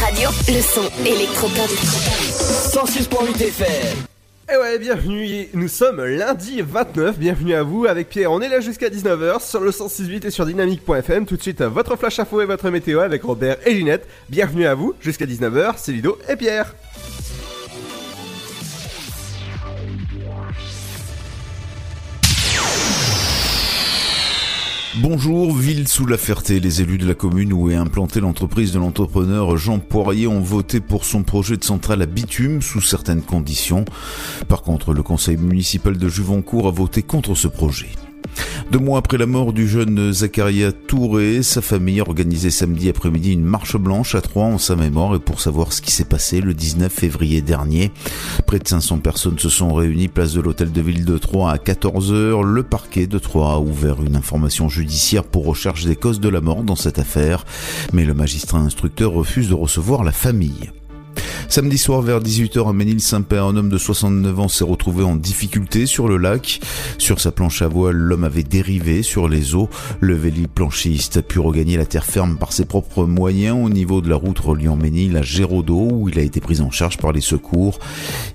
[0.00, 0.30] Radio.
[0.48, 1.68] Le son électropop.
[1.68, 3.96] 106.8 FM.
[4.52, 8.60] Et ouais, bienvenue, nous sommes lundi 29, bienvenue à vous avec Pierre, on est là
[8.60, 12.44] jusqu'à 19h sur le 106.8 et sur dynamique.fm, tout de suite votre flash info et
[12.44, 16.74] votre météo avec Robert et Ginette, bienvenue à vous jusqu'à 19h, c'est Ludo et Pierre.
[24.98, 26.60] Bonjour, ville sous la Ferté.
[26.60, 30.78] Les élus de la commune où est implantée l'entreprise de l'entrepreneur Jean Poirier ont voté
[30.80, 33.84] pour son projet de centrale à bitume sous certaines conditions.
[34.46, 37.88] Par contre, le conseil municipal de Juvancourt a voté contre ce projet.
[38.70, 43.32] Deux mois après la mort du jeune Zacharia Touré, sa famille a organisé samedi après-midi
[43.32, 46.40] une marche blanche à Troyes en sa mémoire et pour savoir ce qui s'est passé
[46.40, 47.92] le 19 février dernier.
[48.46, 51.56] Près de 500 personnes se sont réunies place de l'hôtel de ville de Troyes à
[51.56, 52.42] 14h.
[52.42, 56.40] Le parquet de Troyes a ouvert une information judiciaire pour recherche des causes de la
[56.40, 57.44] mort dans cette affaire,
[57.92, 60.70] mais le magistrat instructeur refuse de recevoir la famille.
[61.48, 65.86] Samedi soir vers 18h à Ménil-Saint-Père, un homme de 69 ans s'est retrouvé en difficulté
[65.86, 66.60] sur le lac.
[66.98, 69.68] Sur sa planche à voile, l'homme avait dérivé sur les eaux.
[70.00, 74.08] Le véliplanchiste a pu regagner la terre ferme par ses propres moyens au niveau de
[74.08, 77.20] la route reliant Ménil à Géraudot où il a été pris en charge par les
[77.20, 77.78] secours,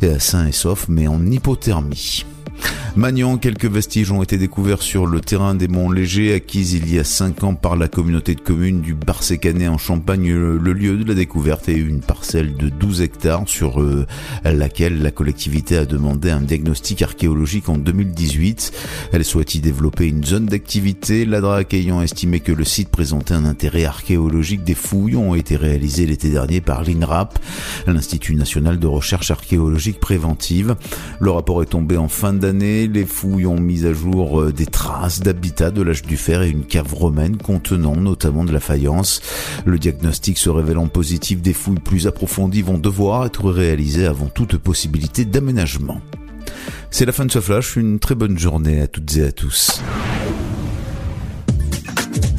[0.04, 2.24] euh, sain et sauf mais en hypothermie.
[2.96, 7.00] Magnan, quelques vestiges ont été découverts sur le terrain des Monts Légers, acquis il y
[7.00, 10.34] a 5 ans par la communauté de communes du Barsécanet en Champagne.
[10.34, 14.06] Le lieu de la découverte est une parcelle de 12 hectares sur euh,
[14.44, 18.74] laquelle la collectivité a demandé un diagnostic archéologique en 2018.
[19.14, 21.26] Elle souhaite y développer une zone d'activité.
[21.26, 26.06] L'ADRAC ayant estimé que le site présentait un intérêt archéologique, des fouilles ont été réalisées
[26.06, 27.40] l'été dernier par l'INRAP,
[27.88, 30.76] l'Institut national de recherche archéologique préventive.
[31.22, 32.49] Le rapport est tombé en fin d'année.
[32.52, 36.50] Les fouilles ont mis à jour euh, des traces d'habitat de l'âge du fer et
[36.50, 39.22] une cave romaine contenant notamment de la faïence.
[39.66, 44.58] Le diagnostic se révélant positif, des fouilles plus approfondies vont devoir être réalisées avant toute
[44.58, 46.02] possibilité d'aménagement.
[46.90, 49.82] C'est la fin de ce flash, une très bonne journée à toutes et à tous.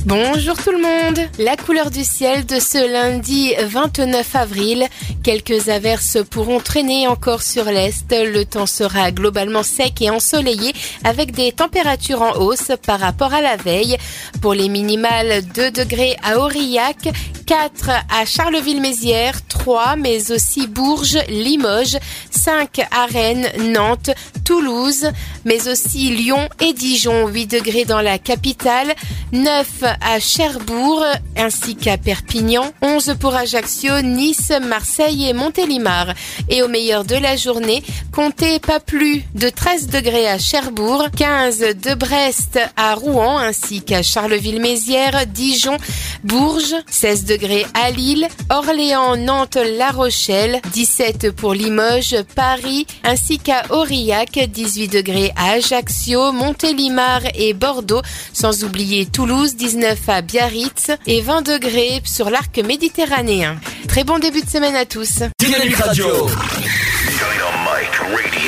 [0.06, 4.86] Bonjour tout le monde La couleur du ciel de ce lundi 29 avril.
[5.22, 8.10] Quelques averses pourront traîner encore sur l'Est.
[8.10, 10.72] Le temps sera globalement sec et ensoleillé
[11.04, 13.98] avec des températures en hausse par rapport à la veille.
[14.40, 17.10] Pour les minimales, 2 degrés à Aurillac,
[17.46, 21.98] 4 à Charleville-Mézières, 3 mais aussi Bourges, Limoges,
[22.30, 24.10] 5 à Rennes, Nantes,
[24.46, 25.10] Toulouse,
[25.44, 28.94] mais aussi Lyon et Dijon, 8 degrés dans la capitale,
[29.32, 31.04] 9 à Cherbourg
[31.36, 36.14] ainsi qu'à Perpignan, 11 pour Ajaccio, Nice, Marseille et Montélimar.
[36.48, 41.58] Et au meilleur de la journée, comptez pas plus de 13 degrés à Cherbourg, 15
[41.82, 45.76] de Brest à Rouen ainsi qu'à Charleville-Mézières, Dijon,
[46.24, 53.64] Bourges, 16 degrés à Lille, Orléans, Nantes, La Rochelle, 17 pour Limoges, Paris ainsi qu'à
[53.70, 58.02] Aurillac, 18 degrés à Ajaccio, Montélimar et Bordeaux,
[58.32, 63.56] sans oublier Toulouse, 19 à Biarritz et 20 degrés sur l'arc méditerranéen.
[63.88, 65.22] Très bon début de semaine à tous.
[65.38, 66.06] Dynamique Radio.
[66.06, 68.46] Dynamite Radio.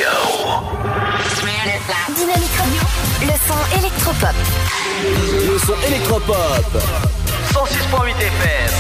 [2.15, 2.83] Dynamique Radio.
[3.23, 4.37] Le son électropop.
[5.05, 6.37] Le son électropop.
[7.53, 8.73] 106.8 FM.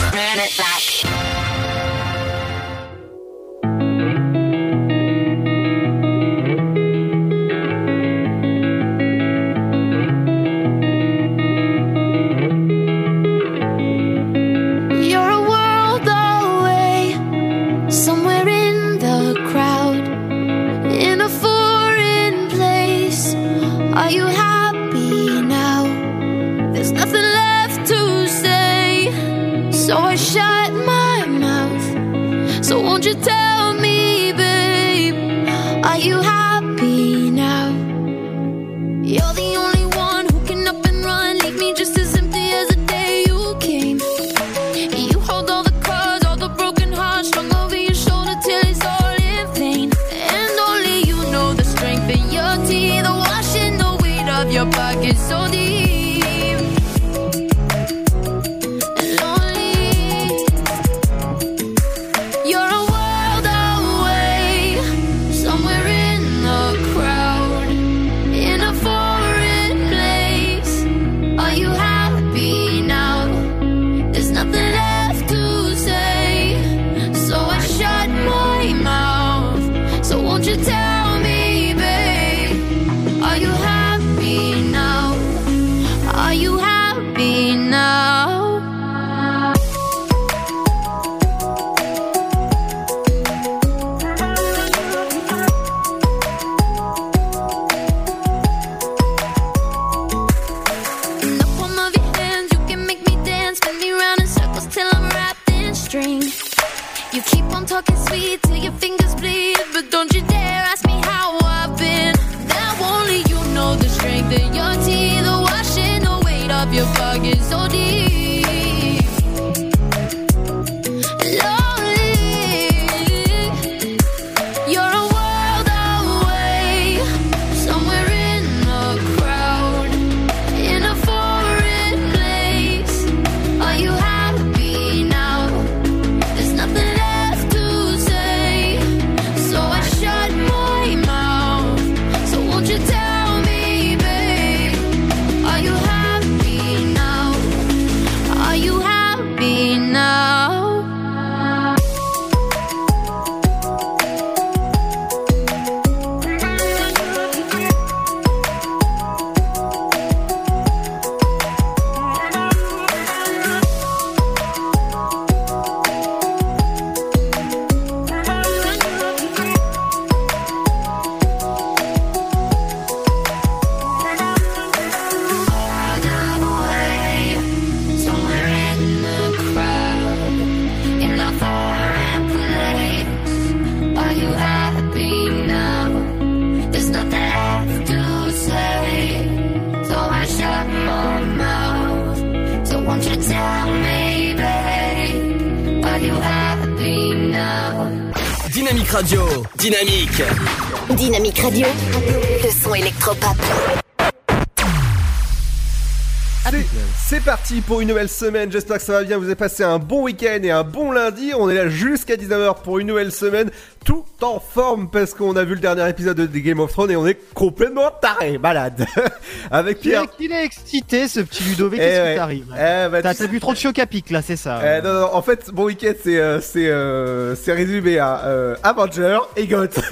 [206.50, 206.66] C'est-
[207.08, 209.78] C'est parti pour une nouvelle semaine, j'espère que ça va bien, vous avez passé un
[209.78, 213.50] bon week-end et un bon lundi, on est là jusqu'à 19h pour une nouvelle semaine,
[213.84, 216.96] tout en forme parce qu'on a vu le dernier épisode de Game of Thrones et
[216.96, 218.84] on est complètement taré, malade.
[219.50, 220.04] Avec Pierre.
[220.18, 222.10] il est excité ce petit Ludovic, Eh qu'est-ce ouais.
[222.12, 224.58] qui t'arrive Eh bah, T'as tu bu trop de choc à pic là, c'est ça
[224.62, 228.56] Euh, non, non, en fait, bon week-end, c'est euh, c'est euh, c'est résumé à euh,
[228.62, 229.78] Avenger et Goth.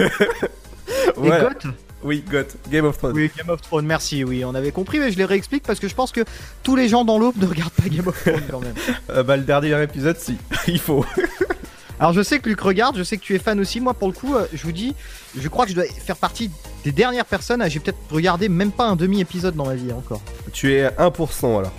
[1.23, 1.29] Et.
[1.29, 1.67] Goth
[2.03, 3.13] Oui, Goth, Game of Thrones.
[3.15, 5.87] Oui, Game of Thrones, merci, oui, on avait compris, mais je les réexplique parce que
[5.89, 6.23] je pense que
[6.63, 8.75] tous les gens dans l'aube ne regardent pas Game of Thrones quand même.
[9.11, 10.37] Euh, bah, le dernier épisode, si,
[10.67, 11.05] il faut.
[11.99, 14.09] Alors je sais que Luc regarde, je sais que tu es fan aussi, moi pour
[14.09, 14.95] le coup, euh, je vous dis,
[15.39, 16.51] je crois que je dois faire partie
[16.85, 20.23] des dernières personnes, j'ai peut-être regardé même pas un demi-épisode dans ma vie encore.
[20.55, 21.73] tu es 1% alors.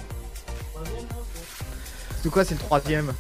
[2.22, 3.14] C'est quoi, c'est le troisième?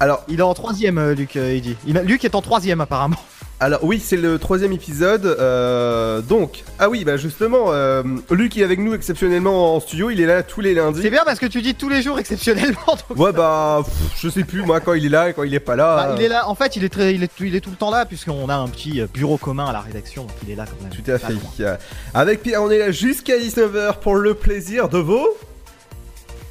[0.00, 1.76] Alors, Il est en troisième, euh, Luc, euh, il dit.
[1.86, 3.18] Il a- Luc est en troisième apparemment.
[3.62, 5.24] Alors oui, c'est le troisième épisode.
[5.24, 10.10] euh, donc, ah oui, bah justement, euh, Luc est avec nous exceptionnellement en studio.
[10.10, 11.00] Il est là tous les lundis.
[11.00, 12.80] C'est bien parce que tu dis tous les jours exceptionnellement.
[13.08, 15.54] donc Ouais, bah, pff, je sais plus moi quand il est là et quand il
[15.54, 16.08] est pas là.
[16.08, 17.76] Bah, il est là, en fait, il est, très, il, est, il est tout le
[17.76, 20.56] temps là, puisqu'on a un petit euh, bureau commun à la rédaction, donc il est
[20.56, 20.92] là quand même.
[20.92, 21.78] Tout à fait.
[22.14, 25.36] Avec Pierre, on est là jusqu'à 19h pour le plaisir de vos.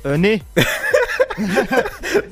[0.05, 0.41] Euh, né.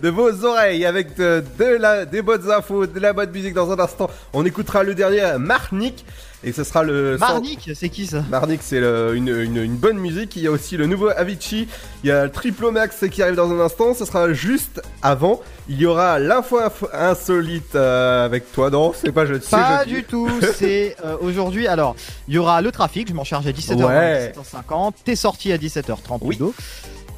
[0.01, 3.71] de vos oreilles avec de, de la, des bonnes infos, de la bonne musique dans
[3.71, 4.09] un instant.
[4.33, 6.05] On écoutera le dernier Marnik
[6.43, 7.17] et ce sera le.
[7.17, 8.23] Marnik, c'est qui ça?
[8.29, 10.35] Marnik, c'est le- une, une- une bonne musique.
[10.35, 11.67] Il y a aussi le nouveau Avicii.
[12.03, 13.93] Il y a le Triplomax qui arrive dans un instant.
[13.93, 15.41] Ce sera juste avant.
[15.67, 18.69] Il y aura l'info info- insolite euh, avec toi.
[18.69, 19.45] Non, c'est pas jeudi.
[19.47, 19.93] c'est Pas jeudi.
[19.95, 21.67] du tout, c'est euh, aujourd'hui.
[21.67, 21.95] Alors,
[22.27, 24.33] il y aura le trafic, je m'en charge à 17h, Ouais.
[24.35, 24.93] 17h50.
[25.05, 26.39] T'es sorti à 17h30, Oui.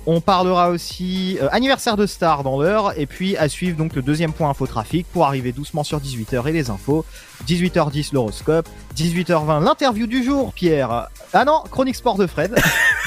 [0.08, 4.02] On parlera aussi euh, anniversaire de Star dans l'heure, et puis à suivre donc le
[4.02, 7.06] deuxième point info trafic pour arriver doucement sur 18h et les infos.
[7.48, 11.10] 18h10 l'horoscope, 18h20 l'interview du jour, Pierre.
[11.34, 12.56] Ah non, chronique sport de Fred.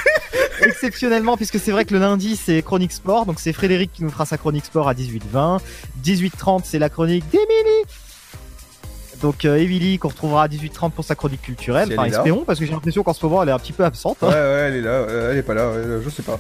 [0.63, 4.11] Exceptionnellement, puisque c'est vrai que le lundi c'est chronique sport, donc c'est Frédéric qui nous
[4.11, 5.61] fera sa chronique sport à 18h20.
[6.05, 7.85] 18h30 c'est la chronique d'Emilie.
[9.25, 11.89] Donc euh, qu'on retrouvera à 18h30 pour sa chronique culturelle.
[11.89, 12.19] Si Enfin là.
[12.19, 14.19] espérons parce que j'ai l'impression qu'en ce moment elle est un petit peu absente.
[14.21, 14.27] hein.
[14.27, 14.91] Ouais, ouais, elle est là.
[14.91, 15.63] euh, Elle est pas là.
[15.63, 16.39] euh, Je sais pas.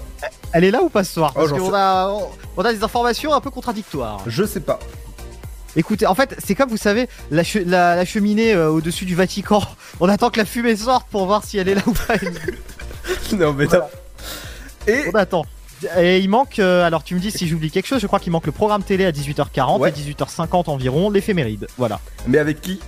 [0.53, 1.33] Elle est là ou pas ce soir?
[1.35, 4.21] Oh, Parce qu'on sais- a, on- on a des informations un peu contradictoires.
[4.27, 4.79] Je sais pas.
[5.77, 9.15] Écoutez, en fait, c'est comme vous savez, la, che- la- la cheminée euh, au-dessus du
[9.15, 9.63] Vatican.
[10.01, 12.15] On attend que la fumée sorte pour voir si elle est là ou pas.
[13.37, 13.89] non, mais Voilà.
[14.87, 15.47] Et On attend.
[15.99, 18.33] Et il manque, euh, alors tu me dis si j'oublie quelque chose, je crois qu'il
[18.33, 19.91] manque le programme télé à 18h40 Ouais.
[19.91, 21.67] et 18h50 environ, l'éphéméride.
[21.79, 22.01] Voilà.
[22.27, 22.81] mais avec qui?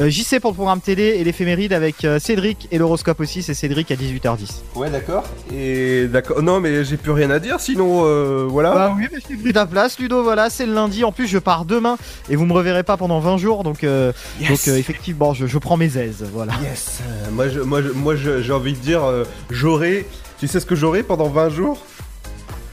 [0.00, 3.54] Euh, JC pour le programme télé et l'éphéméride avec euh, Cédric et l'horoscope aussi, c'est
[3.54, 4.60] Cédric à 18h10.
[4.76, 5.24] Ouais, d'accord.
[5.52, 6.42] Et d'accord.
[6.42, 7.58] Non, mais j'ai plus rien à dire.
[7.60, 8.70] Sinon, euh, voilà.
[8.72, 10.22] Bah oui, mais je t'ai pris ta place, Ludo.
[10.22, 11.02] Voilà, c'est le lundi.
[11.04, 11.98] En plus, je pars demain
[12.30, 13.62] et vous me reverrez pas pendant 20 jours.
[13.64, 14.48] Donc, euh, Yes.
[14.68, 16.24] donc effectivement, je, je prends mes aises.
[16.32, 16.52] Voilà.
[16.62, 17.00] Yes.
[17.32, 19.02] Moi, je, moi, je- moi, j'ai envie de dire,
[19.50, 20.06] j'aurai.
[20.40, 21.84] Tu sais ce que j'aurai pendant 20 jours?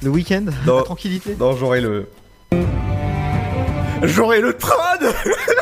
[0.02, 1.36] Le week-end, la tranquillité?
[1.38, 2.08] Non, j'aurai le.
[4.04, 5.12] J'aurai le trône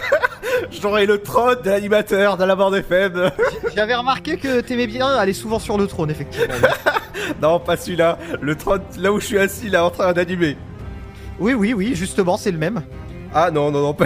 [0.71, 3.31] J'aurai le trône de l'animateur de la bande FM
[3.75, 6.53] J'avais remarqué que t'aimais bien aller souvent sur le trône, effectivement.
[7.41, 8.19] Non, pas celui-là.
[8.39, 10.57] Le trône, là où je suis assis, là, en train d'animer.
[11.39, 12.83] oui, oui, oui, justement, c'est le même.
[13.33, 13.97] Ah non, non, non.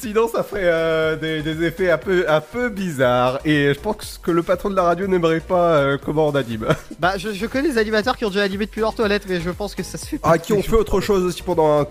[0.00, 3.38] Sinon, ça ferait euh, des, des effets un peu, un peu bizarres.
[3.44, 6.66] Et je pense que le patron de la radio n'aimerait pas euh, comment on anime.
[7.00, 9.50] Bah, je, je connais des animateurs qui ont déjà animé depuis leur toilette, mais je
[9.50, 10.30] pense que ça se fait pas.
[10.32, 11.84] Ah, qui ont fait autre chose aussi pendant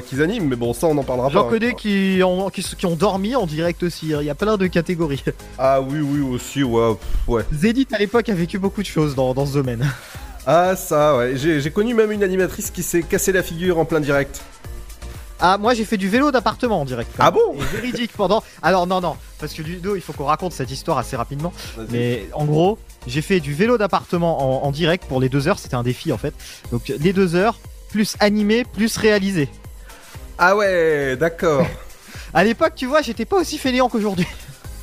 [0.00, 1.48] qu'ils animent, mais bon, ça, on en parlera J'en pas.
[1.48, 1.50] hein.
[1.50, 4.08] connais qui ont, qui, qui ont dormi en direct aussi.
[4.18, 5.22] Il y a plein de catégories.
[5.58, 6.94] Ah oui, oui, aussi, ouais.
[7.28, 7.42] ouais.
[7.52, 9.86] Zedith à l'époque a vécu beaucoup de choses dans, dans ce domaine.
[10.46, 11.36] Ah, ça, ouais.
[11.36, 14.42] J'ai j'ai connu même une animatrice qui s'est cassé la figure en plein direct.
[15.40, 17.10] Ah, moi j'ai fait du vélo d'appartement en direct.
[17.18, 18.42] Ah bon Et véridique pendant.
[18.62, 21.52] Alors non, non, parce que Ludo, il faut qu'on raconte cette histoire assez rapidement.
[21.90, 25.58] Mais en gros, j'ai fait du vélo d'appartement en, en direct pour les deux heures.
[25.58, 26.34] C'était un défi en fait.
[26.70, 27.58] Donc les deux heures,
[27.90, 29.48] plus animé, plus réalisé.
[30.38, 31.66] Ah ouais, d'accord.
[32.36, 34.26] À l'époque, tu vois, j'étais pas aussi fainéant qu'aujourd'hui.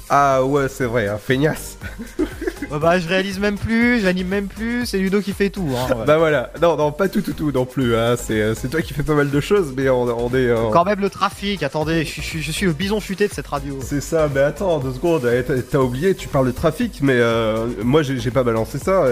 [0.09, 1.77] ah ouais, c'est vrai, hein, feignasse.
[2.71, 5.67] Bah, bah, je réalise même plus, j'anime même plus, c'est Ludo qui fait tout.
[5.77, 6.05] Hein, ouais.
[6.05, 7.95] Bah voilà, non, non, pas tout, tout, tout non plus.
[7.95, 8.15] Hein.
[8.17, 10.35] C'est euh, c'est toi qui fais pas mal de choses, mais on, on est.
[10.47, 13.47] euh, Quand même le trafic, attendez, je, suis- je suis le bison futé de cette
[13.47, 13.77] radio.
[13.83, 17.67] C'est ça, mais attends, deux secondes, eh, t'as- oublié, tu parles de trafic, mais euh,
[17.83, 19.03] moi j'ai pas balancé ça.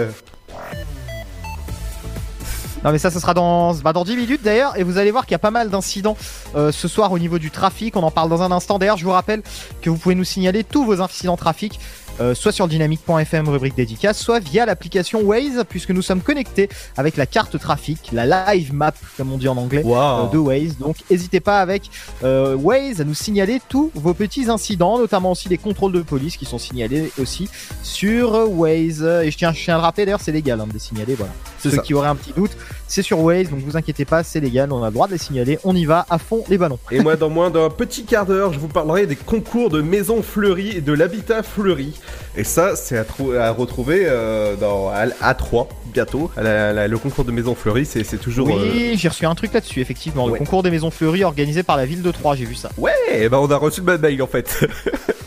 [2.82, 5.26] Non mais ça ce sera dans, bah, dans 10 minutes d'ailleurs et vous allez voir
[5.26, 6.16] qu'il y a pas mal d'incidents
[6.56, 9.04] euh, ce soir au niveau du trafic, on en parle dans un instant d'ailleurs je
[9.04, 9.42] vous rappelle
[9.82, 11.78] que vous pouvez nous signaler tous vos incidents trafic
[12.20, 17.16] euh, soit sur dynamique.fm rubrique dédicace, soit via l'application Waze puisque nous sommes connectés avec
[17.16, 20.76] la carte trafic, la live map comme on dit en anglais euh, de Waze.
[20.78, 21.90] Donc n'hésitez pas avec
[22.22, 26.36] euh, Waze à nous signaler tous vos petits incidents, notamment aussi les contrôles de police
[26.36, 27.48] qui sont signalés aussi
[27.82, 29.02] sur Waze.
[29.02, 31.14] Et je tiens, je tiens à le rappeler d'ailleurs c'est légal hein, de les signaler,
[31.14, 31.32] voilà.
[31.58, 31.78] Ceux ça.
[31.78, 32.52] qui auraient un petit doute,
[32.90, 35.18] c'est sur Waze, donc vous inquiétez pas, c'est légal, on a le droit de les
[35.18, 36.78] signaler, on y va à fond les ballons.
[36.90, 40.22] Et moi, dans moins d'un petit quart d'heure, je vous parlerai des concours de maisons
[40.22, 41.94] fleuries et de l'habitat fleuri.
[42.36, 46.30] Et ça, c'est à, trou- à retrouver euh, dans à, à 3 bientôt.
[46.36, 48.48] À la- la- le concours de maisons fleuries, c'est toujours.
[48.48, 50.32] euh, Oui, j'ai reçu un truc là-dessus, effectivement, Ouais.
[50.32, 52.70] le concours des maisons fleuries organisé par la ville de Troyes, j'ai vu ça.
[52.76, 54.66] Ouais, eh ben on a reçu le même mail en fait.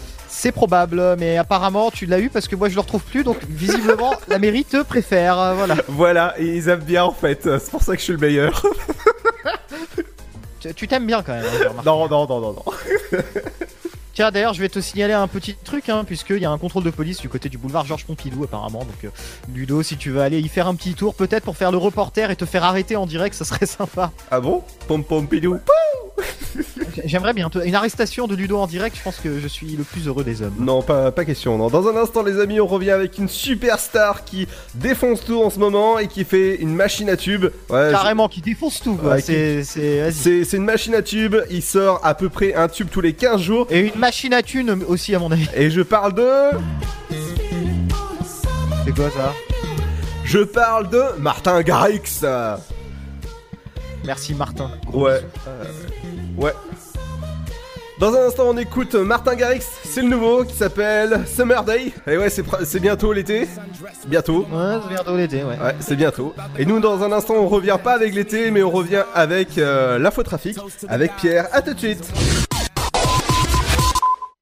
[0.43, 3.38] C'est probable, mais apparemment tu l'as eu parce que moi je le retrouve plus, donc
[3.47, 5.75] visiblement la mairie te préfère, euh, voilà.
[5.88, 7.43] voilà, ils aiment bien en fait.
[7.43, 8.62] C'est pour ça que je suis le meilleur.
[10.75, 12.63] Tu- t'aimes bien quand même, hein, non, non, non, non, non.
[14.13, 16.84] Tiens, d'ailleurs, je vais te signaler un petit truc, hein, puisqu'il y a un contrôle
[16.84, 18.79] de police du côté du boulevard Georges Pompidou, apparemment.
[18.79, 19.10] Donc, euh,
[19.51, 22.29] Ludo, si tu veux aller y faire un petit tour, peut-être pour faire le reporter
[22.29, 24.12] et te faire arrêter en direct, ça serait sympa.
[24.29, 24.63] Ah bon?
[24.88, 25.58] Pom pom pidou.
[27.05, 27.50] J'aimerais bien.
[27.65, 30.41] Une arrestation de Ludo en direct, je pense que je suis le plus heureux des
[30.41, 30.53] hommes.
[30.60, 31.58] Non, pas, pas question.
[31.58, 31.67] Non.
[31.70, 35.60] Dans un instant, les amis, on revient avec une superstar qui défonce tout en ce
[35.60, 37.46] moment et qui fait une machine à tube.
[37.70, 38.98] Ouais, Carrément, qui défonce tout.
[39.03, 41.36] Ouais, c'est une machine à tube.
[41.50, 43.67] Il sort à peu près un tube tous les 15 jours.
[43.72, 45.48] Et une machine à thunes aussi, à mon avis.
[45.55, 46.29] Et je parle de.
[48.86, 49.31] C'est quoi ça
[50.25, 52.01] Je parle de Martin Garrix.
[54.05, 54.72] Merci, Martin.
[54.91, 55.22] Ouais.
[55.48, 55.63] Euh,
[56.38, 56.51] ouais.
[57.98, 59.63] Dans un instant, on écoute Martin Garrix.
[59.86, 61.93] C'est le nouveau qui s'appelle Summer Day.
[62.05, 63.48] Et ouais, c'est pr- c'est bientôt l'été.
[64.07, 64.45] Bientôt.
[64.51, 65.57] Ouais, c'est bientôt l'été, ouais.
[65.63, 66.36] Ouais, c'est bientôt.
[66.60, 69.98] Et nous, dans un instant, on revient pas avec l'été, mais on revient avec euh,
[69.98, 70.57] l'infotrafic,
[70.89, 71.48] avec Pierre.
[71.53, 72.03] À tout de suite.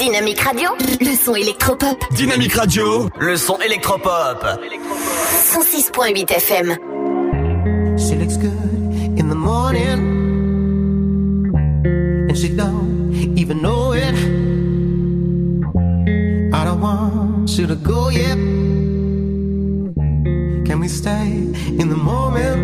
[0.00, 1.94] Dynamique Radio, le son électropop.
[2.12, 4.42] Dynamique Radio, le son électropop.
[5.52, 6.78] 106.8 FM.
[9.28, 10.00] the morning,
[12.30, 14.14] and she don't even know it.
[16.54, 18.38] I don't want you to go yet.
[20.64, 21.28] Can we stay
[21.78, 22.56] in the moment?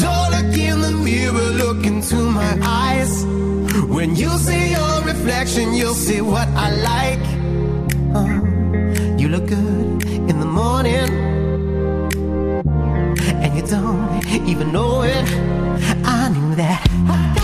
[0.00, 3.24] Don't look in the mirror, look into my eyes.
[3.74, 7.26] When you see your reflection, you'll see what I like.
[8.14, 11.10] Uh, you look good in the morning,
[13.42, 15.26] and you don't even know it.
[16.04, 17.43] I knew that.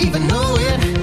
[0.00, 0.97] even know it.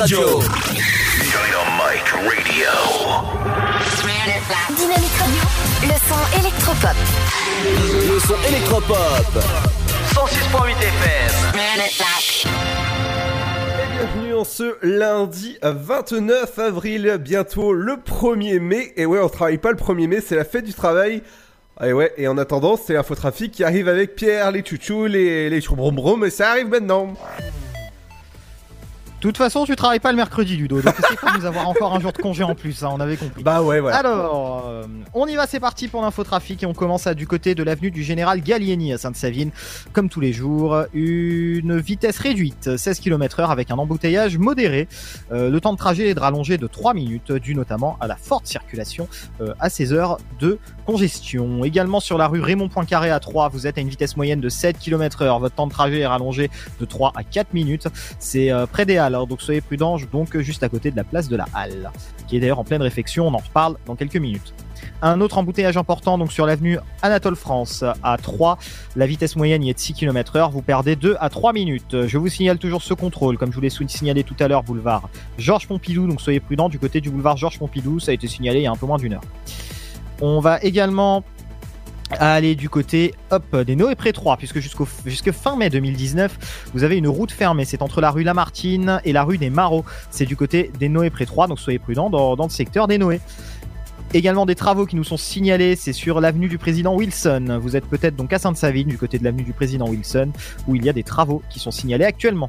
[0.00, 0.40] Radio.
[1.36, 2.70] Dynamite Radio.
[5.82, 6.96] Le son électropop.
[8.08, 9.28] Le son électropop.
[10.14, 11.34] 106.8 FM.
[13.92, 18.94] Bienvenue en ce lundi 29 avril, bientôt le 1er mai.
[18.96, 21.22] Et ouais, on travaille pas le 1er mai, c'est la fête du travail.
[21.84, 25.60] Et ouais, et en attendant, c'est l'infotrafic qui arrive avec Pierre, les chouchous, les, les
[25.60, 27.12] chourbrombrom, mais ça arrive maintenant.
[29.20, 30.80] De toute façon, tu travailles pas le mercredi, Ludo.
[30.80, 33.18] Donc, c'est pas nous avoir encore un jour de congé en plus, hein, on avait
[33.18, 33.42] compris.
[33.42, 33.92] Bah ouais, ouais.
[33.92, 37.54] Alors, euh, on y va, c'est parti pour l'infotrafic et on commence à, du côté
[37.54, 39.50] de l'avenue du Général Gallieni à Sainte-Savine.
[39.92, 44.88] Comme tous les jours, une vitesse réduite, 16 km/h avec un embouteillage modéré.
[45.32, 48.16] Euh, le temps de trajet est de rallonger de 3 minutes, dû notamment à la
[48.16, 49.06] forte circulation
[49.42, 51.62] euh, à ces heures de congestion.
[51.62, 54.48] Également sur la rue Raymond Poincaré à 3, vous êtes à une vitesse moyenne de
[54.48, 55.40] 7 km/h.
[55.40, 57.86] Votre temps de trajet est rallongé de 3 à 4 minutes.
[58.18, 61.28] C'est près des Halles, hein, donc soyez prudents, donc juste à côté de la place
[61.28, 61.90] de la Halle,
[62.26, 63.26] qui est d'ailleurs en pleine réfection.
[63.26, 64.54] On en reparle dans quelques minutes.
[65.02, 68.58] Un autre embouteillage important donc sur l'avenue Anatole France à 3.
[68.96, 70.50] La vitesse moyenne y est de 6 km heure.
[70.50, 72.06] Vous perdez 2 à 3 minutes.
[72.06, 75.08] Je vous signale toujours ce contrôle, comme je vous l'ai signalé tout à l'heure, boulevard
[75.38, 76.06] Georges Pompidou.
[76.06, 77.98] Donc soyez prudents du côté du boulevard Georges Pompidou.
[77.98, 79.24] Ça a été signalé il y a un peu moins d'une heure.
[80.20, 81.24] On va également
[82.18, 86.84] aller du côté hop, des Noé Pré 3, puisque jusqu'au jusque fin mai 2019, vous
[86.84, 87.64] avez une route fermée.
[87.64, 89.84] C'est entre la rue Lamartine et la rue des Marauds.
[90.10, 92.98] C'est du côté des Noé Pré 3, donc soyez prudents dans, dans le secteur des
[92.98, 93.20] Noé.
[94.12, 97.60] Également des travaux qui nous sont signalés, c'est sur l'avenue du président Wilson.
[97.62, 100.32] Vous êtes peut-être donc à Sainte-Savine, du côté de l'avenue du président Wilson,
[100.66, 102.48] où il y a des travaux qui sont signalés actuellement.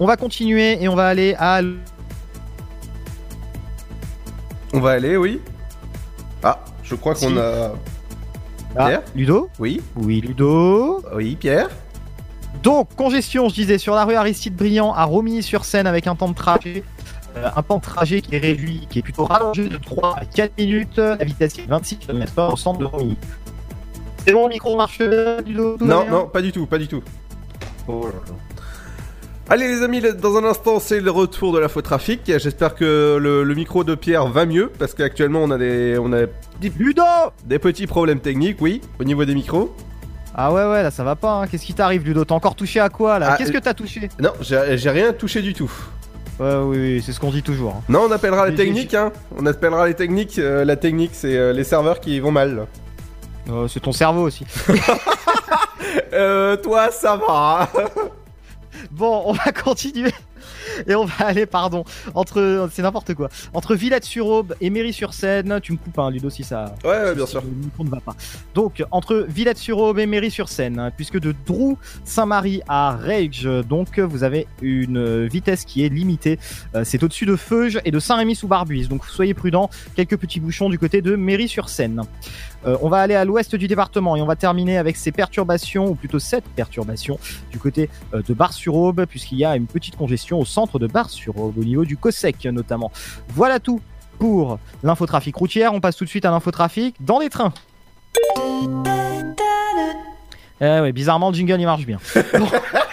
[0.00, 1.60] On va continuer et on va aller à
[4.72, 5.40] On va aller, oui.
[6.42, 7.34] Ah, je crois qu'on Si.
[8.78, 9.80] Ah, Pierre Ludo Oui.
[9.96, 11.02] Oui, Ludo.
[11.14, 11.68] Oui, Pierre.
[12.62, 16.34] Donc, congestion, je disais, sur la rue Aristide Briand à Romilly-sur-Seine avec un temps de
[16.34, 16.82] trajet.
[17.36, 20.24] euh, un temps de trajet qui est réduit, qui est plutôt rallongé de 3 à
[20.24, 20.96] 4 minutes.
[20.98, 23.16] La vitesse est 26 km au centre de Romilly.
[24.24, 27.02] C'est bon, le micro marche Ludo Non, non, pas du tout, pas du tout.
[29.50, 32.20] Allez les amis, dans un instant c'est le retour de l'infotrafic.
[32.26, 36.12] J'espère que le, le micro de Pierre va mieux parce qu'actuellement on a des on
[36.12, 36.26] a
[36.60, 36.70] des,
[37.46, 39.74] des petits problèmes techniques, oui, au niveau des micros.
[40.34, 41.32] Ah ouais, ouais, là ça va pas.
[41.32, 41.46] hein.
[41.46, 43.72] Qu'est-ce qui t'arrive, Ludo T'as encore touché à quoi là Ah, Qu'est-ce que euh, t'as
[43.74, 45.70] touché Non, j'ai rien touché du tout.
[46.38, 47.74] Ouais, oui, oui, c'est ce qu'on dit toujours.
[47.78, 47.82] hein.
[47.88, 49.10] Non, on appellera les techniques, hein.
[49.36, 50.38] On appellera les techniques.
[50.38, 52.66] euh, la technique, c'est euh, les serveurs qui vont mal.
[53.68, 54.44] C'est ton cerveau aussi.
[56.12, 57.68] Euh, toi, ça va.
[58.90, 60.12] Bon, on va continuer.
[60.86, 62.68] Et on va aller, pardon, entre.
[62.72, 63.28] C'est n'importe quoi.
[63.54, 65.60] Entre Villette-sur-Aube et Méry-sur-Seine.
[65.60, 66.74] Tu me coupes, hein, Ludo, si ça.
[66.84, 67.42] Ouais, ouais, bien sûr.
[67.42, 68.14] Le micro ne va pas.
[68.54, 74.46] Donc, entre Villette-sur-Aube et Méry-sur-Seine, hein, puisque de Drou Saint-Marie à Rage, donc vous avez
[74.62, 76.38] une vitesse qui est limitée.
[76.74, 78.88] Euh, c'est au-dessus de Feuge et de Saint-Rémy-sous-Barbuise.
[78.88, 79.70] Donc, soyez prudents.
[79.96, 82.02] Quelques petits bouchons du côté de Méry-sur-Seine.
[82.66, 85.86] Euh, on va aller à l'ouest du département et on va terminer avec ces perturbations,
[85.86, 87.18] ou plutôt cette perturbation,
[87.50, 91.58] du côté euh, de Bar-sur-Aube, puisqu'il y a une petite congestion au centre de Bar-sur-Aube,
[91.58, 92.90] au niveau du COSEC notamment.
[93.28, 93.80] Voilà tout
[94.18, 95.72] pour l'infotrafic routière.
[95.74, 97.52] On passe tout de suite à l'infotrafic dans les trains.
[100.60, 101.98] Eh ouais, bizarrement, le jingle il marche bien.
[102.36, 102.48] Bon.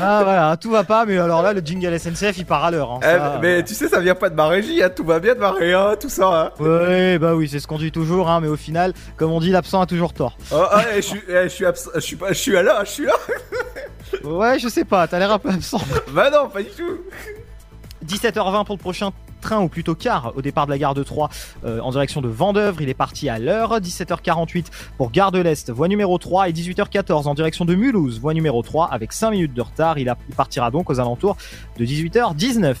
[0.00, 2.92] ah voilà, tout va pas, mais alors là, le jingle SNCF il part à l'heure.
[2.92, 3.00] hein.
[3.02, 4.90] Eh, Ça, mais tu sais, ça vient pas de ma régie, hein.
[4.94, 6.52] tout va bien de ma régie, hein, tout ça.
[6.58, 6.62] Hein.
[6.62, 9.50] Ouais, bah oui, c'est ce qu'on dit toujours, hein, mais au final, comme on dit,
[9.50, 10.36] l'absent a toujours tort.
[10.52, 12.82] Oh, ah, eh, je suis, eh, je suis abs- je suis pas, je suis là,
[12.84, 13.14] je suis là.
[14.24, 15.80] Ouais, je sais pas, t'as l'air un peu absent.
[16.12, 16.98] bah non, pas du tout.
[18.06, 21.28] 17h20 pour le prochain train, ou plutôt car, au départ de la gare de Troyes,
[21.64, 22.80] euh, en direction de Vendœuvre.
[22.80, 23.80] Il est parti à l'heure.
[23.80, 24.66] 17h48
[24.96, 28.62] pour Gare de l'Est, voie numéro 3, et 18h14 en direction de Mulhouse, voie numéro
[28.62, 29.98] 3, avec 5 minutes de retard.
[29.98, 31.36] Il partira donc aux alentours
[31.78, 32.74] de 18h19.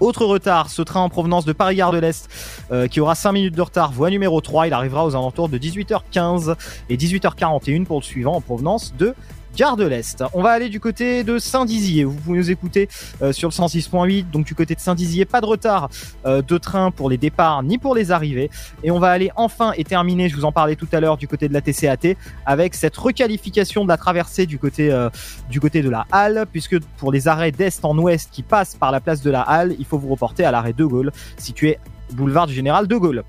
[0.00, 2.28] Autre retard, ce train en provenance de Paris-Gare de l'Est
[2.70, 5.56] euh, qui aura 5 minutes de retard, voie numéro 3, il arrivera aux alentours de
[5.56, 6.54] 18h15
[6.90, 9.14] et 18h41 pour le suivant en provenance de
[9.56, 10.22] Gare de l'Est.
[10.34, 12.04] On va aller du côté de Saint-Dizier.
[12.04, 12.90] Vous pouvez nous écouter
[13.22, 14.28] euh, sur le 106.8.
[14.30, 15.88] Donc du côté de Saint-Dizier, pas de retard
[16.26, 18.50] euh, de train pour les départs ni pour les arrivées.
[18.84, 21.26] Et on va aller enfin et terminer, je vous en parlais tout à l'heure, du
[21.26, 25.08] côté de la TCAT avec cette requalification de la traversée du côté euh,
[25.48, 28.92] du côté de la Halle, puisque pour les arrêts d'est en ouest qui passent par
[28.92, 31.78] la place de la Halle, il faut vous reporter à l'arrêt de Gaulle, situé
[32.12, 33.24] boulevard du Général de Gaulle.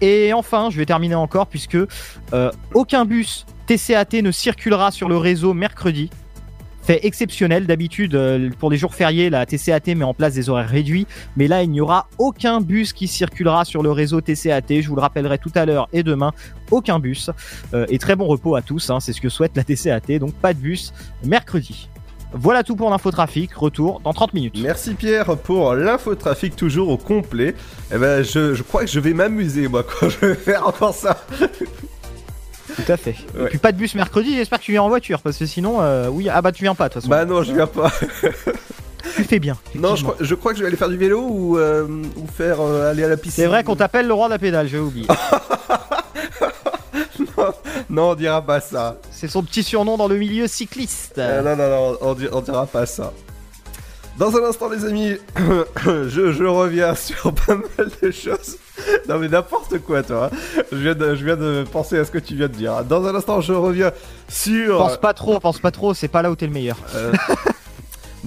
[0.00, 1.78] Et enfin, je vais terminer encore puisque
[2.74, 6.08] aucun bus TCAT ne circulera sur le réseau mercredi.
[6.82, 10.68] Fait exceptionnel, d'habitude euh, pour les jours fériés, la TCAT met en place des horaires
[10.68, 14.82] réduits, mais là il n'y aura aucun bus qui circulera sur le réseau TCAT.
[14.82, 16.30] Je vous le rappellerai tout à l'heure et demain,
[16.70, 17.30] aucun bus.
[17.74, 20.32] Euh, et très bon repos à tous, hein, c'est ce que souhaite la TCAT, donc
[20.34, 20.92] pas de bus
[21.24, 21.88] mercredi.
[22.32, 24.58] Voilà tout pour l'infotrafic, retour dans 30 minutes.
[24.62, 27.56] Merci Pierre pour l'infotrafic toujours au complet.
[27.92, 30.94] Eh ben, je, je crois que je vais m'amuser moi quand je vais faire encore
[30.94, 31.26] ça.
[32.76, 33.16] Tout à fait.
[33.40, 35.80] Et puis pas de bus mercredi, j'espère que tu viens en voiture, parce que sinon,
[35.80, 37.10] euh, oui, ah bah tu viens pas de toute façon.
[37.10, 37.90] Bah non, je viens pas.
[39.14, 39.56] Tu fais bien.
[39.76, 41.86] Non, je crois, je crois que je vais aller faire du vélo ou, euh,
[42.16, 43.44] ou faire euh, aller à la piscine.
[43.44, 45.06] C'est vrai qu'on t'appelle le roi de la pédale, j'ai oublié.
[47.88, 48.96] Non, on dira pas ça.
[49.12, 51.18] C'est son petit surnom dans le milieu cycliste.
[51.18, 53.12] Non, non, non, on, on dira pas ça.
[54.18, 55.16] Dans un instant, les amis,
[55.84, 58.56] je, je reviens sur pas mal de choses.
[59.08, 60.30] Non, mais n'importe quoi, toi.
[60.72, 62.82] Je viens, de, je viens de penser à ce que tu viens de dire.
[62.84, 63.92] Dans un instant, je reviens
[64.28, 64.78] sur.
[64.78, 66.78] Pense pas trop, pense pas trop, c'est pas là où t'es le meilleur.
[66.94, 67.12] Euh,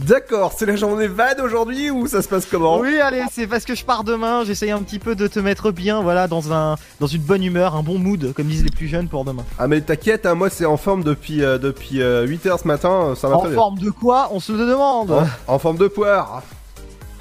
[0.05, 2.79] D'accord, c'est la journée van aujourd'hui ou ça se passe comment?
[2.79, 5.71] Oui, allez, c'est parce que je pars demain, j'essaye un petit peu de te mettre
[5.71, 8.87] bien, voilà, dans un dans une bonne humeur, un bon mood, comme disent les plus
[8.87, 9.43] jeunes pour demain.
[9.57, 13.27] Ah, mais t'inquiète, hein, moi c'est en forme depuis, euh, depuis 8h ce matin, ça
[13.27, 13.53] va En bien.
[13.55, 14.29] forme de quoi?
[14.31, 15.11] On se le demande.
[15.11, 16.43] En, en forme de poire.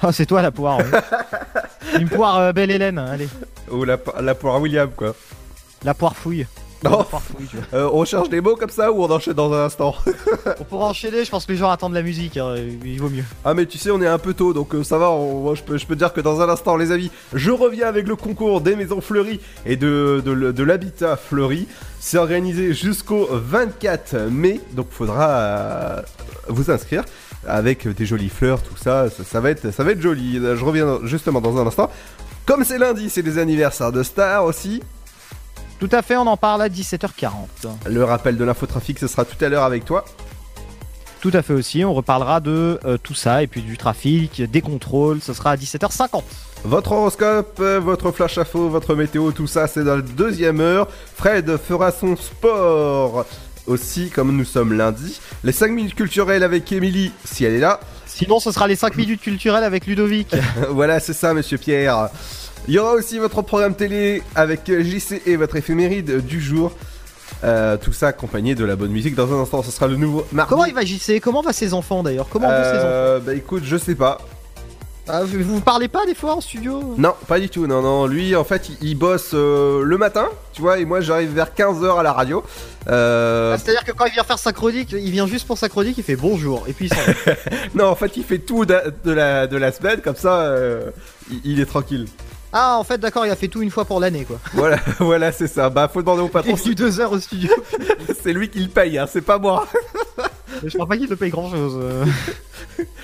[0.01, 0.77] Ah, c'est toi la poire.
[0.77, 1.99] ouais.
[1.99, 3.27] une poire euh, belle Hélène, allez.
[3.69, 5.13] Ou la, la poire William, quoi.
[5.83, 6.47] La poire fouille.
[6.83, 7.05] Non.
[7.09, 7.21] Vois.
[7.73, 9.95] Euh, on cherche des mots comme ça ou on enchaîne dans un instant
[10.59, 13.23] On pourra enchaîner, je pense que les gens attendent la musique, hein, il vaut mieux.
[13.43, 15.55] Ah mais tu sais on est un peu tôt donc euh, ça va, on- moi,
[15.55, 18.15] je, peux, je peux dire que dans un instant les amis, je reviens avec le
[18.15, 21.67] concours des maisons fleuries et de, de, l- de l'habitat fleuri.
[21.99, 26.01] C'est organisé jusqu'au 24 mai, donc faudra euh,
[26.47, 27.03] vous inscrire
[27.45, 30.35] avec des jolies fleurs, tout ça, ça, ça va être, ça va être joli.
[30.37, 31.89] Je reviens justement dans un instant.
[32.45, 34.81] Comme c'est lundi, c'est les anniversaires de stars aussi.
[35.79, 37.31] Tout à fait, on en parle à 17h40.
[37.87, 40.03] Le rappel de l'infotrafic, ce sera tout à l'heure avec toi.
[41.21, 44.61] Tout à fait aussi, on reparlera de euh, tout ça et puis du trafic, des
[44.61, 46.23] contrôles, ce sera à 17h50.
[46.63, 50.87] Votre horoscope, euh, votre flash info, votre météo, tout ça, c'est dans la deuxième heure.
[51.15, 53.25] Fred fera son sport
[53.67, 55.19] aussi, comme nous sommes lundi.
[55.43, 57.79] Les 5 minutes culturelles avec Émilie, si elle est là.
[58.05, 60.35] Sinon, ce sera les 5 minutes culturelles avec Ludovic.
[60.69, 62.09] voilà, c'est ça, monsieur Pierre.
[62.67, 66.71] Il y aura aussi votre programme télé avec JC et votre éphéméride du jour.
[67.43, 69.15] Euh, tout ça accompagné de la bonne musique.
[69.15, 70.49] Dans un instant, ce sera le nouveau mardi.
[70.49, 72.27] Comment il va JC Comment va ses enfants d'ailleurs?
[72.29, 72.85] Comment vont ses enfants?
[72.85, 74.19] Euh, Bah écoute, je sais pas.
[75.11, 76.93] Ah, vous, vous parlez pas des fois en studio?
[76.97, 77.65] Non, pas du tout.
[77.65, 78.05] Non, non.
[78.05, 81.51] Lui, en fait, il, il bosse euh, le matin, tu vois, et moi, j'arrive vers
[81.57, 82.43] 15h à la radio.
[82.89, 85.67] Euh, Ah, C'est-à-dire que quand il vient faire sa chronique, il vient juste pour sa
[85.67, 87.33] chronique, il fait bonjour, et puis il s'en va.
[87.73, 90.91] non, en fait, il fait tout de, de la, de la semaine, comme ça, euh,
[91.31, 92.05] il, il est tranquille.
[92.51, 94.39] Ah, en fait, d'accord, il a fait tout une fois pour l'année, quoi.
[94.53, 95.69] Voilà, voilà, c'est ça.
[95.69, 96.51] Bah, faut demander au Il patron.
[96.55, 97.51] est venu deux heures au studio.
[98.23, 99.67] c'est lui qui le paye, hein, c'est pas moi.
[100.63, 101.79] Je crois pas qu'il te paye grand-chose.
[101.81, 102.05] euh.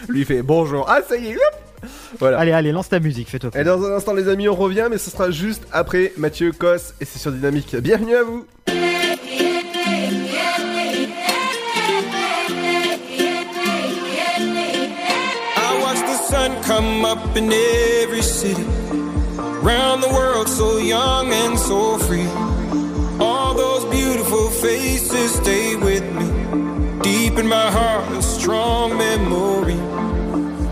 [0.09, 0.85] Lui il fait bonjour.
[0.89, 2.39] Ah, ça y est, hop Voilà.
[2.39, 4.97] Allez, allez, lance ta musique, fais-toi Et dans un instant, les amis, on revient, mais
[4.97, 7.75] ce sera juste après Mathieu Cos et c'est sur Dynamique.
[7.77, 8.45] Bienvenue à vous.
[15.57, 18.65] I watch the sun come up in every city.
[19.65, 22.29] Round the world, so young and so free.
[23.19, 27.01] All those beautiful faces stay with me.
[27.01, 29.81] Deep in my heart, a strong memory.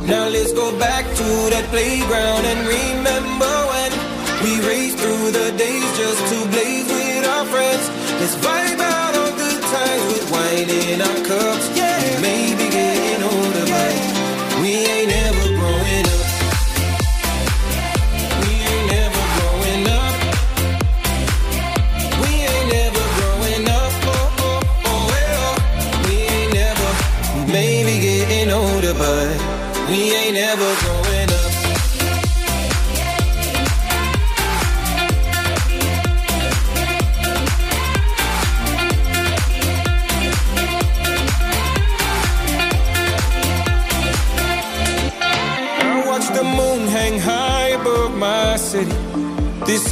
[0.05, 3.91] Now let's go back to that playground and remember when
[4.43, 7.89] we raced through the days just to blaze with our friends.
[8.21, 8.62] Let's vibe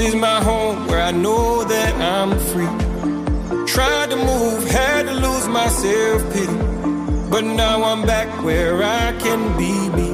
[0.01, 2.73] is my home where I know that I'm free.
[3.67, 6.57] Tried to move, had to lose my self pity.
[7.29, 10.09] But now I'm back where I can be me.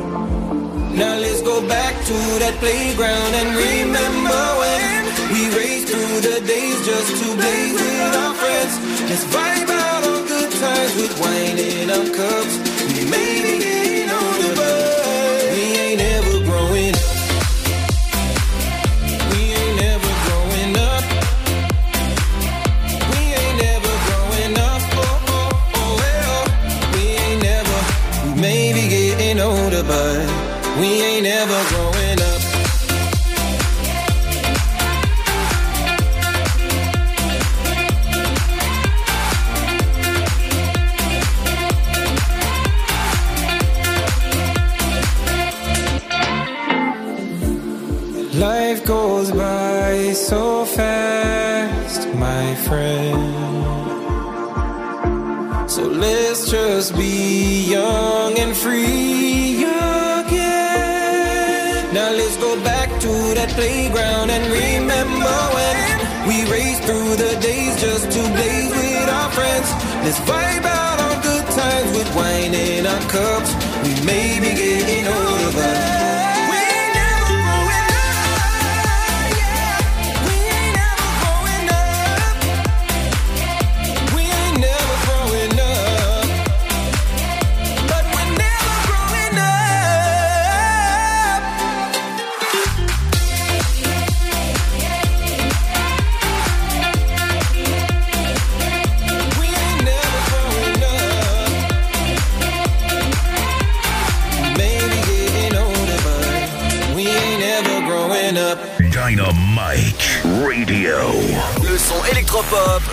[1.01, 4.99] Now let's go back to that playground and remember when
[5.33, 8.73] we raced through the days just to blaze with our friends.
[9.09, 12.66] Let's vibe out on good times with wine in our cups.
[63.57, 69.67] Playground and remember when we raced through the days just to blaze with our friends.
[70.03, 70.19] Let's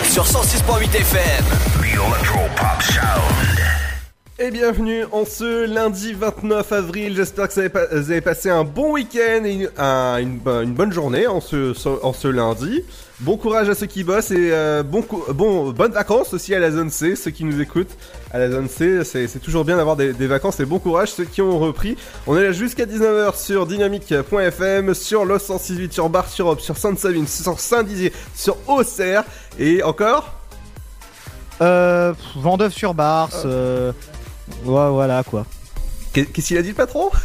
[0.05, 1.45] sur 106.8 FM.
[2.81, 3.59] Sound.
[4.39, 7.15] Et bienvenue en ce lundi 29 avril.
[7.15, 10.93] J'espère que vous avez, passé un bon week-end et une, un- une bo- une bonne
[10.95, 11.75] journée en ce,
[12.29, 12.83] lundi.
[13.21, 15.05] Bon courage à ceux qui bossent et euh, bon,
[15.35, 17.97] bon, bonnes vacances aussi à la zone C, ceux qui nous écoutent.
[18.35, 21.25] À la zone C, c'est toujours bien d'avoir des, des vacances et bon courage ceux
[21.25, 21.97] qui ont repris.
[22.27, 26.77] On est là jusqu'à 19h sur dynamique.fm, sur Los 168, sur Bar sur Europe, sur
[26.77, 29.23] Sainte-Savine, sur Saint-Dizier, sur Auxerre
[29.57, 30.33] et encore
[31.63, 33.93] Euh, Vendeuve sur Bars, euh,
[34.65, 35.47] ouais, voilà quoi.
[36.15, 37.11] Qu'est- Qu'est-ce qu'il a dit le patron?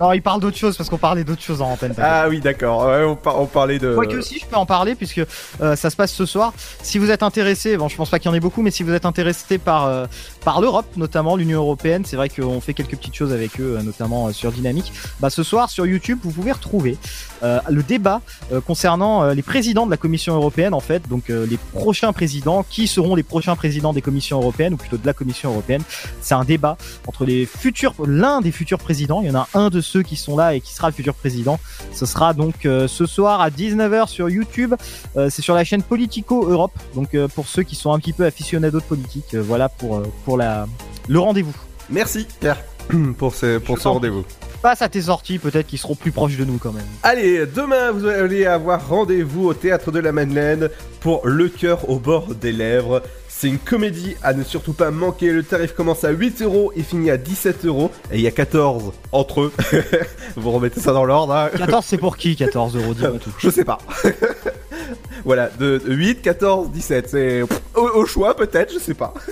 [0.00, 1.94] Non, il parle d'autre chose parce qu'on parlait d'autre chose en antenne.
[1.98, 2.86] Ah oui, d'accord.
[2.86, 3.94] Ouais, on, par- on parlait de.
[3.94, 5.20] Quoique si je peux en parler puisque
[5.60, 6.52] euh, ça se passe ce soir.
[6.82, 8.82] Si vous êtes intéressé, bon je pense pas qu'il y en ait beaucoup, mais si
[8.82, 10.06] vous êtes intéressé par euh,
[10.44, 13.82] par l'Europe, notamment l'Union européenne, c'est vrai qu'on fait quelques petites choses avec eux, euh,
[13.82, 14.92] notamment euh, sur Dynamique.
[15.20, 16.96] Bah ce soir sur YouTube, vous pouvez retrouver
[17.42, 18.20] le débat
[18.68, 23.16] concernant les présidents de la Commission européenne en fait, donc les prochains présidents, qui seront
[23.16, 25.82] les prochains présidents des commissions européennes ou plutôt de la Commission européenne.
[26.20, 26.76] C'est un débat
[27.08, 29.20] entre les futurs, l'un l'un des futurs présidents.
[29.22, 31.14] Il y en a un de ceux qui sont là et qui sera le futur
[31.14, 31.58] président.
[31.92, 34.74] Ce sera donc euh, ce soir à 19h sur YouTube.
[35.16, 36.72] Euh, c'est sur la chaîne Politico Europe.
[36.94, 40.36] Donc euh, pour ceux qui sont un petit peu aficionados de politique, voilà pour pour
[40.36, 40.66] la
[41.08, 41.54] le rendez-vous.
[41.90, 42.62] Merci Pierre
[43.18, 44.24] pour ce, pour ce rendez-vous.
[44.62, 46.86] Passe à tes sorties, peut-être qu'ils seront plus proches de nous quand même.
[47.02, 50.68] Allez, demain vous allez avoir rendez-vous au théâtre de la Madeleine
[51.00, 53.02] pour Le cœur au bord des lèvres.
[53.42, 55.32] C'est une comédie à ne surtout pas manquer.
[55.32, 57.90] Le tarif commence à 8 euros et finit à 17 euros.
[58.12, 59.52] Et il y a 14 entre eux.
[60.36, 61.34] vous remettez ça dans l'ordre.
[61.34, 61.50] hein.
[61.58, 63.32] 14 c'est pour qui 14 euros dis-moi tout.
[63.38, 63.78] Je sais pas.
[65.24, 67.08] voilà, de, de 8, 14, 17.
[67.08, 69.14] C'est au, au choix peut-être, je sais pas.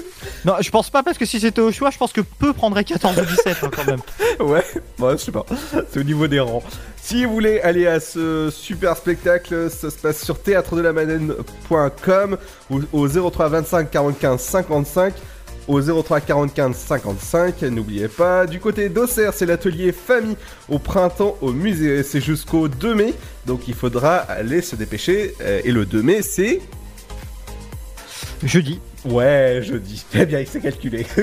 [0.44, 2.84] Non, je pense pas parce que si c'était au choix, je pense que peu prendrait
[2.84, 4.00] 14 ou 17 hein, quand même.
[4.40, 4.64] Ouais,
[4.96, 5.44] bon, je sais pas.
[5.92, 6.62] C'est au niveau des rangs.
[6.96, 12.38] Si vous voulez aller à ce super spectacle, ça se passe sur théâtre-de-la-Madeleine.com
[12.70, 15.14] ou au 03 25 45 55
[15.70, 18.46] au 03 45 55, n'oubliez pas.
[18.46, 20.36] Du côté d'Auxerre, c'est l'atelier famille
[20.68, 22.02] au printemps au musée.
[22.02, 23.14] C'est jusqu'au 2 mai,
[23.46, 25.34] donc il faudra aller se dépêcher.
[25.40, 26.60] Euh, Et le 2 mai, c'est
[28.42, 28.80] Jeudi.
[29.04, 30.04] Ouais, jeudi.
[30.14, 31.06] Eh bien, il s'est calculé.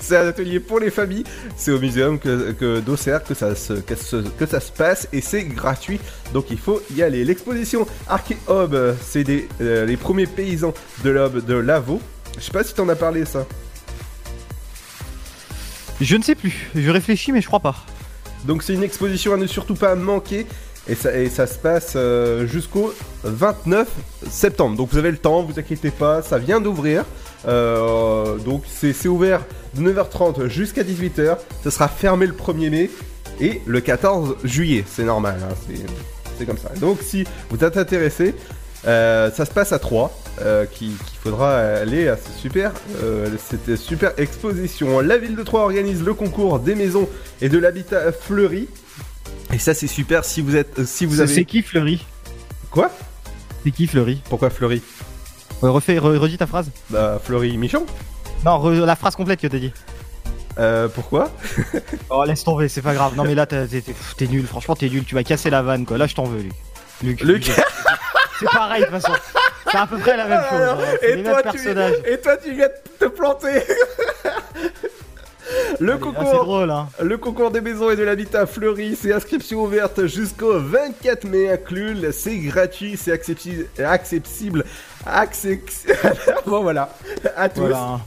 [0.00, 1.24] c'est un atelier pour les familles.
[1.56, 5.08] C'est au muséum que, que d'Auxerre que ça, se, que, se- que ça se passe
[5.12, 6.00] et c'est gratuit.
[6.32, 7.24] Donc il faut y aller.
[7.24, 10.72] L'exposition Archéobe, c'est des, euh, les premiers paysans
[11.04, 12.00] de l'aube de Lavaux.
[12.38, 13.44] Je sais pas si t'en as parlé ça.
[16.00, 16.70] Je ne sais plus.
[16.74, 17.76] Je réfléchis mais je crois pas.
[18.44, 20.46] Donc c'est une exposition à ne surtout pas manquer.
[20.90, 23.86] Et ça, et ça se passe euh, jusqu'au 29
[24.30, 24.74] septembre.
[24.76, 27.04] Donc vous avez le temps, vous inquiétez pas, ça vient d'ouvrir.
[27.46, 29.42] Euh, donc c'est ouvert
[29.74, 31.36] de 9h30 jusqu'à 18h.
[31.62, 32.90] Ça sera fermé le 1er mai
[33.40, 34.82] et le 14 juillet.
[34.90, 35.84] C'est normal, hein, c'est-
[36.38, 36.70] c'est comme ça.
[36.80, 38.34] Donc si vous êtes intéressé,
[38.86, 40.10] euh, ça se passe à 3.
[40.72, 42.72] Qu'il faudra aller à ce super,
[43.02, 45.00] euh, cette super exposition.
[45.00, 47.08] La ville de Troyes organise le concours des maisons
[47.40, 48.68] et de l'habitat fleuri.
[49.52, 51.32] Et ça c'est super si vous êtes, euh, si vous avez.
[51.34, 52.04] C'est qui Fleury
[52.70, 52.90] Quoi?
[53.64, 54.82] C'est qui Fleury Pourquoi Fleury
[55.62, 56.70] Ouais, refais, re- redis ta phrase.
[56.90, 57.84] Bah Fleury Michon.
[58.44, 59.72] Non, re- la phrase complète que t'as dit.
[60.58, 61.30] Euh, pourquoi?
[62.10, 63.14] Oh, laisse tomber, c'est pas grave.
[63.16, 64.46] Non, mais là, t'es nul.
[64.46, 65.04] Franchement, t'es nul.
[65.04, 65.98] Tu vas casser la vanne, quoi.
[65.98, 66.52] Là, je t'en veux, Luc.
[67.02, 67.20] Luc.
[67.22, 67.50] Luc.
[68.38, 69.12] C'est pareil, de toute façon.
[69.70, 70.60] C'est à peu près la même chose.
[70.60, 70.96] Alors, hein.
[71.02, 71.94] Et, toi, tu, personnages.
[72.06, 73.62] et toi tu viens de te planter
[75.80, 76.88] Le Allez, concours, drôle, hein.
[77.02, 81.96] le concours des maisons et de l'habitat fleuri, c'est inscription ouverte jusqu'au 24 mai inclus.
[82.12, 84.64] C'est gratuit, c'est accessi- accessible,
[85.06, 85.86] accessi-
[86.46, 86.90] bon voilà,
[87.34, 87.60] à tous.
[87.60, 87.98] Voilà.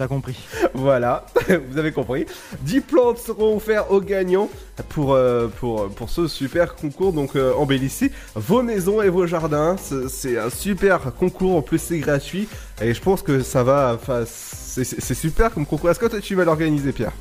[0.00, 0.38] T'as compris.
[0.72, 1.26] Voilà,
[1.70, 2.24] vous avez compris.
[2.62, 4.48] 10 plantes seront offertes aux gagnants
[4.88, 7.12] pour, euh, pour, pour ce super concours.
[7.12, 9.76] Donc euh, embellissez vos maisons et vos jardins.
[9.76, 12.48] C'est- un super concours, en plus c'est gratuit.
[12.80, 13.92] Et je pense que ça va...
[13.94, 15.90] Enfin, c'est super comme concours.
[15.90, 17.12] Est-ce que toi tu vas l'organiser Pierre?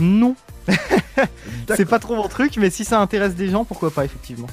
[0.00, 0.34] Non.
[1.76, 4.48] c'est pas trop mon truc, mais si ça intéresse des gens, pourquoi pas, effectivement.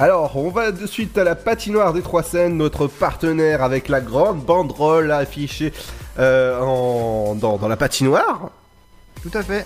[0.00, 4.00] Alors, on va de suite à la patinoire des Trois Seines, notre partenaire avec la
[4.00, 5.72] grande banderole affichée
[6.18, 8.50] euh, en, dans, dans la patinoire.
[9.22, 9.64] Tout à fait.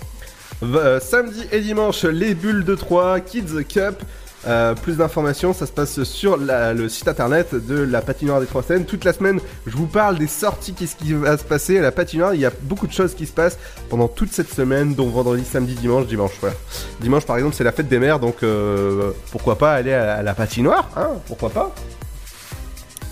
[0.63, 4.01] Euh, samedi et dimanche, les bulles de Troyes, Kids Cup.
[4.45, 8.45] Euh, plus d'informations, ça se passe sur la- le site internet de la patinoire des
[8.45, 8.83] Trois Seines.
[8.83, 11.93] Toute la semaine, je vous parle des sorties, qu'est-ce qui va se passer à la
[11.93, 12.33] patinoire.
[12.33, 13.57] Il y a beaucoup de choses qui se passent
[13.89, 16.33] pendant toute cette semaine, donc vendredi, samedi, dimanche, dimanche.
[16.41, 16.57] Voilà.
[16.99, 20.21] Dimanche, par exemple, c'est la fête des mères, donc euh, pourquoi pas aller à, à
[20.23, 21.73] la patinoire hein Pourquoi pas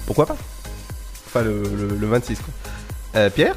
[0.05, 0.35] Pourquoi pas
[1.27, 2.53] Enfin, le, le- le 26, quoi.
[3.15, 3.55] Euh, Pierre?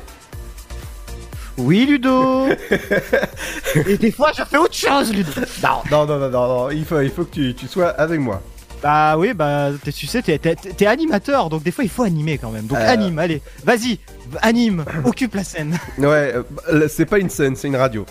[1.56, 2.48] Oui, Ludo
[3.86, 5.30] Et des fois, je fais autre chose, Ludo
[5.62, 8.42] Non Non, non, non, non, il faut, il faut que tu, tu sois avec moi.
[8.82, 12.02] Bah oui, bah t'es- tu sais, t'es- t'es t'es animateur, donc des fois il faut
[12.02, 12.66] animer quand même.
[12.66, 12.86] Donc Euh.
[12.92, 13.98] anime, allez, vas-y,
[14.42, 15.78] anime, occupe la scène.
[15.96, 16.34] Ouais,
[16.70, 18.04] euh, c'est pas une scène, c'est une radio.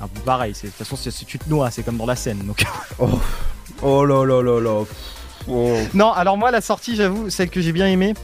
[0.00, 2.16] Ah, pareil, c'est- de toute façon, c'est- si tu te noies, c'est comme dans la
[2.16, 2.38] scène.
[2.46, 2.64] Donc...
[3.00, 3.08] Oh,
[3.82, 4.84] oh là là là là.
[5.48, 5.76] Oh.
[5.92, 8.14] non, alors moi, la sortie, j'avoue, celle que j'ai bien aimée.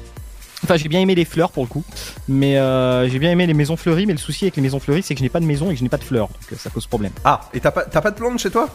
[0.65, 1.85] Enfin, j'ai bien aimé les fleurs pour le coup,
[2.29, 4.07] mais euh, j'ai bien aimé les maisons fleuries.
[4.07, 5.75] Mais le souci avec les maisons fleuries, c'est que je n'ai pas de maison et
[5.75, 7.13] que je n'ai pas de fleurs, donc euh, ça pose problème.
[7.25, 8.69] Ah, et t'as pas, t'as pas de plantes chez toi?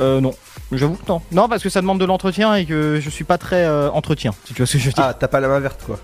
[0.00, 0.34] Euh, non,
[0.72, 1.20] j'avoue que non.
[1.32, 4.32] Non, parce que ça demande de l'entretien et que je suis pas très euh, entretien,
[4.44, 5.04] si tu vois ce que je veux dire.
[5.04, 5.98] Ah, t'as pas la main verte quoi.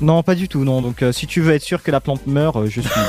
[0.00, 0.82] Non, pas du tout, non.
[0.82, 2.90] Donc, euh, si tu veux être sûr que la plante meurt, euh, je suis.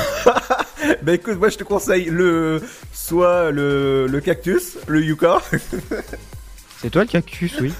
[1.02, 2.62] Bah écoute, moi je te conseille le.
[2.92, 5.38] Soit le, le cactus, le yucca.
[6.80, 7.72] c'est toi le cactus, oui.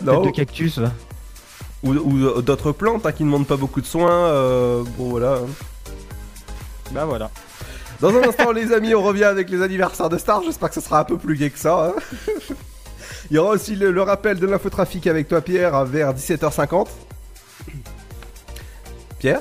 [0.00, 0.22] non.
[0.22, 0.92] Tête de cactus, va.
[1.82, 4.10] Ou, ou d'autres plantes hein, qui ne demandent pas beaucoup de soins.
[4.28, 5.38] euh, bon voilà.
[6.92, 7.30] Bah voilà.
[8.00, 10.42] Dans un instant, les amis, on revient avec les anniversaires de stars.
[10.44, 11.92] J'espère que ce sera un peu plus gai que ça.
[11.96, 12.00] hein.
[13.30, 16.88] Il y aura aussi le, le rappel de l'infotrafic avec toi, Pierre, vers 17h50.
[19.18, 19.40] Pierre?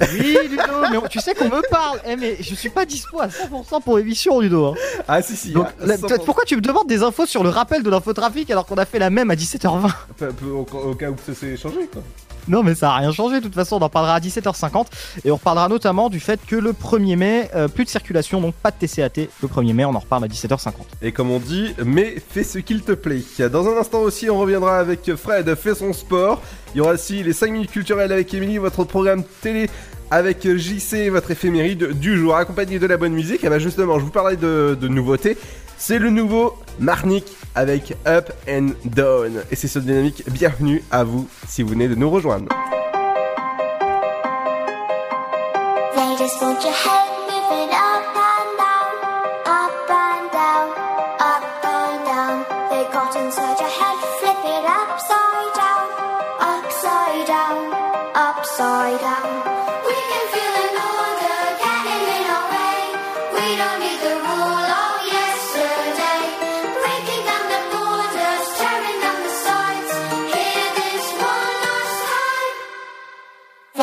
[0.00, 2.00] Oui, Ludo, mais on- tu sais qu'on me parle.
[2.06, 4.66] Eh, mais je suis pas dispo à 100% pour l'émission, Ludo.
[4.66, 4.74] hein.
[5.08, 5.50] Ah, si, si.
[5.52, 6.24] Donc, ah, la- 100%.
[6.24, 8.98] pourquoi tu me demandes des infos sur le rappel de l'infotrafic alors qu'on a fait
[8.98, 12.02] la même à 17h20 Peu- peu- au, au cas où ça s'est changé, quoi.
[12.48, 13.36] Non, mais ça a rien changé.
[13.36, 14.86] De toute façon, on en parlera à 17h50
[15.24, 18.54] et on reparlera notamment du fait que le 1er mai, euh, plus de circulation, donc
[18.54, 19.28] pas de TCAT.
[19.42, 20.72] Le 1er mai, on en reparle à 17h50.
[21.02, 23.22] Et comme on dit, mais fais ce qu'il te plaît.
[23.50, 26.42] Dans un instant aussi, on reviendra avec Fred, fait son sport.
[26.74, 29.70] Il y aura aussi les 5 minutes culturelles avec Émilie, votre programme télé
[30.10, 33.42] avec JC, votre éphéméride du jour, accompagné de la bonne musique.
[33.42, 35.36] Et bah justement, je vous parlais de nouveautés.
[35.76, 39.42] C'est le nouveau Marnik avec Up and Down.
[39.50, 40.24] Et c'est sur Dynamique.
[40.30, 42.48] Bienvenue à vous si vous venez de nous rejoindre.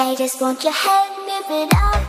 [0.02, 2.01] They just want your head moving up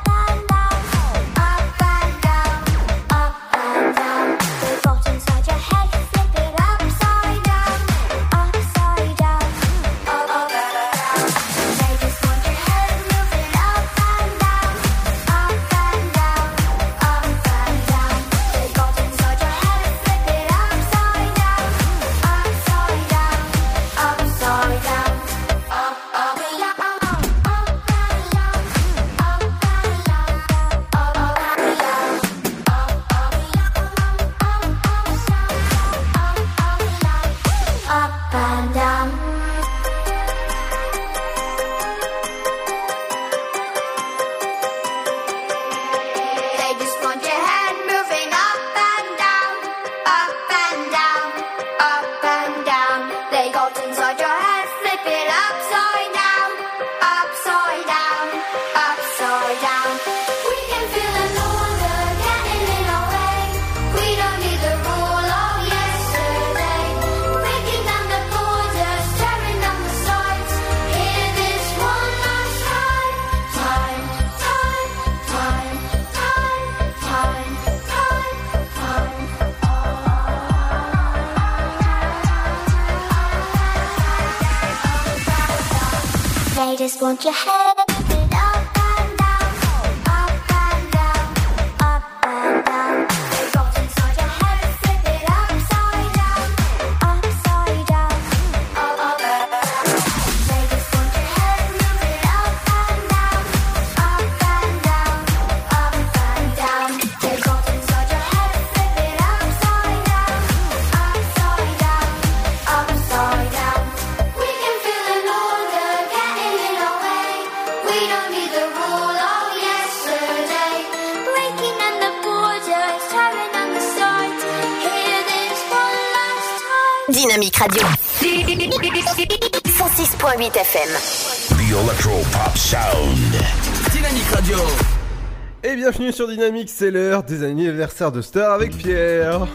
[136.33, 139.47] Dynamique, c'est l'heure des anniversaires de Star avec Pierre.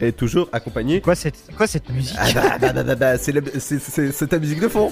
[0.00, 1.00] Et toujours accompagné.
[1.02, 4.12] Quoi cette, quoi cette musique Ah bah, bah, bah, bah, bah, c'est la- c'est- c'est
[4.12, 4.90] c'est ta musique de fond.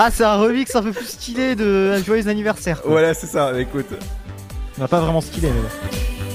[0.00, 2.80] Ah, c'est un remix un peu plus stylé de un joyeux anniversaire.
[2.82, 2.90] quoi.
[2.92, 3.86] Voilà, c'est ça, écoute.
[4.76, 5.60] On va pas vraiment stylé, mais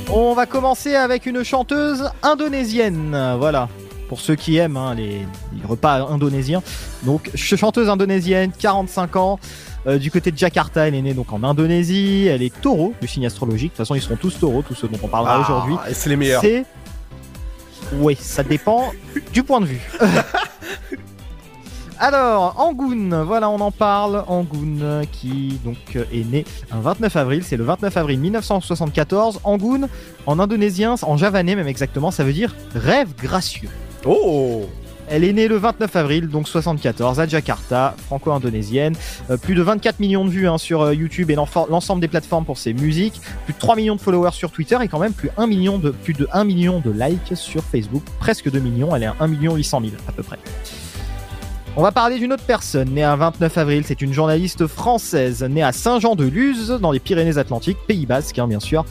[0.05, 0.13] bon.
[0.13, 3.35] On va commencer avec une chanteuse indonésienne.
[3.39, 3.69] Voilà.
[4.09, 5.19] Pour ceux qui aiment hein, les,
[5.53, 6.61] les repas indonésiens.
[7.03, 9.39] Donc, ch- chanteuse indonésienne, 45 ans.
[9.87, 12.27] Euh, du côté de Jakarta, elle est née donc en Indonésie.
[12.27, 13.71] Elle est taureau du signe astrologique.
[13.73, 15.75] De toute façon, ils seront tous taureaux, tous ceux dont on parlera Ah, aujourd'hui.
[15.89, 16.41] et c'est les meilleurs.
[16.41, 16.65] C'est.
[17.93, 18.91] Oui, ça dépend
[19.33, 19.81] du point de vue.
[21.99, 24.23] Alors, Angoun, voilà, on en parle.
[24.27, 29.39] Angoun, qui donc est né un 29 avril, c'est le 29 avril 1974.
[29.43, 29.87] Angoun,
[30.25, 33.69] en indonésien, en javanais même exactement, ça veut dire rêve gracieux.
[34.05, 34.65] Oh
[35.09, 38.95] Elle est née le 29 avril, donc 74, à Jakarta, franco-indonésienne.
[39.29, 42.45] Euh, plus de 24 millions de vues hein, sur euh, YouTube et l'ensemble des plateformes
[42.45, 43.21] pour ses musiques.
[43.45, 45.91] Plus de 3 millions de followers sur Twitter et quand même plus, 1 million de,
[45.91, 48.03] plus de 1 million de likes sur Facebook.
[48.19, 50.39] Presque 2 millions, elle est à 1 million 800 000 à peu près.
[51.75, 55.63] On va parler d'une autre personne, née un 29 avril, c'est une journaliste française, née
[55.63, 58.85] à Saint-Jean-de-Luz, dans les Pyrénées-Atlantiques, Pays Basque, hein, bien sûr.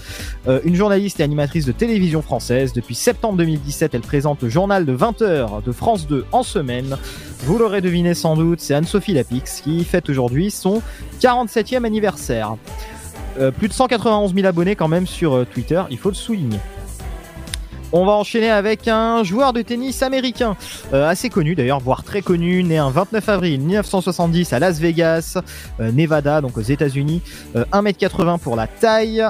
[0.49, 2.73] Euh, une journaliste et animatrice de télévision française.
[2.73, 6.97] Depuis septembre 2017, elle présente le journal de 20h de France 2 en semaine.
[7.45, 10.83] Vous l'aurez deviné sans doute, c'est Anne-Sophie Lapix qui fête aujourd'hui son
[11.21, 12.57] 47e anniversaire.
[13.39, 16.59] Euh, plus de 191 000 abonnés quand même sur euh, Twitter, il faut le souligner.
[17.93, 20.57] On va enchaîner avec un joueur de tennis américain,
[20.95, 25.37] euh, assez connu d'ailleurs, voire très connu, né un 29 avril 1970 à Las Vegas,
[25.79, 27.21] euh, Nevada, donc aux États-Unis.
[27.55, 29.23] Euh, 1m80 pour la taille.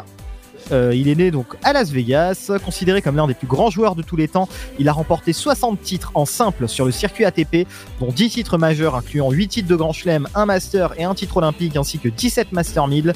[0.70, 3.94] Euh, il est né donc à Las Vegas, considéré comme l'un des plus grands joueurs
[3.94, 4.48] de tous les temps.
[4.78, 7.66] Il a remporté 60 titres en simple sur le circuit ATP,
[8.00, 11.38] dont 10 titres majeurs incluant 8 titres de Grand Chelem, un Master et un titre
[11.38, 13.12] olympique, ainsi que 17 Master 1000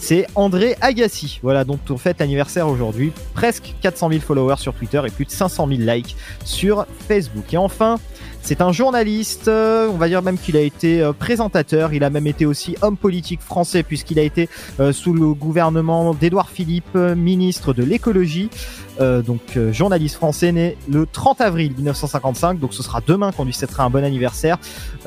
[0.00, 3.12] c'est André Agassi, voilà, dont on fête l'anniversaire aujourd'hui.
[3.34, 7.52] Presque 400 000 followers sur Twitter et plus de 500 000 likes sur Facebook.
[7.52, 7.98] Et enfin,
[8.42, 12.10] c'est un journaliste, euh, on va dire même qu'il a été euh, présentateur, il a
[12.10, 14.48] même été aussi homme politique français puisqu'il a été
[14.80, 18.50] euh, sous le gouvernement d'Édouard Philippe, ministre de l'écologie,
[18.98, 23.84] donc journaliste français né le 30 avril 1955, donc ce sera demain qu'on lui souhaitera
[23.84, 24.58] un bon anniversaire.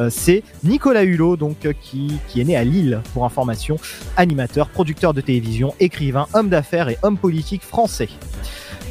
[0.10, 3.78] C'est Nicolas Hulot, donc qui, qui est né à Lille pour information,
[4.18, 8.10] animateur, producteur de télévision, écrivain, homme d'affaires et homme politique français.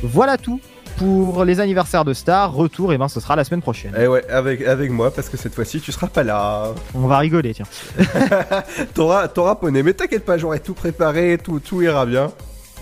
[0.05, 0.61] Voilà tout
[0.97, 2.53] pour les anniversaires de stars.
[2.53, 3.95] Retour, et ben ce sera la semaine prochaine.
[3.99, 6.73] Et ouais, avec, avec moi, parce que cette fois-ci, tu seras pas là.
[6.95, 7.67] On va rigoler, tiens.
[8.95, 12.33] T'auras, t'auras poney, mais t'inquiète pas, j'aurai tout préparé, tout, tout ira bien.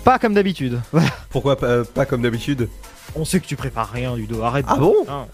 [0.03, 0.79] Pas comme d'habitude.
[1.29, 2.67] Pourquoi pas, pas comme d'habitude?
[3.15, 4.41] On sait que tu prépares rien, Ludo.
[4.41, 4.65] Arrête.
[4.67, 4.95] Ah de- bon?
[5.09, 5.25] Hein.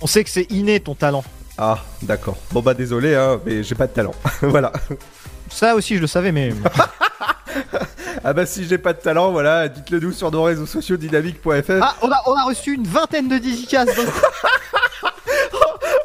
[0.00, 1.24] On sait que c'est inné ton talent.
[1.56, 2.36] Ah, d'accord.
[2.52, 4.14] Bon bah désolé, hein, mais j'ai pas de talent.
[4.42, 4.72] voilà.
[5.50, 6.52] Ça aussi, je le savais, mais.
[8.24, 11.72] Ah bah si j'ai pas de talent, voilà, dites-le nous sur nos réseaux sociaux dynamique.fr.
[11.80, 13.86] Ah, on a, on a reçu une vingtaine de dédicaces.
[13.96, 14.06] donc-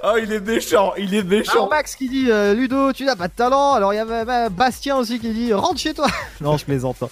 [0.05, 1.51] Oh, il est méchant, il est méchant.
[1.53, 3.73] Alors Max qui dit euh, Ludo, tu n'as pas de talent.
[3.73, 6.07] Alors il y bah, Bastien aussi qui dit rentre chez toi.
[6.41, 6.97] non, je plaisante.
[7.03, 7.07] hein.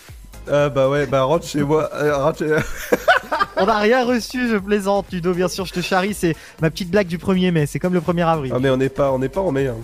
[0.51, 1.89] Ah bah ouais, bah rentre chez moi.
[1.95, 2.57] euh, rentre chez-
[3.57, 5.05] On n'a rien reçu, je plaisante.
[5.11, 6.13] Ludo, bien sûr, je te charrie.
[6.13, 7.65] C'est ma petite blague du 1er mai.
[7.65, 8.51] C'est comme le 1er avril.
[8.53, 9.67] Ah mais on n'est pas, on n'est pas en mai.
[9.67, 9.75] hein.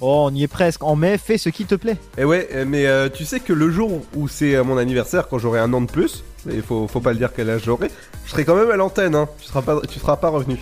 [0.00, 0.82] Oh, on y est presque.
[0.82, 1.96] En mai, fais ce qui te plaît.
[2.18, 5.26] Et ouais, euh, mais euh, tu sais que le jour où c'est euh, mon anniversaire,
[5.28, 7.90] quand j'aurai un an de plus, il faut, faut pas le dire quel âge j'aurai,
[8.26, 9.26] je serai quand même à l'antenne, hein.
[9.40, 10.58] Tu seras pas, tu seras pas revenu.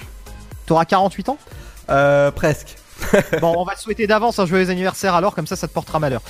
[0.67, 1.39] T'auras 48 ans?
[1.91, 2.77] Euh, presque.
[3.41, 5.99] Bon, on va te souhaiter d'avance un joyeux anniversaire alors, comme ça, ça te portera
[5.99, 6.23] malheur.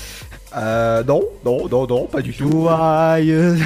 [0.56, 2.50] Euh, non, non, non, non, pas du tout.
[2.50, 3.56] Joyeux.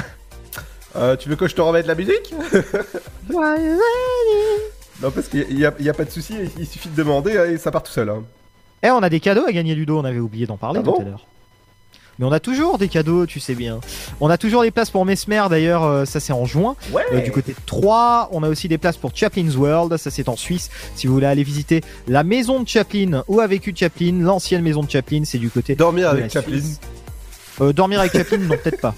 [0.97, 2.33] Euh, tu veux que je te remette la musique?
[3.29, 3.77] Joyeux
[5.01, 6.95] Non, parce qu'il y, a- il y a pas de souci, il- il suffit de
[6.95, 8.09] demander hein, et ça part tout seul.
[8.09, 8.23] hein.
[8.83, 9.99] Eh, on a des cadeaux à gagner, Ludo.
[9.99, 11.25] On avait oublié d'en parler Ah tout bon à l'heure.
[12.17, 13.79] Mais on a toujours des cadeaux, tu sais bien.
[14.19, 16.75] On a toujours les places pour Mesmer, d'ailleurs, euh, ça c'est en juin.
[16.91, 17.03] Ouais.
[17.13, 20.27] Euh, du côté de Troyes, on a aussi des places pour Chaplin's World, ça c'est
[20.27, 20.69] en Suisse.
[20.95, 24.83] Si vous voulez aller visiter la maison de Chaplin, où a vécu Chaplin, l'ancienne maison
[24.83, 26.59] de Chaplin, c'est du côté Dormir de avec la Chaplin.
[26.59, 26.81] Suisse.
[27.61, 28.95] Euh, dormir avec Chaplin, non, peut-être pas.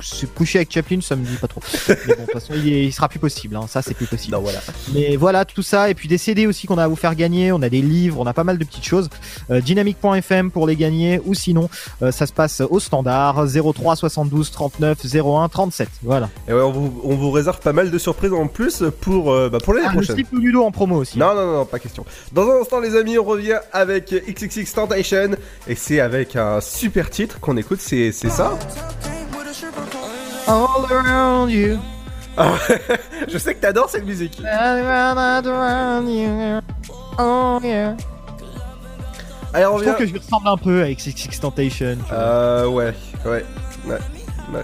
[0.00, 1.60] Se coucher avec Chaplin, ça me dit pas trop.
[1.88, 4.06] Mais bon, de toute façon, il, est- il sera plus possible, hein, ça c'est plus
[4.06, 4.34] possible.
[4.36, 4.60] Non, voilà.
[4.94, 7.50] Mais voilà, tout ça, et puis des CD aussi qu'on a à vous faire gagner,
[7.52, 9.08] on a des livres, on a pas mal de petites choses.
[9.50, 11.68] Euh, Dynamique.fm pour les gagner, ou sinon,
[12.02, 15.88] euh, ça se passe au standard 03 72 39 01 37.
[16.02, 16.28] Voilà.
[16.48, 19.48] Et ouais, on vous, on vous réserve pas mal de surprises en plus pour, euh,
[19.48, 20.16] bah, pour l'année Ah, le prochaine.
[20.32, 21.18] de Ludo en promo aussi.
[21.18, 22.04] Non, non, non, pas question.
[22.32, 25.30] Dans un instant, les amis, on revient avec XXX Tentation.
[25.66, 28.56] Et c'est avec un super titre qu'on écoute, c'est c'est ça?
[30.48, 31.78] All around you.
[32.36, 32.54] Ah
[33.28, 34.40] Je sais que t'adores cette musique.
[34.44, 34.82] All
[35.46, 36.60] around you.
[37.18, 37.96] Oh yeah.
[39.52, 41.98] Allez, on Je trouve que je lui ressemble un peu avec Six Tentation.
[42.12, 42.94] Euh, ouais,
[43.24, 43.44] ouais,
[43.86, 43.98] ouais.
[44.54, 44.60] Ouais.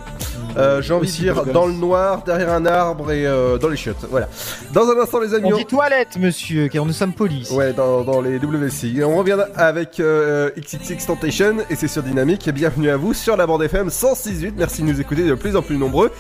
[0.56, 3.76] Euh, J'ai envie de dire dans le noir, derrière un arbre et euh, dans les
[3.76, 4.06] chiottes.
[4.10, 4.28] Voilà.
[4.72, 5.48] Dans un instant, les amis.
[5.52, 7.50] On on- dit toilette, monsieur, car nous sommes polis.
[7.50, 8.94] Ouais, dans, dans les WC.
[8.96, 12.46] Et on revient avec euh, XXX Tentation et c'est sur Dynamique.
[12.46, 14.52] Et bienvenue à vous sur la bande FM 106.8.
[14.56, 16.10] Merci de nous écouter de plus en plus nombreux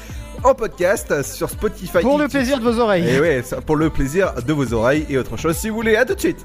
[0.42, 2.00] en podcast sur Spotify.
[2.02, 3.08] Pour le plaisir de vos oreilles.
[3.08, 5.96] Et ouais, ça, pour le plaisir de vos oreilles et autre chose si vous voulez.
[5.96, 6.44] À tout de suite.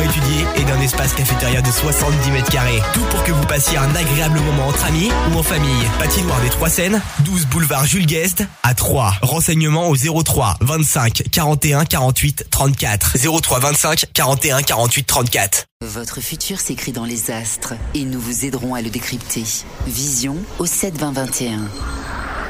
[0.03, 2.81] étudier et d'un espace cafétéria de 70 mètres carrés.
[2.93, 5.83] Tout pour que vous passiez un agréable moment entre amis ou en famille.
[5.99, 9.15] Patinoire des Trois Seines, 12 boulevard Jules Guest à 3.
[9.21, 13.17] Renseignements au 03 25 41 48 34.
[13.41, 15.65] 03 25 41 48 34.
[15.83, 19.43] Votre futur s'écrit dans les astres et nous vous aiderons à le décrypter.
[19.87, 21.59] Vision au 7 20 21.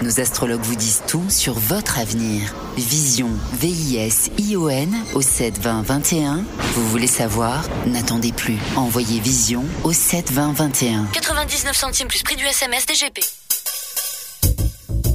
[0.01, 2.55] Nos astrologues vous disent tout sur votre avenir.
[2.75, 6.43] Vision, V-I-S-I-O-N au 7 20 21.
[6.73, 7.40] Vous voulez savoir
[7.87, 8.59] N'attendez plus.
[8.75, 11.05] Envoyez Vision au 7 20 21.
[11.11, 13.19] 99 centimes plus prix du SMS DGP.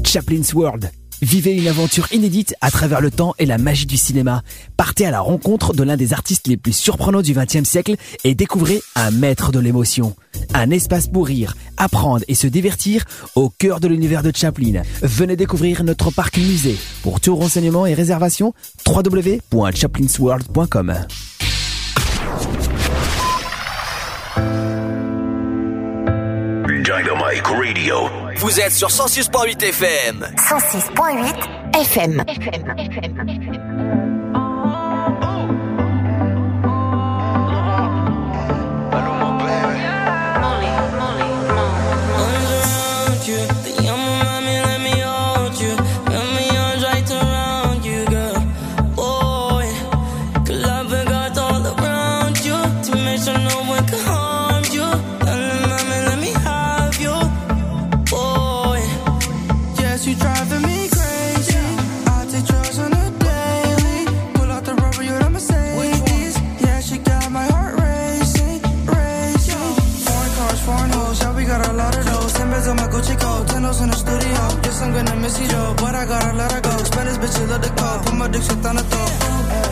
[0.05, 0.91] Chaplin's World.
[1.23, 4.43] Vivez une aventure inédite à travers le temps et la magie du cinéma.
[4.77, 8.35] Partez à la rencontre de l'un des artistes les plus surprenants du XXe siècle et
[8.35, 10.17] découvrez un maître de l'émotion.
[10.53, 13.05] Un espace pour rire, apprendre et se divertir
[13.37, 14.83] au cœur de l'univers de Chaplin.
[15.01, 16.77] Venez découvrir notre parc musée.
[17.03, 18.53] Pour tout renseignement et réservation,
[18.87, 21.07] www.chaplinsworld.com.
[26.87, 27.97] Dynamite Radio.
[28.37, 30.27] Vous êtes sur 106.8 FM.
[30.37, 32.23] 106.8 FM.
[73.57, 74.61] Ten in the studio.
[74.61, 76.77] Guess I'm gonna miss you though, but I gotta let her go.
[76.85, 79.13] Spanish bitches love the call, put my dick shit on the throat.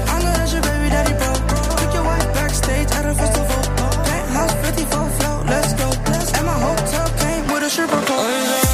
[0.09, 1.31] I know that's your baby daddy, bro.
[1.77, 3.61] Took your wife backstage at a festival.
[4.09, 5.89] Penthouse 54 float, let's go.
[6.37, 8.74] And my hotel came with a stripper pole.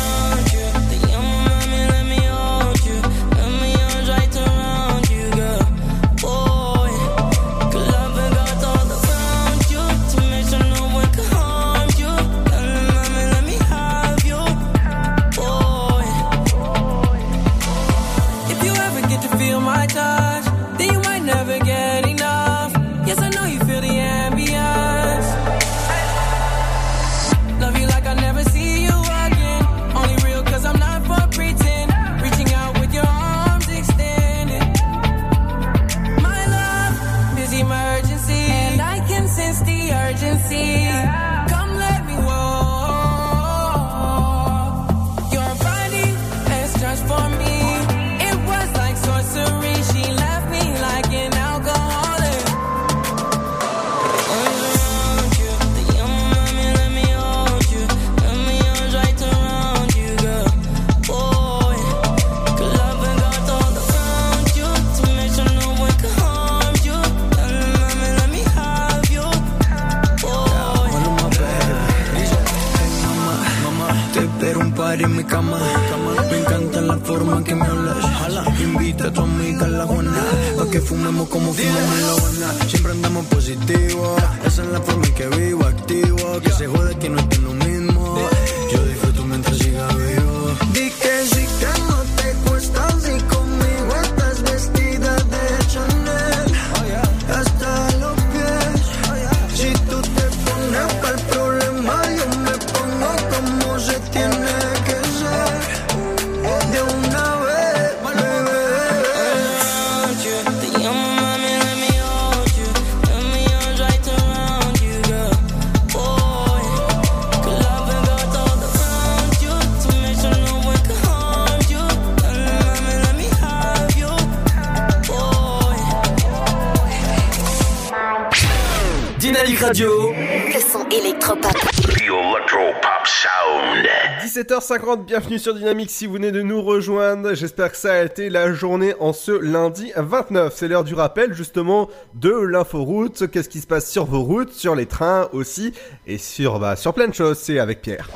[134.71, 137.35] 17h50, bienvenue sur Dynamique si vous venez de nous rejoindre.
[137.35, 140.55] J'espère que ça a été la journée en ce lundi 29.
[140.55, 143.29] C'est l'heure du rappel justement de l'inforoute.
[143.33, 145.73] Qu'est-ce qui se passe sur vos routes, sur les trains aussi
[146.07, 147.39] et sur bah, sur plein de choses.
[147.39, 148.09] C'est avec Pierre.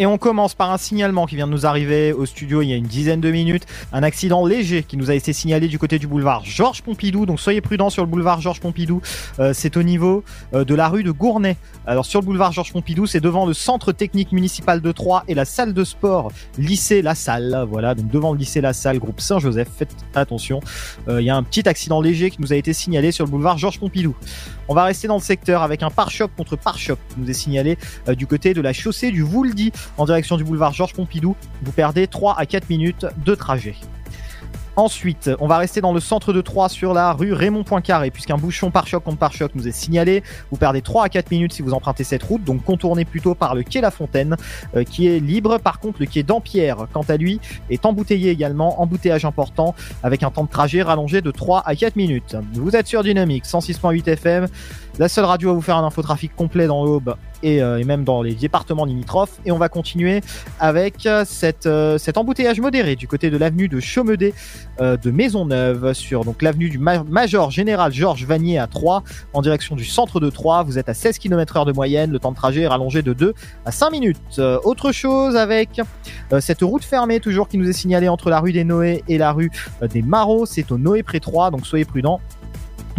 [0.00, 2.72] Et on commence par un signalement qui vient de nous arriver au studio il y
[2.72, 3.66] a une dizaine de minutes.
[3.92, 7.26] Un accident léger qui nous a été signalé du côté du boulevard Georges Pompidou.
[7.26, 9.02] Donc soyez prudents sur le boulevard Georges Pompidou.
[9.40, 10.24] Euh, c'est au niveau
[10.54, 11.58] euh, de la rue de Gournay.
[11.86, 15.34] Alors sur le boulevard Georges Pompidou, c'est devant le centre technique municipal de Troyes et
[15.34, 17.66] la salle de sport lycée La Salle.
[17.68, 19.68] Voilà, donc devant le lycée La Salle, groupe Saint-Joseph.
[19.76, 20.60] Faites attention.
[21.08, 23.30] Euh, Il y a un petit accident léger qui nous a été signalé sur le
[23.30, 24.16] boulevard Georges Pompidou.
[24.66, 27.76] On va rester dans le secteur avec un pare-choc contre pare-choc qui nous est signalé
[28.16, 31.36] du côté de la chaussée du Vouldy en direction du boulevard Georges Pompidou.
[31.62, 33.74] Vous perdez 3 à 4 minutes de trajet.
[34.76, 38.38] Ensuite, on va rester dans le centre de Troyes sur la rue Raymond Poincaré, puisqu'un
[38.38, 40.22] bouchon pare-choc contre pare-choc nous est signalé.
[40.50, 43.54] Vous perdez 3 à 4 minutes si vous empruntez cette route, donc contournez plutôt par
[43.54, 44.36] le quai La Fontaine,
[44.76, 45.58] euh, qui est libre.
[45.58, 50.30] Par contre, le quai d'Ampierre, quant à lui, est embouteillé également, embouteillage important, avec un
[50.30, 52.36] temps de trajet rallongé de 3 à 4 minutes.
[52.54, 54.46] Vous êtes sur Dynamique 106.8 FM,
[55.00, 58.20] la seule radio à vous faire un infotrafic complet dans l'Aube et, euh, même dans
[58.20, 59.40] les départements limitrophes.
[59.46, 60.20] Et on va continuer
[60.58, 61.24] avec euh,
[61.64, 64.34] euh, cet embouteillage modéré du côté de l'avenue de Chaumedet
[64.78, 69.74] de Maisonneuve sur donc l'avenue du Ma- Major Général Georges Vanier à 3 en direction
[69.74, 70.64] du centre de Troyes.
[70.64, 72.10] Vous êtes à 16 km heure de moyenne.
[72.10, 73.32] Le temps de trajet est rallongé de 2
[73.64, 74.38] à 5 minutes.
[74.64, 75.80] Autre chose avec
[76.40, 79.32] cette route fermée toujours qui nous est signalée entre la rue des Noé et la
[79.32, 79.50] rue
[79.90, 80.44] des Marauds.
[80.44, 82.20] C'est au Noé près 3 donc soyez prudents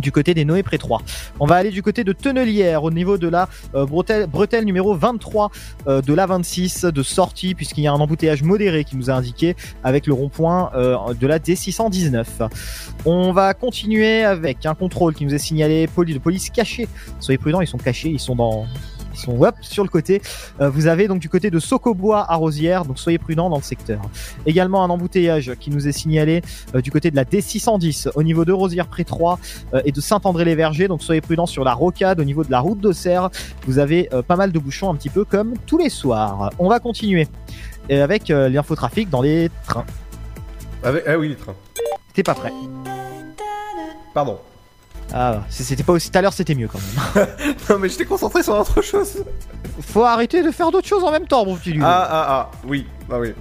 [0.02, 1.02] du côté des Noé Prétrois.
[1.40, 5.52] On va aller du côté de Tenelière au niveau de la euh, bretelle, numéro 23
[5.88, 9.14] euh, de la 26 de sortie puisqu'il y a un embouteillage modéré qui nous a
[9.14, 12.26] indiqué avec le rond-point euh, de la D619.
[13.06, 16.88] On va continuer avec un contrôle qui nous est signalé poli de police cachée.
[17.20, 18.66] Soyez prudents, ils sont cachés, ils sont dans
[19.22, 20.22] sont hop, sur le côté.
[20.60, 23.64] Euh, vous avez donc du côté de Socobois à Rosière, donc soyez prudents dans le
[23.64, 24.02] secteur.
[24.46, 26.42] Également un embouteillage qui nous est signalé
[26.76, 29.40] euh, du côté de la D610 au niveau de Rosière près 3
[29.74, 32.80] euh, et de Saint-André-les-Vergers, donc soyez prudents sur la rocade au niveau de la route
[32.80, 33.30] d'Auxerre.
[33.68, 36.50] Vous avez euh, pas mal de bouchons un petit peu comme tous les soirs.
[36.60, 37.28] On va continuer
[37.90, 39.86] avec euh, l'infotrafic dans les trains.
[40.84, 41.56] Avec- ah oui, les trains.
[42.14, 42.52] T'es pas prêt.
[44.14, 44.38] Pardon.
[45.14, 47.28] Ah, c- c'était pas aussi tout à l'heure, c'était mieux quand même.
[47.70, 49.24] non, mais j'étais concentré sur autre chose.
[49.82, 51.76] Faut arrêter de faire d'autres choses en même temps, mon petit.
[51.82, 53.34] Ah, ah, ah, oui, bah oui.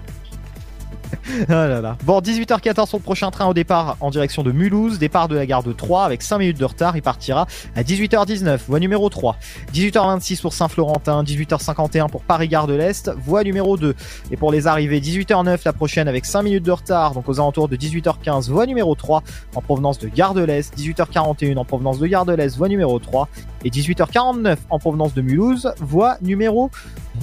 [1.49, 1.97] Là.
[2.05, 5.47] Bon, 18h14 sur le prochain train au départ en direction de Mulhouse, départ de la
[5.47, 6.97] gare de 3 avec 5 minutes de retard.
[6.97, 7.47] Il partira
[7.77, 9.37] à 18h19, voie numéro 3.
[9.73, 13.95] 18h26 pour Saint-Florentin, 18h51 pour Paris-Gare de l'Est, voie numéro 2.
[14.31, 17.69] Et pour les arrivées, 18h09 la prochaine avec 5 minutes de retard, donc aux alentours
[17.69, 19.23] de 18h15, voie numéro 3
[19.55, 22.99] en provenance de Gare de l'Est, 18h41 en provenance de Gare de l'Est, voie numéro
[22.99, 23.29] 3
[23.65, 26.71] et 18h49 en provenance de Mulhouse, voie numéro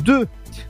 [0.04, 0.28] 2.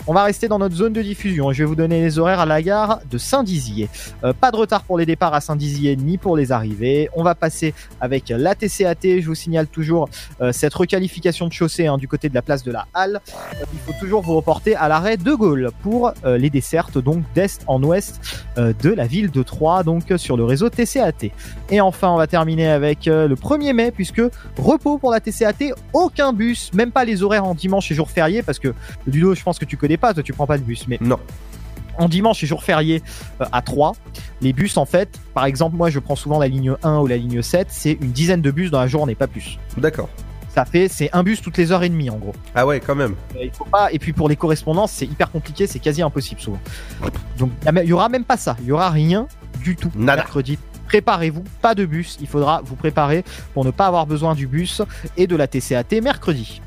[0.07, 2.45] On va rester dans notre zone de diffusion je vais vous donner les horaires à
[2.45, 3.89] la gare de Saint-Dizier.
[4.23, 7.09] Euh, pas de retard pour les départs à Saint-Dizier ni pour les arrivées.
[7.15, 9.19] On va passer avec la TCAT.
[9.19, 10.09] Je vous signale toujours
[10.41, 13.21] euh, cette requalification de chaussée hein, du côté de la place de la Halle.
[13.33, 17.61] Euh, il faut toujours vous reporter à l'arrêt de Gaulle pour les dessertes donc d'est
[17.67, 18.19] en ouest
[18.57, 21.31] de la ville de Troyes donc sur le réseau TCAT.
[21.69, 24.21] Et enfin, on va terminer avec le 1er mai puisque
[24.57, 28.41] repos pour la TCAT, aucun bus, même pas les horaires en dimanche et jour férié
[28.41, 28.73] parce que
[29.05, 31.19] Ludo, je pense que tu connais pas, toi tu prends pas de bus, mais non.
[31.97, 33.01] En dimanche et jour férié
[33.41, 33.93] euh, à 3,
[34.41, 37.17] les bus en fait, par exemple, moi je prends souvent la ligne 1 ou la
[37.17, 39.57] ligne 7, c'est une dizaine de bus dans la journée, pas plus.
[39.77, 40.09] D'accord.
[40.49, 42.33] Ça fait, c'est un bus toutes les heures et demie en gros.
[42.55, 43.15] Ah ouais, quand même.
[43.35, 46.41] Euh, Il faut pas, et puis pour les correspondances, c'est hyper compliqué, c'est quasi impossible
[46.41, 46.59] souvent.
[47.37, 49.27] Donc il y aura même pas ça, il y aura rien
[49.63, 50.57] du tout mercredi.
[50.87, 54.81] Préparez-vous, pas de bus, il faudra vous préparer pour ne pas avoir besoin du bus
[55.17, 56.61] et de la TCAT mercredi.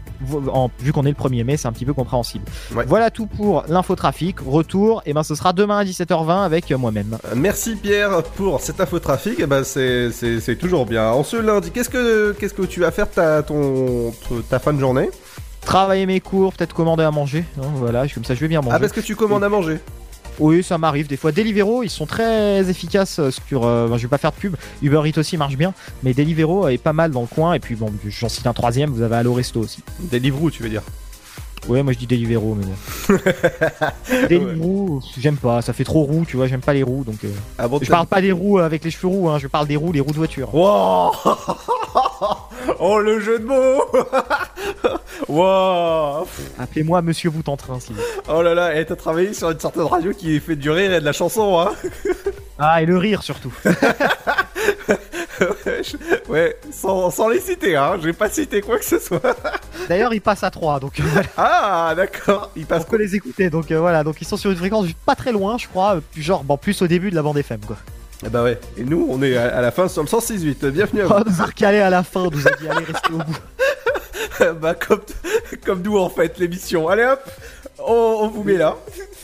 [0.53, 2.45] En- vu qu'on est le 1er mai, c'est un petit peu compréhensible.
[2.87, 4.37] Voilà tout pour l'infotrafic.
[4.47, 7.19] Retour, et ben ce sera demain à 17h20 avec euh, moi-même.
[7.35, 9.35] Merci Pierre pour cet infotrafic.
[9.39, 11.09] Eh ben c'est, c'est, c'est toujours bien.
[11.11, 14.13] En ce lundi, qu'est-ce que, qu'est-ce que tu vas faire ta, ton,
[14.49, 15.09] ta fin de journée?
[15.63, 17.45] Travailler mes cours, peut-être commander à manger.
[17.59, 18.77] hein, voilà, comme ça je vais bien manger.
[18.77, 19.79] Ah, parce que tu commandes à manger
[20.41, 21.33] Oui, ça m'arrive des fois.
[21.33, 23.67] Deliveroo, ils sont très efficaces euh, sur.
[23.67, 24.57] euh, ben, je vais pas faire de pub.
[24.83, 27.53] Uber Eats aussi marche bien, mais Deliveroo est pas mal dans le coin.
[27.53, 28.91] Et puis bon, j'en cite un troisième.
[28.91, 29.83] Vous avez Allo Resto aussi.
[30.11, 30.83] Deliveroo, tu veux dire?
[31.69, 33.17] Ouais, moi je dis Deliveroo, mais bon.
[34.29, 35.63] Deliveroo, j'aime pas.
[35.63, 36.47] Ça fait trop roux, tu vois.
[36.47, 37.23] J'aime pas les roues, donc.
[37.25, 39.29] euh, Ah bon, je parle pas des roues avec les cheveux roux.
[39.29, 40.53] Hein, je parle des roues, les roues de voiture.
[40.55, 41.13] Wow
[42.79, 43.85] Oh le jeu de mots
[45.29, 46.27] Wow
[46.59, 47.95] Appelez-moi Monsieur vous plaît.
[48.29, 51.01] Oh là là, et t'as travaillé sur une certaine radio qui fait du rire et
[51.01, 51.73] de la chanson, hein
[52.59, 53.53] Ah, et le rire surtout.
[56.29, 59.21] Ouais, sans, sans les citer, hein, j'ai pas cité quoi que ce soit.
[59.89, 61.01] D'ailleurs, ils passent à 3, donc.
[61.01, 61.29] euh, voilà.
[61.37, 64.05] Ah, d'accord, ils passent On peut les écouter, donc euh, voilà.
[64.05, 66.01] Donc ils sont sur une fréquence pas très loin, je crois.
[66.17, 67.77] genre, bon, plus au début de la bande FM, quoi.
[68.25, 71.01] Ah bah ouais, et nous, on est à, à la fin sur le 106.8, bienvenue
[71.03, 71.15] à vous.
[71.19, 73.39] Oh, nous a recalé à la fin, nous a dit allez rester au bout.
[74.61, 75.01] bah comme,
[75.65, 76.89] comme nous en fait, l'émission.
[76.89, 77.21] Allez hop
[77.87, 78.77] on, on vous met là.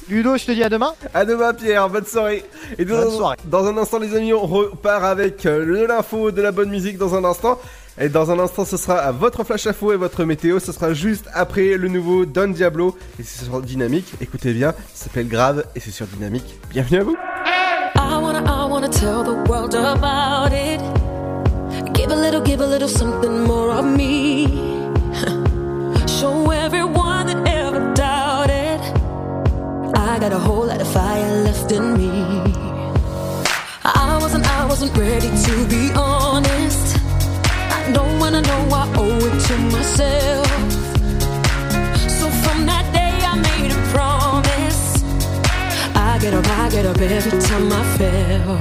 [0.08, 0.92] Ludo, je te dis à demain.
[1.14, 1.88] À demain, Pierre.
[1.88, 2.44] Bonne soirée.
[2.78, 3.36] Et dans, Bonne soirée.
[3.44, 6.96] dans un instant, les amis, on repart avec euh, de l'info, de la bonne musique
[6.98, 7.58] dans un instant.
[7.98, 10.58] Et dans un instant, ce sera votre flash info et votre météo.
[10.60, 12.94] Ce sera juste après le nouveau Don Diablo.
[13.18, 14.12] Et c'est sur Dynamique.
[14.20, 16.58] Écoutez bien, ça s'appelle Grave et c'est sur Dynamique.
[16.70, 17.16] Bienvenue à vous.
[17.98, 20.80] I wanna, I wanna tell the world about it.
[21.94, 24.46] Give a little, give a little something more of me.
[26.06, 27.65] Show everyone that ever doubted.
[30.08, 32.10] I got a whole lot of fire left in me.
[33.84, 36.96] I wasn't, I wasn't ready to be honest.
[37.78, 40.46] I don't wanna know I owe it to myself.
[42.18, 45.02] So from that day I made a promise.
[45.96, 48.52] I get up, I get up every time I fail.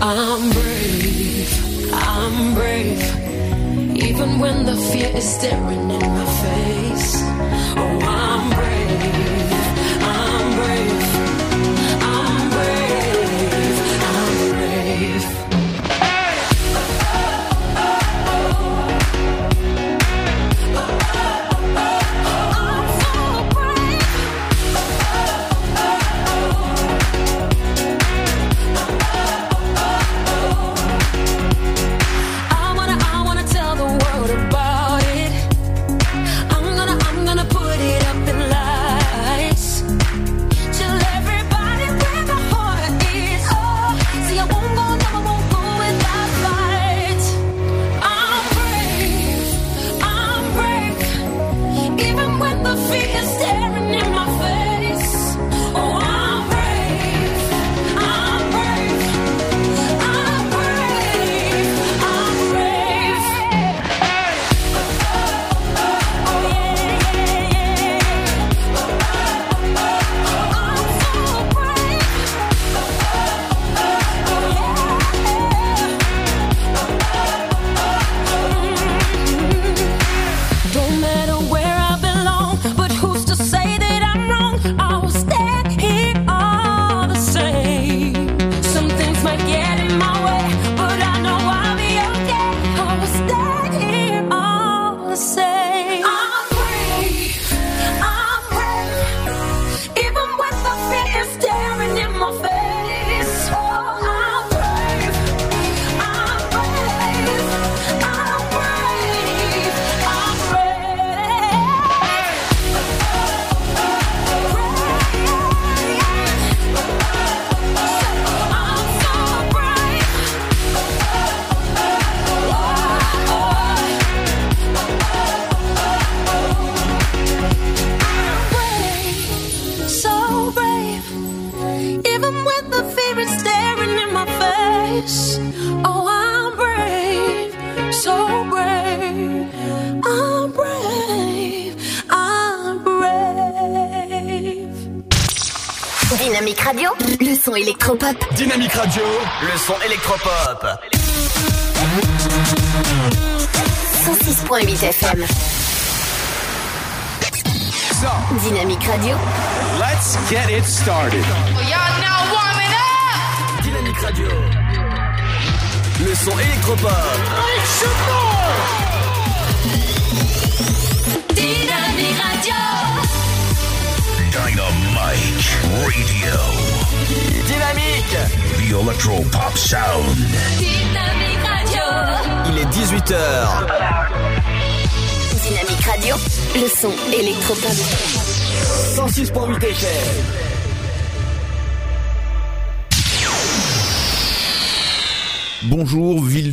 [0.00, 3.02] I'm brave, I'm brave.
[4.06, 6.91] Even when the fear is staring in my face.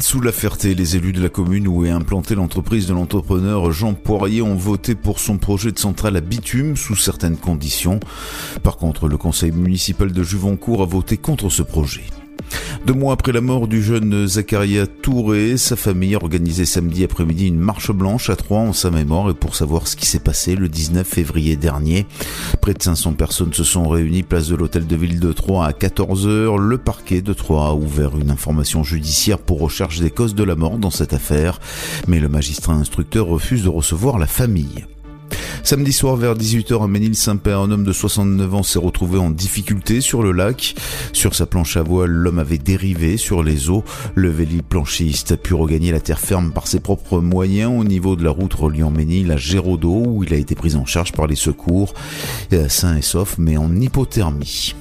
[0.09, 0.73] Sous la Ferté.
[0.73, 4.95] Les élus de la commune où est implantée l'entreprise de l'entrepreneur Jean Poirier ont voté
[4.95, 7.99] pour son projet de centrale à bitume sous certaines conditions.
[8.63, 12.01] Par contre, le conseil municipal de Juvancourt a voté contre ce projet.
[12.85, 17.47] Deux mois après la mort du jeune Zacharia Touré, sa famille a organisé samedi après-midi
[17.47, 20.55] une marche blanche à Troyes en sa mémoire et pour savoir ce qui s'est passé
[20.55, 22.07] le 19 février dernier.
[22.61, 25.71] Près de 500 personnes se sont réunies place de l'hôtel de ville de Troyes à
[25.71, 26.57] 14h.
[26.57, 30.55] Le parquet de Troyes a ouvert une information judiciaire pour recherche des causes de la
[30.55, 31.59] mort dans cette affaire,
[32.07, 34.85] mais le magistrat instructeur refuse de recevoir la famille.
[35.63, 40.01] Samedi soir vers 18h à Ménil-Saint-Père, un homme de 69 ans s'est retrouvé en difficulté
[40.01, 40.75] sur le lac.
[41.13, 43.83] Sur sa planche à voile, l'homme avait dérivé sur les eaux.
[44.15, 48.23] Le véliplanchiste a pu regagner la terre ferme par ses propres moyens au niveau de
[48.23, 51.35] la route reliant Ménil à Géraudot où il a été pris en charge par les
[51.35, 51.93] secours,
[52.53, 54.73] euh, sain et sauf mais en hypothermie.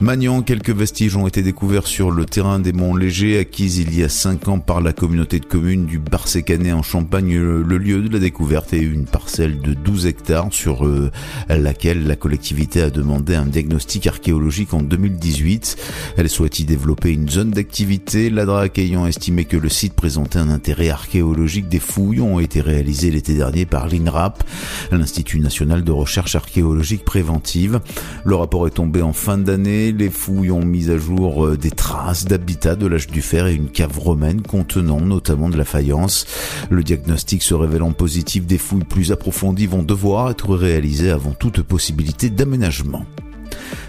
[0.00, 4.02] Magnan, quelques vestiges ont été découverts sur le terrain des Monts Légers, acquis il y
[4.02, 7.34] a 5 ans par la communauté de communes du Barsécanet en Champagne.
[7.38, 11.10] Le lieu de la découverte est une parcelle de 12 hectares sur euh,
[11.48, 15.76] laquelle la collectivité a demandé un diagnostic archéologique en 2018.
[16.16, 18.30] Elle souhaite y développer une zone d'activité.
[18.30, 23.10] L'ADRAC ayant estimé que le site présentait un intérêt archéologique, des fouilles ont été réalisées
[23.10, 24.42] l'été dernier par l'INRAP,
[24.90, 27.80] l'Institut national de recherche archéologique préventive.
[28.24, 31.70] Le rapport est tombé en fin d'année les fouilles ont mis à jour euh, des
[31.70, 36.26] traces d'habitat de l'âge du fer et une cave romaine contenant notamment de la faïence.
[36.70, 41.62] Le diagnostic se révélant positif, des fouilles plus approfondies vont devoir être réalisées avant toute
[41.62, 43.04] possibilité d'aménagement.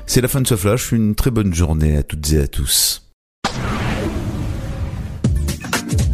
[0.05, 3.01] C'est la fin de ce flash, une très bonne journée à toutes et à tous.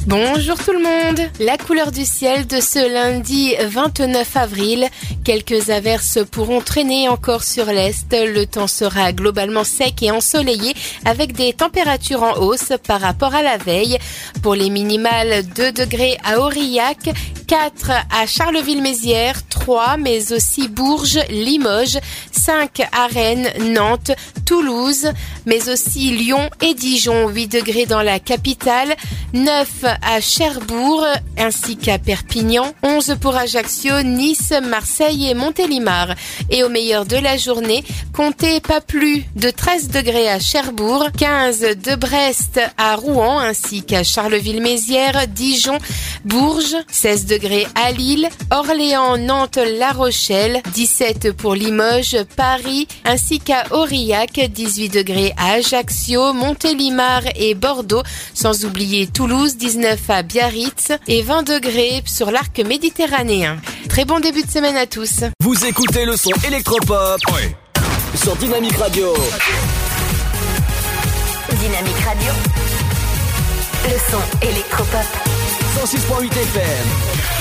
[0.07, 4.87] Bonjour tout le monde La couleur du ciel de ce lundi 29 avril.
[5.23, 8.11] Quelques averses pourront traîner encore sur l'Est.
[8.11, 10.73] Le temps sera globalement sec et ensoleillé
[11.05, 13.99] avec des températures en hausse par rapport à la veille.
[14.41, 17.11] Pour les minimales, 2 degrés à Aurillac,
[17.47, 21.99] 4 à Charleville-Mézières, 3 mais aussi Bourges, Limoges,
[22.31, 24.11] 5 à Rennes, Nantes,
[24.45, 25.11] Toulouse,
[25.45, 28.95] mais aussi Lyon et Dijon, 8 degrés dans la capitale,
[29.33, 31.05] 9 à Cherbourg
[31.37, 36.13] ainsi qu'à Perpignan, 11 pour Ajaccio, Nice, Marseille et Montélimar.
[36.49, 37.83] Et au meilleur de la journée,
[38.13, 44.03] comptez pas plus de 13 degrés à Cherbourg, 15 de Brest à Rouen ainsi qu'à
[44.03, 45.79] Charleville-Mézières, Dijon,
[46.25, 53.65] Bourges, 16 degrés à Lille, Orléans, Nantes, La Rochelle, 17 pour Limoges, Paris ainsi qu'à
[53.71, 61.21] Aurillac, 18 degrés à Ajaccio, Montélimar et Bordeaux, sans oublier Toulouse, 19 à Biarritz et
[61.21, 63.57] 20 degrés sur l'arc méditerranéen.
[63.89, 65.21] Très bon début de semaine à tous.
[65.41, 67.19] Vous écoutez le son électropop
[68.15, 69.13] sur Dynamique Radio.
[71.49, 72.31] Dynamique Radio.
[73.85, 75.05] Le son électropop.
[75.75, 77.40] 106.8 FM.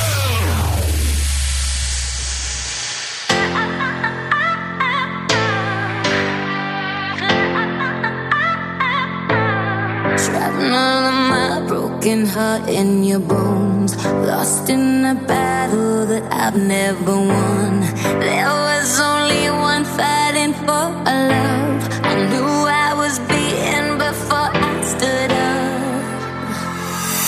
[10.28, 13.96] All of my broken heart in your bones.
[14.06, 17.80] Lost in a battle that I've never won.
[18.20, 21.88] There was only one fighting for a love.
[22.04, 22.52] I knew
[22.86, 25.80] I was beaten before I stood up.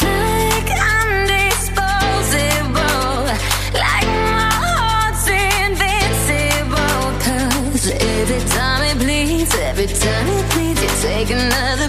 [0.04, 3.24] Like I'm disposable.
[3.72, 5.26] Like my heart's
[5.64, 7.08] invincible.
[8.20, 11.88] Every time it bleeds, every time it bleeds, you take another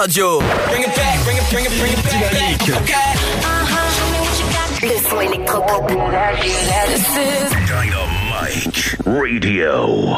[0.00, 0.40] Dynamique Radio.
[2.08, 2.72] Dynamique.
[4.82, 5.88] Le son électropop.
[5.90, 7.20] Dynamite
[9.04, 10.16] Radio.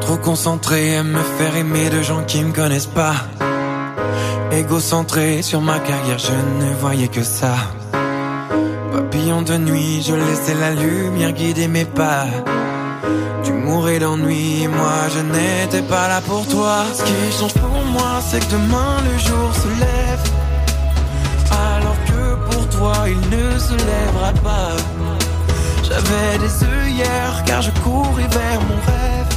[0.00, 3.14] Trop concentré à me faire aimer de gens qui me connaissent pas.
[4.50, 7.54] Égocentré sur ma carrière, je ne voyais que ça.
[8.92, 12.26] Papillon de nuit, je laissais la lumière guider mes pas.
[13.64, 16.84] Tu mourais d'ennui, moi je n'étais pas là pour toi.
[16.92, 20.24] Ce qui change pour moi, c'est que demain le jour se lève.
[21.50, 24.76] Alors que pour toi, il ne se lèvera pas.
[25.82, 29.32] J'avais des œillères car je courais vers mon rêve.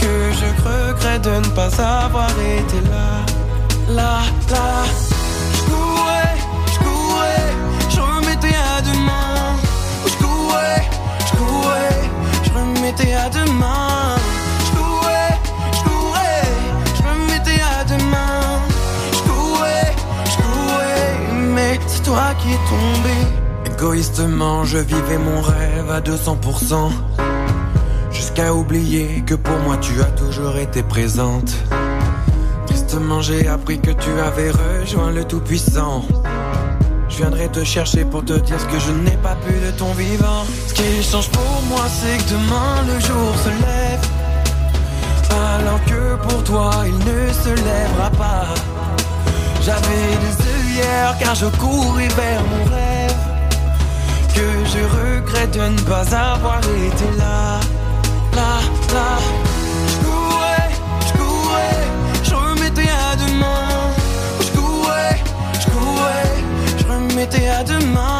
[0.00, 1.70] Que je regrette de ne pas
[2.04, 4.18] avoir été là, là,
[4.50, 4.97] là.
[12.98, 14.16] Je remettais à demain.
[14.64, 14.78] Je
[15.72, 15.88] je
[16.96, 18.60] je remettais à demain.
[19.12, 19.18] Je
[20.30, 23.74] je mais c'est toi qui es tombé.
[23.74, 26.90] Égoïstement, je vivais mon rêve à 200%.
[28.10, 31.54] Jusqu'à oublier que pour moi tu as toujours été présente.
[32.66, 36.04] Tristement, j'ai appris que tu avais rejoint le Tout-Puissant.
[37.18, 39.92] Je viendrai te chercher pour te dire ce que je n'ai pas pu de ton
[39.94, 40.44] vivant.
[40.68, 44.04] Ce qui change pour moi, c'est que demain le jour se lève.
[45.28, 48.46] Alors que pour toi, il ne se lèvera pas.
[49.62, 53.16] J'avais des œillères car je courais vers mon rêve.
[54.32, 57.58] Que je regrette de ne pas avoir été là,
[58.36, 58.60] là,
[58.94, 59.47] là.
[67.18, 68.17] Je remettais à demain.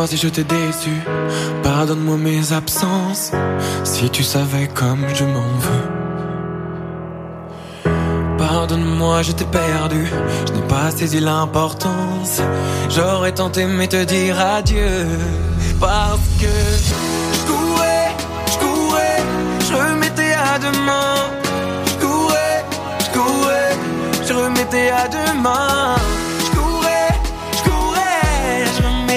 [0.00, 0.96] Pardonne-moi si je t'ai déçu,
[1.62, 3.32] pardonne-moi mes absences,
[3.84, 5.88] si tu savais comme je m'en veux.
[8.38, 10.06] Pardonne-moi, je t'ai perdu,
[10.46, 12.40] je n'ai pas saisi l'importance.
[12.88, 15.06] J'aurais tant aimé te dire adieu,
[15.78, 16.54] parce que
[16.86, 18.08] je courais,
[18.52, 19.22] je courais,
[19.68, 21.14] je remettais à demain.
[21.88, 22.64] Je courais,
[23.04, 23.76] je courais,
[24.26, 25.96] je remettais à demain.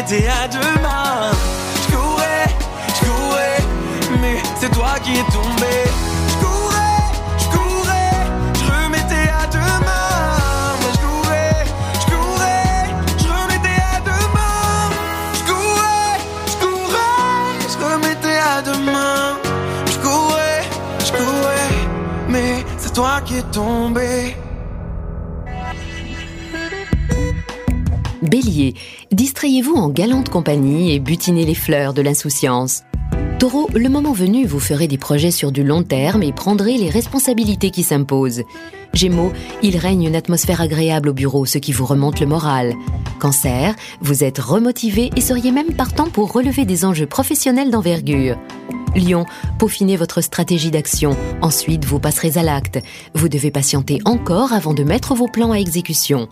[0.03, 1.31] Remettais à demain.
[1.75, 2.47] Je courais,
[2.95, 5.75] je courais, mais c'est toi qui es tombé.
[6.27, 6.99] Je courais,
[7.37, 8.11] je courais,
[8.55, 10.77] je remettais à demain.
[10.91, 11.65] Je courais,
[11.99, 14.89] je courais, je remettais à demain.
[15.33, 19.37] Je courais, je courais, je remettais à demain.
[19.87, 20.63] Je courais,
[21.05, 21.69] je courais,
[22.27, 24.35] mais c'est toi qui es tombé.
[28.21, 28.73] Bélier,
[29.33, 32.83] distrayez-vous en galante compagnie et butinez les fleurs de l'insouciance.
[33.39, 36.91] Taureau, le moment venu, vous ferez des projets sur du long terme et prendrez les
[36.91, 38.43] responsabilités qui s'imposent.
[38.93, 42.75] Gémeaux, il règne une atmosphère agréable au bureau, ce qui vous remonte le moral.
[43.19, 48.37] Cancer, vous êtes remotivé et seriez même partant pour relever des enjeux professionnels d'envergure.
[48.95, 49.25] Lion,
[49.57, 52.77] peaufinez votre stratégie d'action, ensuite vous passerez à l'acte.
[53.15, 56.29] Vous devez patienter encore avant de mettre vos plans à exécution.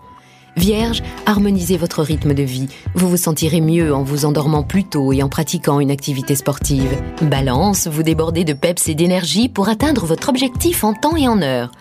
[0.58, 2.68] Vierge, harmonisez votre rythme de vie.
[2.94, 7.02] Vous vous sentirez mieux en vous endormant plus tôt et en pratiquant une activité sportive.
[7.22, 11.42] Balance, vous débordez de peps et d'énergie pour atteindre votre objectif en temps et en
[11.42, 11.72] heure.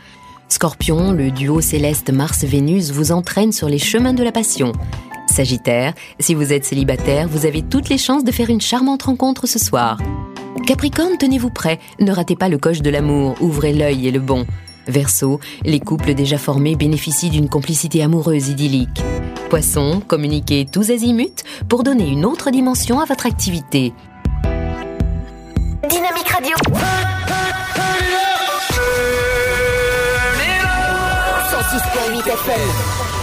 [0.48, 4.72] Scorpion, le duo céleste Mars-Vénus vous entraîne sur les chemins de la passion.
[5.26, 9.46] Sagittaire, si vous êtes célibataire, vous avez toutes les chances de faire une charmante rencontre
[9.46, 9.98] ce soir.
[10.66, 14.46] Capricorne, tenez-vous prêt, ne ratez pas le coche de l'amour, ouvrez l'œil et le bon.
[14.90, 19.02] Verseau, les couples déjà formés bénéficient d'une complicité amoureuse idyllique.
[19.48, 23.92] Poisson, communiquez tous azimuts pour donner une autre dimension à votre activité.
[25.88, 26.56] Dynamique Radio.
[31.50, 33.19] 106.8 FM.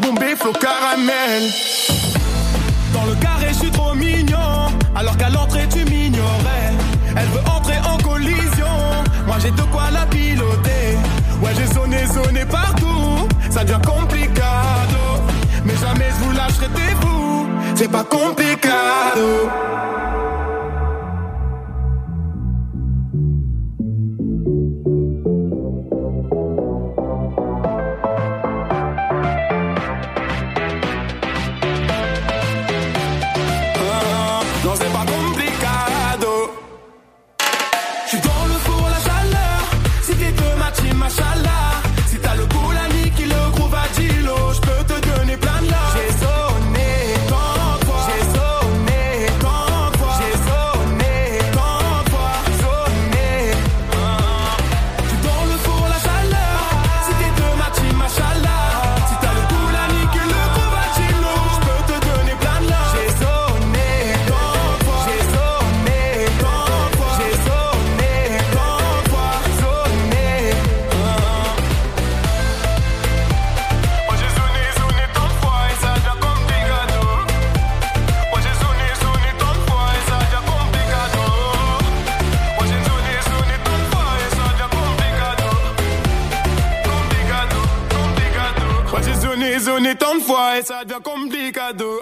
[0.00, 1.42] Bomber, flot caramel.
[2.92, 4.72] Dans le carré, je suis trop mignon.
[4.94, 6.72] Alors qu'à l'entrée, tu m'ignorais.
[7.16, 8.66] Elle veut entrer en collision.
[9.26, 10.98] Moi, j'ai de quoi la piloter.
[11.42, 13.28] Ouais, j'ai sonné, sonné partout.
[13.50, 15.04] Ça devient complicado.
[15.64, 17.46] Mais jamais je vous lâcherai des bouts.
[17.74, 19.50] C'est pas complicado.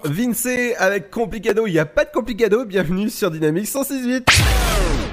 [0.05, 0.49] Vince
[0.79, 4.23] avec Complicado, il n'y a pas de Complicado, bienvenue sur Dynamique 106.8.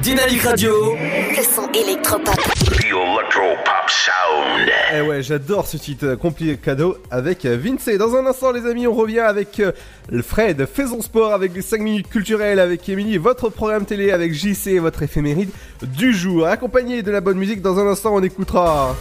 [0.02, 0.96] Dynamique Radio.
[0.96, 2.36] Le son électropop.
[2.36, 4.70] The Electro Pop Sound.
[4.94, 7.90] Eh ouais, j'adore ce titre euh, Complicado avec euh, Vince.
[7.98, 9.72] Dans un instant, les amis, on revient avec euh,
[10.10, 14.34] le Fred, Faisons Sport avec les 5 minutes culturelles avec Émilie, votre programme télé avec
[14.34, 15.50] JC, votre éphéméride
[15.82, 16.46] du jour.
[16.46, 18.96] Accompagné de la bonne musique, dans un instant, on écoutera.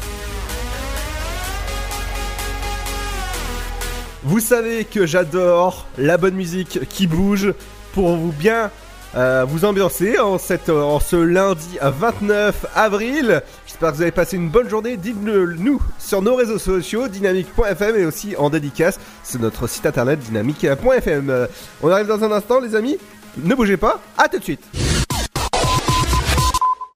[4.25, 7.53] Vous savez que j'adore la bonne musique qui bouge
[7.93, 8.71] pour vous bien
[9.17, 13.43] euh, vous ambiancer en, en ce lundi 29 avril.
[13.67, 14.97] J'espère que vous avez passé une bonne journée.
[14.97, 20.19] Dites-le nous sur nos réseaux sociaux, dynamique.fm et aussi en dédicace sur notre site internet
[20.21, 21.29] dynamique.fm.
[21.29, 21.47] Euh,
[21.83, 22.97] On arrive dans un instant, les amis.
[23.37, 24.01] Ne bougez pas.
[24.17, 25.04] À tout de suite.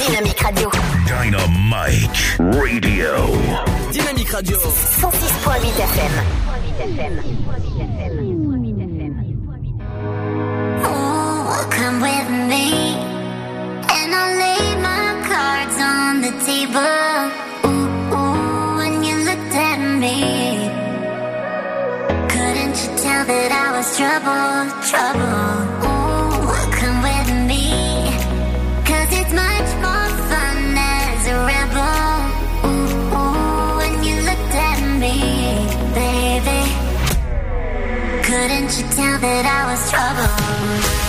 [0.00, 0.70] Dynamique Radio.
[1.06, 3.26] Dynamite Radio.
[3.92, 4.58] Dynamique Radio.
[4.58, 6.14] 106.8 FM.
[10.84, 12.96] Oh, come with me,
[13.92, 17.30] and I'll lay my cards on the table.
[17.68, 20.16] Ooh, ooh, when you looked at me,
[22.30, 25.89] couldn't you tell that I was trouble, trouble?
[38.78, 40.99] You tell that I was trouble?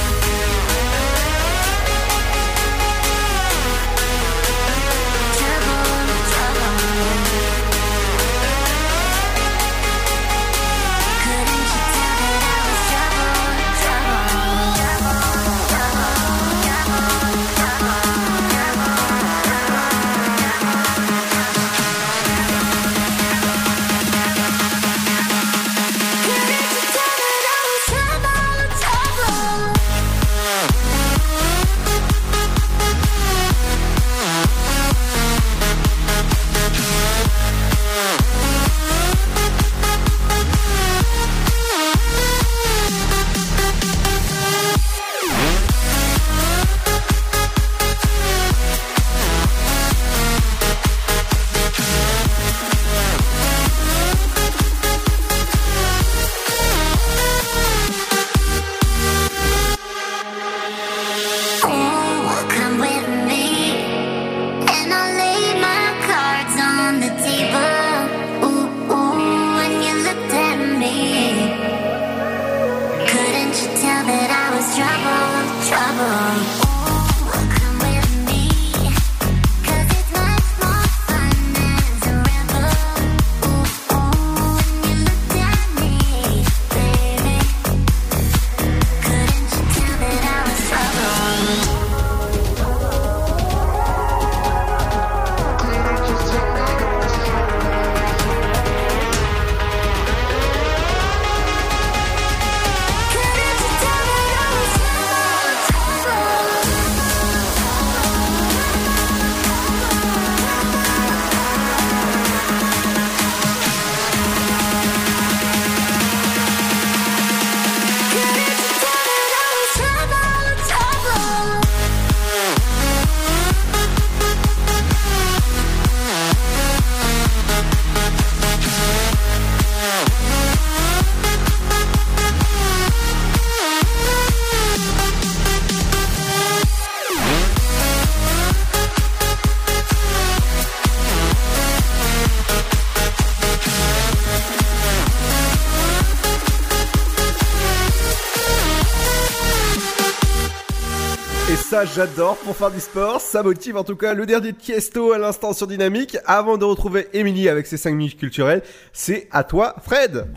[151.85, 153.21] J'adore pour faire du sport.
[153.21, 156.17] Ça motive en tout cas le dernier de Tiesto à l'instant sur Dynamique.
[156.25, 158.61] Avant de retrouver Émilie avec ses 5 minutes culturelles,
[158.93, 160.27] c'est à toi, Fred.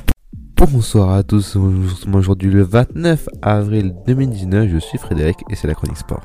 [0.57, 1.57] Bonsoir à tous,
[2.13, 6.23] aujourd'hui le 29 avril 2019, je suis Frédéric et c'est la chronique sport.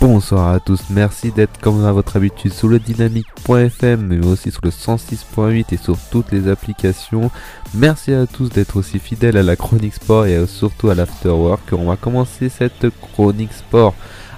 [0.00, 4.62] Bonsoir à tous, merci d'être comme à votre habitude sur le dynamique.fm mais aussi sur
[4.64, 7.30] le 106.8 et sur toutes les applications.
[7.74, 11.68] Merci à tous d'être aussi fidèles à la chronique sport et surtout à l'afterwork.
[11.72, 13.94] On va commencer cette chronique sport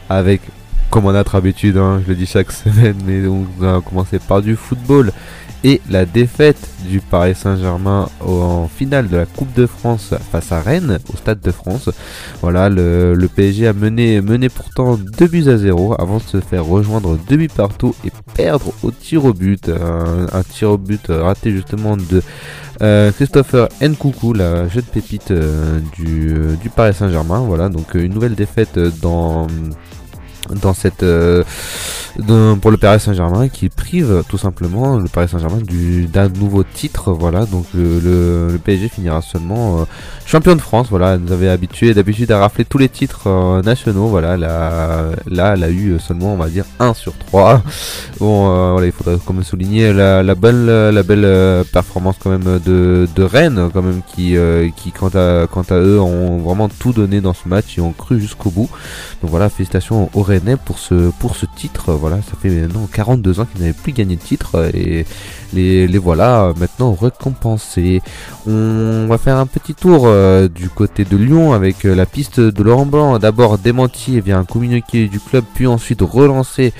[0.09, 0.40] avec,
[0.93, 4.19] comme on a notre habitude, hein, je le dis chaque semaine, mais on va commencer
[4.19, 5.10] par du football
[5.64, 10.60] et la défaite du Paris Saint-Germain en finale de la Coupe de France face à
[10.60, 11.89] Rennes au Stade de France.
[12.43, 16.40] Voilà, le, le PSG a mené, mené pourtant 2 buts à 0 avant de se
[16.40, 19.70] faire rejoindre 2 buts partout et perdre au tir au but.
[19.70, 22.23] Un, tir au but raté justement de
[22.82, 27.39] euh, Christopher Nkoukou, la jeune pépite euh, du, euh, du Paris Saint-Germain.
[27.39, 29.47] Voilà, donc une nouvelle défaite dans
[30.51, 31.44] dans cette euh,
[32.60, 37.12] pour le Paris Saint-Germain qui prive tout simplement le Paris Saint-Germain du- d'un nouveau titre.
[37.12, 39.85] Voilà, donc le, PSG finira seulement euh,
[40.27, 40.89] champion de France.
[40.90, 44.09] Voilà, nous avait habitué d'habitude à rafler tous les titres euh, nationaux.
[44.09, 47.62] Voilà, là, là, elle a eu seulement, on va dire, 1 sur 3.
[48.19, 53.09] Bon, il faudrait quand même souligner la, la belle, la belle performance quand même de,
[53.14, 54.36] de Rennes, quand même, qui,
[54.77, 57.93] qui quant à, quant à eux, ont vraiment tout donné dans ce match et ont
[57.93, 58.69] cru jusqu'au bout.
[59.23, 60.23] Donc voilà, félicitations aux
[60.64, 61.92] Pour ce, pour ce titre.
[61.92, 65.04] Voilà, ça fait maintenant 42 ans qu'ils n'avaient plus gagné de titre et
[65.53, 68.03] les, voilà maintenant récompensés.
[68.47, 72.41] On va faire un petit tour euh, du côté de Lyon avec euh, la piste
[72.41, 73.19] de Laurent Blanc.
[73.19, 76.73] D'abord démenti via un communiqué du club, puis ensuite relancé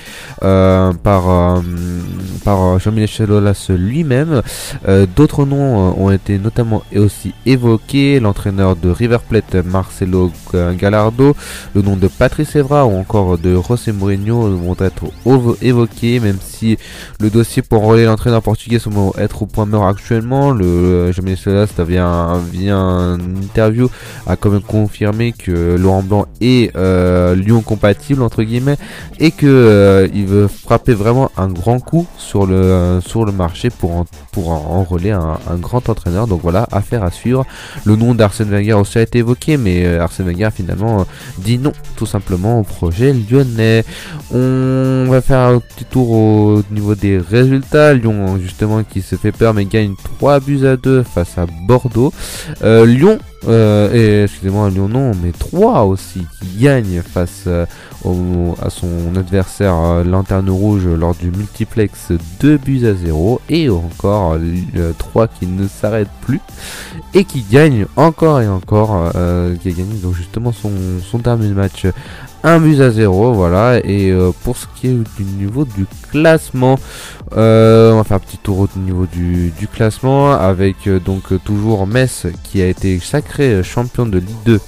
[0.43, 1.61] euh, par, euh,
[2.47, 4.41] euh, Jean-Michel Aulas lui-même.
[4.87, 8.19] Euh, D'autres noms euh, ont été notamment et aussi évoqués.
[8.19, 10.31] L'entraîneur de River Plate, Marcelo
[10.77, 11.35] Gallardo,
[11.75, 15.05] le nom de Patrice Evra ou encore de José Mourinho vont être
[15.61, 16.77] évoqués, même si
[17.19, 20.51] le dossier pour enrôler l'entraîneur portugais semble être au point mort actuellement.
[20.51, 23.89] Le Jean-Michel Aulas via, via une interview
[24.27, 28.77] a quand même confirmé que Laurent Blanc est euh, Lyon compatible entre guillemets
[29.19, 33.69] et que euh, il veut frapper vraiment un grand coup sur le sur le marché
[33.69, 36.27] pour en, pour en- enrôler un, grand entraîneur.
[36.27, 37.45] Donc voilà, affaire à suivre.
[37.85, 41.03] Le nom d'Arsène Wenger aussi a été évoqué, mais euh, Arsène Wenger finalement euh,
[41.37, 43.83] dit non tout simplement au projet lyonnais.
[44.33, 47.93] On va faire un petit tour au niveau des résultats.
[47.93, 48.37] Lyon
[48.89, 52.13] qui se fait peur mais gagne 3 buts à 2 face à Bordeaux.
[52.63, 57.65] Euh, Lyon, euh, excusez-moi Lyon non, mais 3 aussi qui gagne face euh,
[58.61, 64.37] à son adversaire euh, Lanterne Rouge lors du multiplex 2 buts à 0 et encore
[64.97, 66.41] 3 qui ne s'arrête plus
[67.13, 70.71] et qui gagne encore et encore euh, qui a gagné donc justement son,
[71.01, 71.85] son dernier match
[72.43, 76.77] 1 but à 0 voilà et euh, pour ce qui est du niveau du classement
[77.37, 81.87] euh, on va faire un petit tour au niveau du, classement avec euh, donc toujours
[81.87, 84.59] Metz qui a été sacré champion de Ligue 2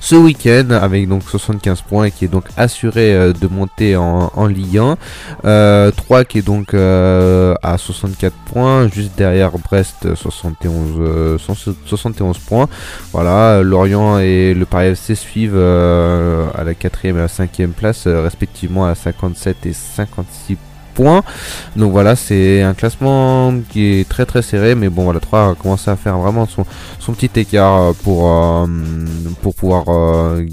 [0.00, 4.30] ce week-end avec donc 75 points et qui est donc assuré euh, de monter en,
[4.34, 4.96] en Ligue 1.
[5.44, 12.38] Euh, 3 qui est donc euh, à 64 points, juste derrière Brest 71, euh, 71
[12.38, 12.68] points.
[13.12, 17.48] Voilà, Lorient et le Paris FC suivent euh, à la 4 et à la 5
[17.76, 20.56] place euh, respectivement à 57 et 56
[21.76, 25.54] Donc voilà, c'est un classement qui est très très serré, mais bon voilà, 3 a
[25.54, 26.64] commencé à faire vraiment son,
[27.12, 28.66] petit écart pour, euh,
[29.42, 30.44] pour pouvoir euh,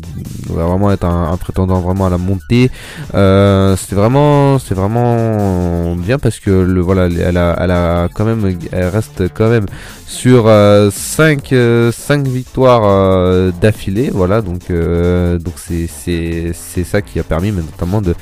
[0.47, 2.71] vraiment être un, prétendant vraiment à la montée.
[3.13, 8.87] Euh, c'est vraiment c'est vraiment bien parce que le voilà, elle a, quand même elle
[8.87, 9.65] reste quand même
[10.07, 10.49] sur
[10.91, 11.53] 5
[11.91, 18.15] 5 victoires euh, d'affilée, voilà, donc euh, c'est ça qui a permis mais notamment de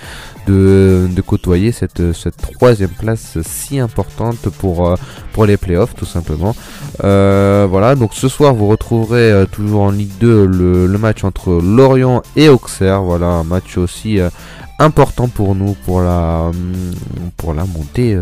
[0.47, 2.01] de, côtoyer cette,
[2.53, 4.95] troisième place si importante pour, euh,
[5.31, 6.55] pour les playoffs tout simplement.
[7.03, 11.53] Euh, voilà, donc ce soir vous retrouverez euh, toujours en Ligue 2 le, match entre
[11.61, 13.01] Lorient et Auxerre.
[13.01, 14.19] Voilà, un match aussi
[14.79, 16.73] important pour nous pour la, hum,
[17.37, 18.17] pour la montée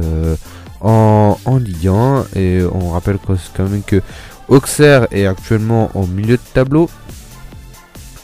[0.82, 2.26] en, en Ligue 1.
[2.36, 4.02] Et on rappelle quand même que
[4.48, 6.90] Auxerre est actuellement au milieu de tableau.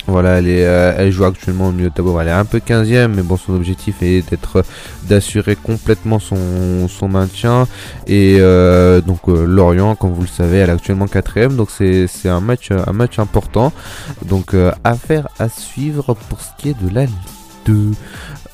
[0.08, 2.18] Voilà, euh, elle joue actuellement au milieu de tableau.
[2.22, 4.64] Elle est un peu 15ème, mais bon, son objectif est d'être
[5.04, 7.68] d'assurer complètement son, maintien.
[8.08, 11.58] Et euh, donc euh, Lorient, comme vous le savez, elle est actuellement 4ème.
[11.58, 13.74] Donc c'est un match, un match important.
[14.26, 17.16] Donc euh, affaire à suivre pour ce qui est de la Ligue
[17.66, 17.92] 2.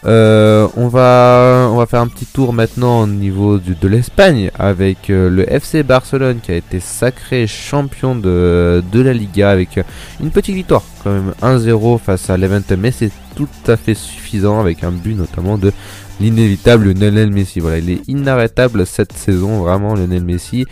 [0.05, 5.09] Euh, on va on va faire un petit tour maintenant au niveau de l'Espagne avec
[5.09, 9.79] euh, le FC Barcelone qui a été sacré champion de, de la Liga avec
[10.19, 14.59] une petite victoire quand même 1-0 face à Levante mais c'est tout à fait suffisant
[14.59, 15.71] avec un but notamment de
[16.19, 17.59] l'inévitable Lionel Messi.
[17.59, 20.65] Voilà, il est inarrêtable cette saison, vraiment Lionel Messi.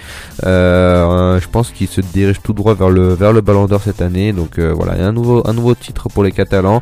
[0.45, 4.01] Euh, je pense qu'il se dirige tout droit vers le vers le Ballon d'Or cette
[4.01, 4.33] année.
[4.33, 6.81] Donc euh, voilà, il y a un nouveau un nouveau titre pour les Catalans.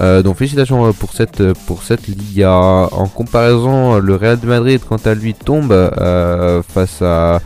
[0.00, 2.52] Euh, donc félicitations euh, pour cette pour cette Liga.
[2.52, 7.40] En comparaison, le Real de Madrid, quant à lui, tombe euh, face à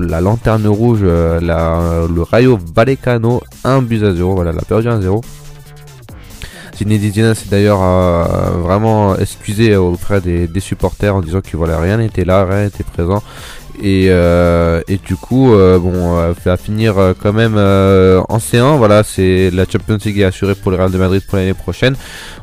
[0.00, 4.34] la lanterne rouge, euh, le Rayo Vallecano, 1 but à 0.
[4.34, 5.22] Voilà, la perdu 1-0.
[6.76, 12.24] Zinedine s'est d'ailleurs euh, vraiment excusé auprès des, supporters en disant que voilà rien n'était
[12.24, 13.22] là, rien n'était présent.
[13.82, 19.02] Et, euh, du coup euh, bon euh, va finir euh, quand même en C1 voilà
[19.02, 21.94] c'est la Champions League est assurée pour le Real de Madrid pour l'année prochaine.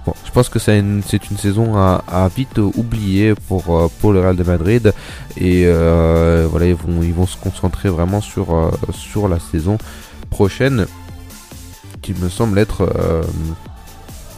[0.05, 4.35] Bon je pense que c'est une, saison à, à vite oublier pour, pour le Real
[4.35, 4.93] de Madrid.
[5.37, 9.77] Et voilà ils vont, ils vont se concentrer vraiment sur, sur la saison
[10.29, 10.85] prochaine
[12.01, 12.87] qui me semble être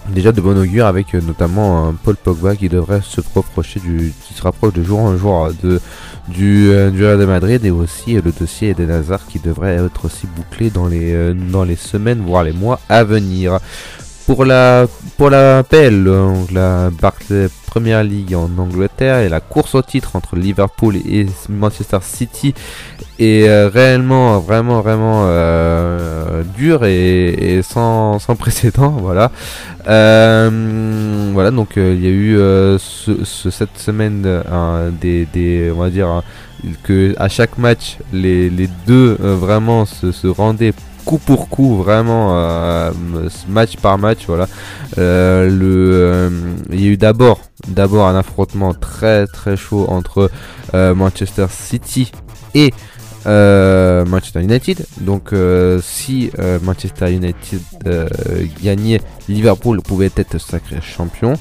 [0.10, 4.42] déjà de bon augure avec euh, notamment Paul Pogba qui devrait se rapprocher du se
[4.42, 5.80] rapproche de jour en jour de
[6.28, 9.76] du, euh, du Real de Madrid et aussi euh, le dossier Eden Hazard qui devrait
[9.76, 13.60] être aussi bouclé dans les dans les semaines voire les mois à venir.
[14.26, 14.88] Pour la
[15.18, 16.10] pour la PL,
[16.52, 16.90] la
[17.68, 22.56] Première League en Angleterre et la course au titre entre Liverpool et Manchester City
[23.20, 29.30] est euh, réellement vraiment vraiment euh, dur et, sans, sans précédent voilà.
[29.88, 32.36] Euh, voilà donc il y a eu
[32.80, 34.24] ce, ce- cette semaine
[35.34, 36.24] des, on va dire un-
[36.84, 40.74] que à chaque match les, les deux vraiment se, se rendaient
[41.06, 42.92] coup pour coup vraiment euh,
[43.48, 44.48] match par match voilà.
[44.98, 46.30] Euh, le euh,
[46.72, 50.30] il y a eu d'abord d'abord un affrontement très très chaud entre
[50.74, 52.12] Manchester City
[52.54, 52.74] et
[53.26, 54.86] Manchester United.
[55.02, 58.08] Donc euh, si euh, Manchester United euh,
[58.64, 61.34] gagnait, Liverpool pouvait être sacré champion.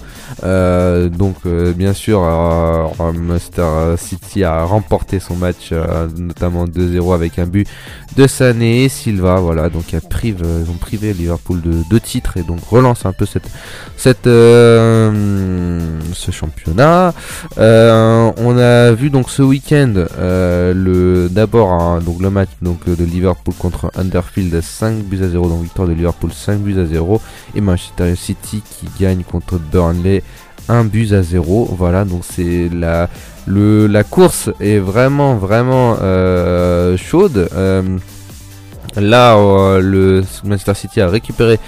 [0.42, 7.14] Euh, donc euh, bien sûr, euh, Manchester City a remporté son match, euh, notamment 2-0
[7.14, 7.68] avec un but
[8.16, 9.36] de Sané et Silva.
[9.36, 13.26] Voilà, donc ils ont privé Liverpool de deux titres et donc relance un peu
[14.26, 15.80] euh,
[16.12, 17.14] ce championnat.
[17.58, 21.72] Euh, on a vu donc ce week-end euh, d'abord
[22.04, 25.88] donc le match donc euh, de Liverpool contre Underfield 5 buts à 0 donc victoire
[25.88, 27.20] de Liverpool 5 buts à 0
[27.54, 30.22] et Manchester City qui gagne contre Burnley
[30.68, 33.08] 1 but à 0 voilà donc c'est la
[33.46, 37.48] le la course est vraiment vraiment euh, chaude.
[37.54, 37.98] Euh,
[38.96, 39.36] là
[39.80, 41.58] le Manchester City a récupéré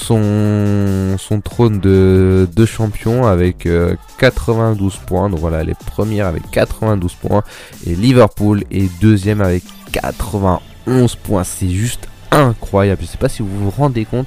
[0.00, 5.30] son, trône de, champion avec euh, 92 points.
[5.30, 7.42] Donc voilà, les premières avec 92 points.
[7.86, 9.62] Et Liverpool est deuxième avec
[9.92, 11.44] 91 points.
[11.44, 13.02] C'est juste incroyable.
[13.02, 14.26] Je sais pas si vous vous rendez compte.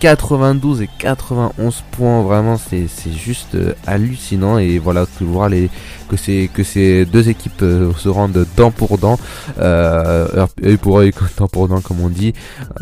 [0.00, 4.58] 92 et 91 points, vraiment c'est juste euh, hallucinant.
[4.58, 5.70] Et voilà que voir les
[6.08, 9.18] que que ces deux équipes euh, se rendent dent pour dent,
[9.58, 12.32] euh, œil pour œil, dent pour comme on dit,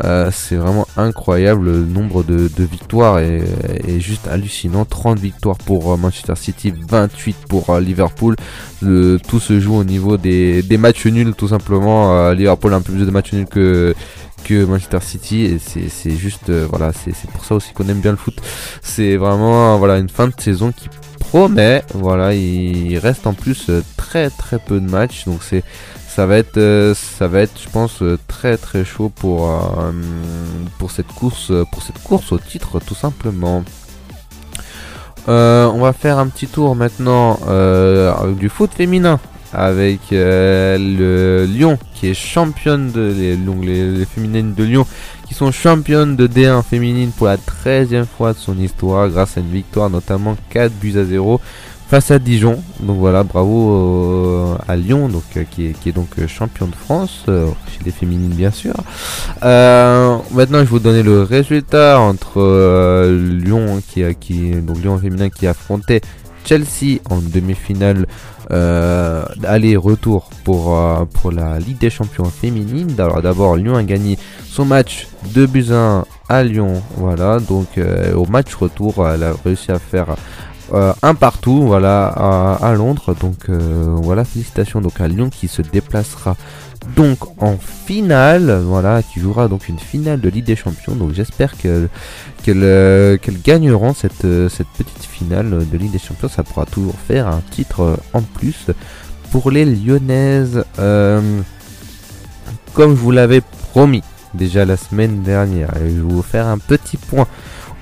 [0.03, 3.19] euh, c'est vraiment incroyable le nombre de, victoires.
[3.19, 3.43] Est,
[3.87, 8.35] est juste hallucinant, 30 victoires pour Manchester City, 28 pour Liverpool,
[8.81, 12.93] tout se joue au niveau des, des matchs nuls tout simplement, Liverpool a un peu
[12.93, 13.93] plus de matchs nuls que
[14.43, 18.11] que Manchester City et c'est juste euh, voilà c'est pour ça aussi qu'on aime bien
[18.11, 18.35] le foot.
[18.81, 20.89] C'est vraiment voilà une fin de saison qui
[21.19, 25.63] promet voilà il reste en plus euh, très très peu de matchs donc c'est
[26.07, 29.53] ça va être euh, ça va être je pense très très chaud pour
[30.79, 33.63] pour cette course pour cette course au titre tout simplement.
[35.27, 39.19] On va faire un petit tour maintenant euh, du foot féminin
[39.57, 44.85] avec euh, le Lyon qui est championne de les, donc les, féminines de Lyon
[45.27, 49.39] qui sont championnes de D1 féminine pour la 13e fois de son histoire grâce à
[49.39, 51.41] une victoire notamment 4 buts à 0
[51.89, 52.61] face à Dijon.
[52.81, 57.83] Donc voilà, bravo euh, à Lyon donc euh, qui, est, donc champion de France chez
[57.83, 58.75] les féminines bien sûr.
[59.41, 65.29] Maintenant, je vais vous donner le résultat entre Lyon qui a qui donc Lyon féminin
[65.29, 66.01] qui affrontait
[66.47, 68.07] Chelsea en demi-finale
[68.49, 72.87] euh, aller-retour pour, euh, pour la Ligue des Champions féminine.
[72.95, 76.81] D'abord Lyon a gagné son match 2 buts à 1 à Lyon.
[76.95, 80.15] Voilà, donc euh, au match retour, elle a réussi à faire
[81.01, 83.15] un partout voilà, à, Londres.
[83.19, 86.35] Donc voilà, félicitations donc à Lyon qui se déplacera
[86.95, 90.95] donc en finale, voilà, qui jouera donc une finale de Ligue des Champions.
[90.95, 91.89] Donc j'espère que
[92.43, 96.29] qu'elles gagneront cette, petite finale de Ligue des Champions.
[96.29, 98.67] Ça pourra toujours faire un titre en plus
[99.31, 100.63] pour les Lyonnaises.
[100.79, 101.41] Euh,
[102.73, 103.41] comme je vous l'avais
[103.71, 104.03] promis
[104.33, 107.27] déjà la semaine dernière, je vais vous faire un petit point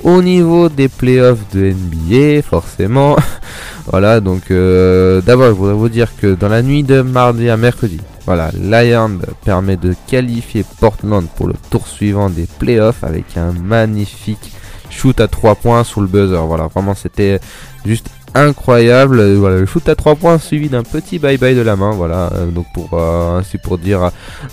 [0.03, 3.18] au niveau des playoffs de NBA, forcément.
[3.91, 7.57] voilà, donc euh, d'abord, je voudrais vous dire que dans la nuit de mardi à
[7.57, 13.52] mercredi, voilà, Lion permet de qualifier Portland pour le tour suivant des playoffs avec un
[13.52, 14.52] magnifique
[14.89, 16.45] shoot à 3 points sous le buzzer.
[16.47, 17.39] Voilà, vraiment, c'était
[17.85, 19.35] juste incroyable.
[19.35, 21.91] Voilà, le shoot à 3 points suivi d'un petit bye bye de la main.
[21.91, 24.11] Voilà, euh, donc pour euh, ainsi pour dire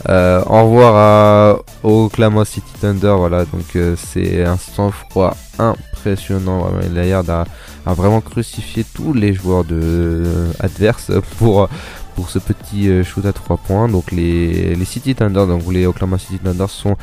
[0.09, 3.15] euh, au revoir à, au Oklahoma City Thunder.
[3.17, 6.69] Voilà, donc euh, c'est un sang-froid impressionnant.
[6.95, 7.45] Layard a,
[7.85, 10.23] a vraiment crucifié tous les joueurs de
[10.61, 11.69] adverses pour
[12.15, 13.89] pour ce petit euh, shoot à 3 points.
[13.89, 16.97] Donc les, les City Thunder, donc les Oklahoma City Thunder sont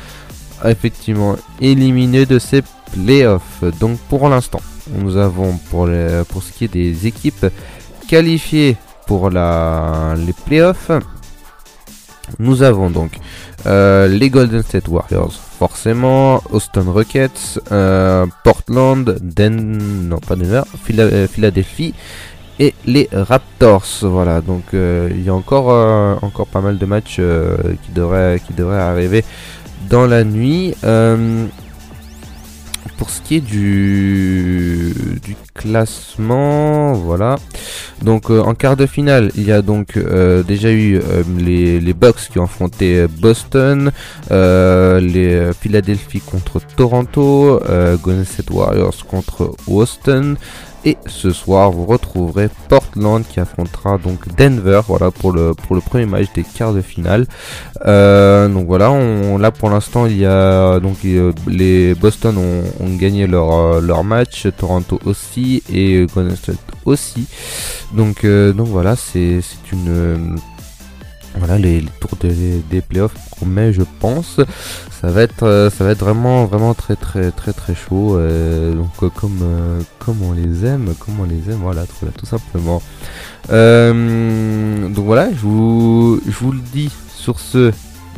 [0.64, 2.62] effectivement éliminés de ces
[2.92, 3.64] playoffs.
[3.80, 4.60] Donc pour l'instant,
[4.98, 5.88] nous avons pour,
[6.28, 7.46] pour ce qui est des équipes
[8.08, 8.76] qualifiées
[9.06, 10.90] pour la, les playoffs,
[12.38, 13.12] nous avons donc
[13.66, 21.92] euh, les Golden State Warriors forcément, Austin Rockets, euh, Portland, non pas Denver, Phila- Philadelphie
[22.60, 23.86] et les Raptors.
[24.02, 27.92] Voilà, donc euh, il y a encore, euh, encore pas mal de matchs euh, qui,
[27.92, 29.24] devraient, qui devraient arriver
[29.88, 30.74] dans la nuit.
[32.96, 34.92] Pour ce qui est du,
[35.22, 37.36] du classement, voilà.
[38.02, 39.98] Donc en quart de finale, il y a donc
[40.46, 41.00] déjà eu
[41.38, 43.90] les, les Bucks qui ont affronté Boston,
[44.30, 47.58] les Philadelphie contre Toronto,
[48.02, 50.36] Golden State Warriors contre Boston.
[50.84, 55.82] Et ce soir, vous retrouverez Portland qui affrontera donc Denver, voilà pour le pour le
[55.82, 57.26] premier match des quarts de finale.
[57.86, 58.90] Euh, donc voilà,
[59.38, 60.96] là pour l'instant il y a donc
[61.46, 67.26] les Boston ont, gagné leur euh, leur match, Toronto aussi et Golden State aussi.
[67.92, 69.40] Donc euh, donc voilà, c'est
[69.72, 70.36] une
[71.36, 74.40] voilà les, tours des, playoffs promet je pense.
[75.00, 78.16] Ça va être euh, ça va être vraiment vraiment très très très très chaud.
[78.16, 79.40] Euh, donc euh, comme
[79.98, 82.82] comme on les aime comme on les aime voilà, tout simplement.
[83.48, 87.72] Donc voilà je vous je vous le dis sur ce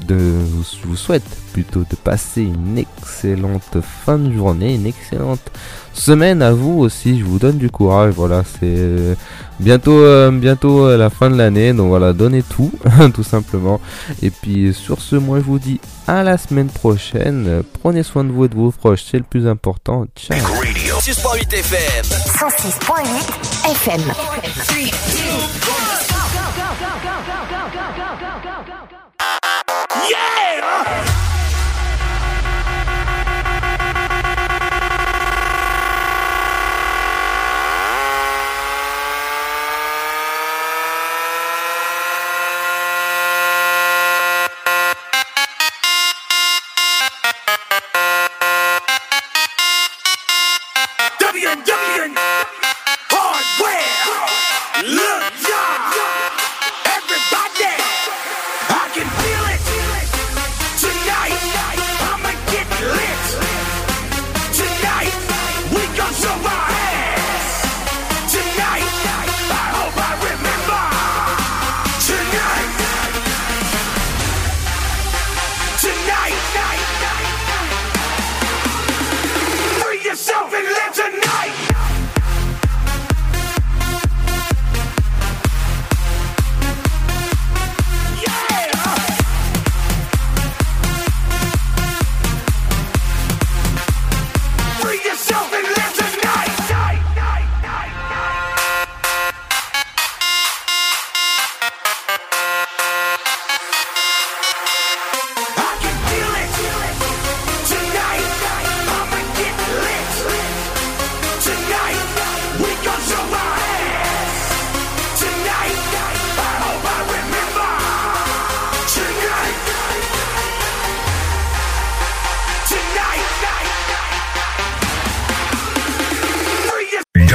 [0.06, 5.50] de, je vous souhaite plutôt de passer une excellente fin de journée, une excellente
[5.92, 7.18] semaine à vous aussi.
[7.18, 8.14] Je vous donne du courage.
[8.14, 9.14] Voilà, c'est euh,
[9.60, 11.72] bientôt, euh, bientôt euh, la fin de l'année.
[11.72, 12.72] Donc voilà, donnez tout,
[13.14, 13.80] tout simplement.
[14.22, 17.62] Et puis sur ce, moi je vous dis à la semaine prochaine.
[17.82, 20.06] Prenez soin de vous et de vos proches, c'est le plus important.
[20.16, 20.38] Ciao.
[20.38, 22.04] 6.8 FM.
[22.04, 24.00] 106.8 FM.
[30.12, 31.22] Yeah!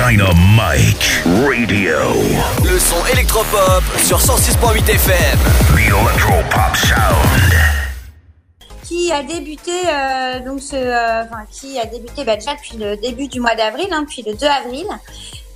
[0.10, 1.98] Dynamite Radio.
[2.64, 5.40] Le son électropop sur 106.8 FM.
[5.68, 7.54] The Electropop Sound.
[8.86, 12.96] qui a débuté euh, donc ce, euh, enfin, qui a débuté bah, déjà depuis le
[12.96, 14.88] début du mois d'avril, hein, depuis le 2 avril,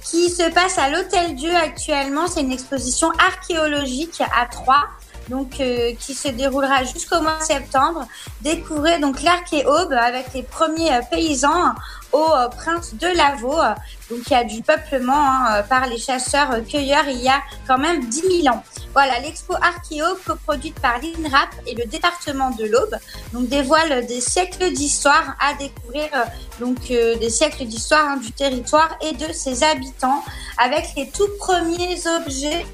[0.03, 2.27] qui se passe à l'Hôtel Dieu actuellement.
[2.27, 4.83] C'est une exposition archéologique à Troyes.
[5.29, 8.05] Donc, euh, qui se déroulera jusqu'au mois de septembre.
[8.41, 11.73] Découvrez donc l'Arc et Aube avec les premiers euh, paysans
[12.11, 13.61] au euh, Prince de Lavaux.
[14.09, 17.77] Donc, il y a du peuplement hein, euh, par les chasseurs-cueilleurs il y a quand
[17.77, 18.63] même 10 000 ans.
[18.93, 22.97] Voilà, l'expo Archéo, coproduite par l'INRAP et le département de l'Aube,
[23.31, 26.25] donc dévoile des siècles d'histoire à découvrir, euh,
[26.59, 30.23] donc euh, des siècles d'histoire hein, du territoire et de ses habitants,
[30.57, 32.65] avec les tout premiers objets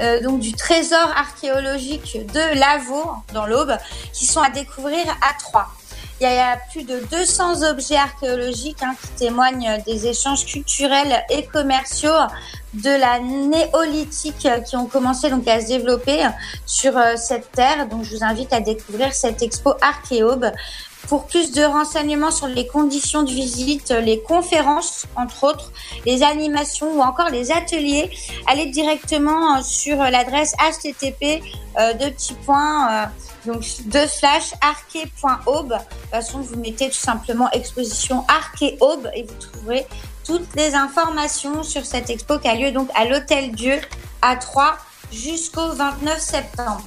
[0.00, 3.76] euh, donc du trésor archéologique de Lavaux dans l'Aube,
[4.12, 5.68] qui sont à découvrir à Troyes.
[6.20, 11.44] Il y a plus de 200 objets archéologiques hein, qui témoignent des échanges culturels et
[11.44, 12.10] commerciaux
[12.74, 16.26] de la néolithique euh, qui ont commencé donc à se développer
[16.66, 17.88] sur euh, cette terre.
[17.88, 20.50] Donc je vous invite à découvrir cette expo Archéaube.
[21.08, 25.72] Pour plus de renseignements sur les conditions de visite, les conférences, entre autres,
[26.04, 28.10] les animations ou encore les ateliers,
[28.46, 31.42] allez directement euh, sur l'adresse http
[31.78, 33.06] euh, deux petits points euh,
[33.46, 35.68] donc deux slash arché.aube.
[35.68, 39.86] De toute façon, vous mettez tout simplement exposition arché-aube et vous trouverez
[40.24, 43.80] toutes les informations sur cette expo qui a lieu donc à l'Hôtel Dieu
[44.20, 44.76] à Troyes
[45.10, 46.84] jusqu'au 29 septembre.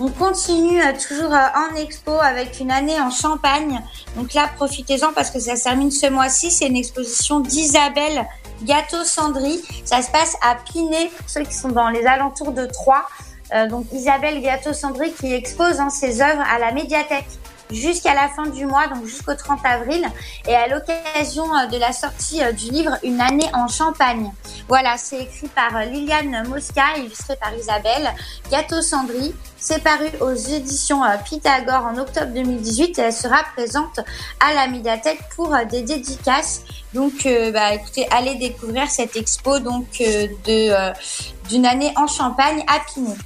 [0.00, 3.80] On continue euh, toujours euh, en expo avec une année en Champagne.
[4.16, 6.50] Donc là, profitez-en parce que ça se termine ce mois-ci.
[6.50, 8.26] C'est une exposition d'Isabelle
[8.64, 9.62] Gâteau Cendry.
[9.84, 13.06] Ça se passe à Pinet, pour ceux qui sont dans les alentours de Troyes.
[13.52, 17.26] Euh, donc Isabelle Gâteau Cendry qui expose hein, ses œuvres à la médiathèque
[17.70, 20.04] jusqu'à la fin du mois, donc jusqu'au 30 avril,
[20.46, 24.30] et à l'occasion euh, de la sortie euh, du livre Une année en Champagne.
[24.68, 28.10] Voilà, c'est écrit par euh, Liliane Mosca, illustré par Isabelle
[28.50, 29.34] Gâteau Cendry.
[29.56, 33.98] C'est paru aux éditions Pythagore en octobre 2018 et elle sera présente
[34.38, 36.60] à la médiathèque pour des dédicaces.
[36.92, 40.92] Donc, bah, écoutez, allez découvrir cette expo donc euh,
[41.48, 43.16] d'une année en Champagne à Pinet.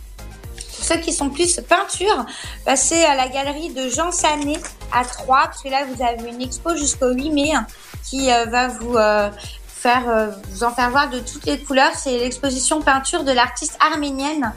[0.79, 2.25] Pour ceux qui sont plus peinture,
[2.65, 4.61] passez à la galerie de Jean Sanet
[4.93, 7.53] à Troyes, parce que là, vous avez une expo jusqu'au 8 mai
[8.09, 9.29] qui euh, va vous euh,
[9.67, 11.93] faire euh, vous en faire voir de toutes les couleurs.
[11.97, 14.53] C'est l'exposition peinture de l'artiste arménienne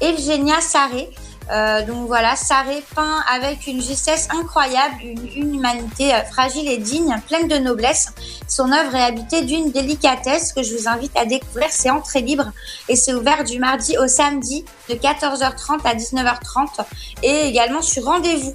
[0.00, 1.10] Evgenia Saré.
[1.50, 6.78] Euh, donc voilà, Saré peint avec une justesse incroyable, une, une humanité euh, fragile et
[6.78, 8.08] digne, pleine de noblesse.
[8.48, 11.68] Son œuvre est habitée d'une délicatesse que je vous invite à découvrir.
[11.70, 12.50] C'est entrée libre
[12.88, 16.84] et c'est ouvert du mardi au samedi de 14h30 à 19h30
[17.22, 18.54] et également sur rendez-vous.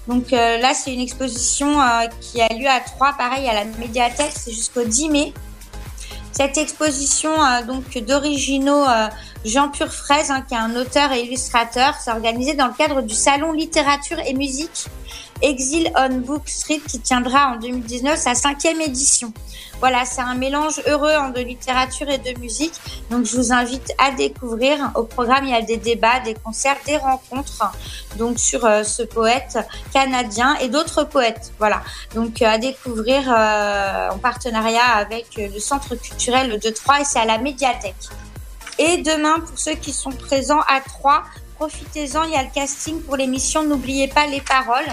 [0.09, 1.79] Donc là, c'est une exposition
[2.21, 5.33] qui a lieu à Troyes, pareil à la médiathèque, c'est jusqu'au 10 mai.
[6.37, 9.07] Cette exposition euh, donc d'originaux euh,
[9.45, 13.03] Jean Pur Fraise, hein, qui est un auteur et illustrateur, s'est organisée dans le cadre
[13.03, 14.87] du salon littérature et musique
[15.45, 19.31] Exil on Book Street qui tiendra en 2019 sa cinquième édition.
[19.79, 22.73] Voilà, c'est un mélange heureux hein, de littérature et de musique.
[23.11, 24.93] Donc je vous invite à découvrir.
[24.95, 27.73] Au programme, il y a des débats, des concerts, des rencontres
[28.17, 29.59] donc sur euh, ce poète
[29.93, 31.53] canadien et d'autres poètes.
[31.59, 31.83] Voilà,
[32.15, 37.19] donc euh, à découvrir euh, en partenariat avec le Centre culturel de Troyes et c'est
[37.19, 37.95] à la médiathèque.
[38.79, 41.23] Et demain, pour ceux qui sont présents à Troyes,
[41.57, 44.87] profitez-en, il y a le casting pour l'émission N'oubliez pas les paroles.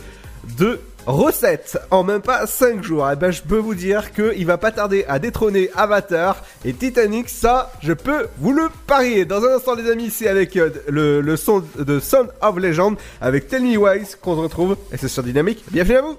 [0.59, 3.11] de recettes en même pas 5 jours.
[3.11, 6.73] Et ben je peux vous dire que il va pas tarder à détrôner Avatar et
[6.73, 7.29] Titanic.
[7.29, 9.24] Ça, je peux vous le parier.
[9.24, 12.97] Dans un instant, les amis, c'est avec euh, le, le son de Sound of Legend
[13.20, 14.77] avec Tell Me Wise qu'on se retrouve.
[14.93, 15.65] Et c'est sur Dynamique.
[15.70, 16.19] Bienvenue à vous.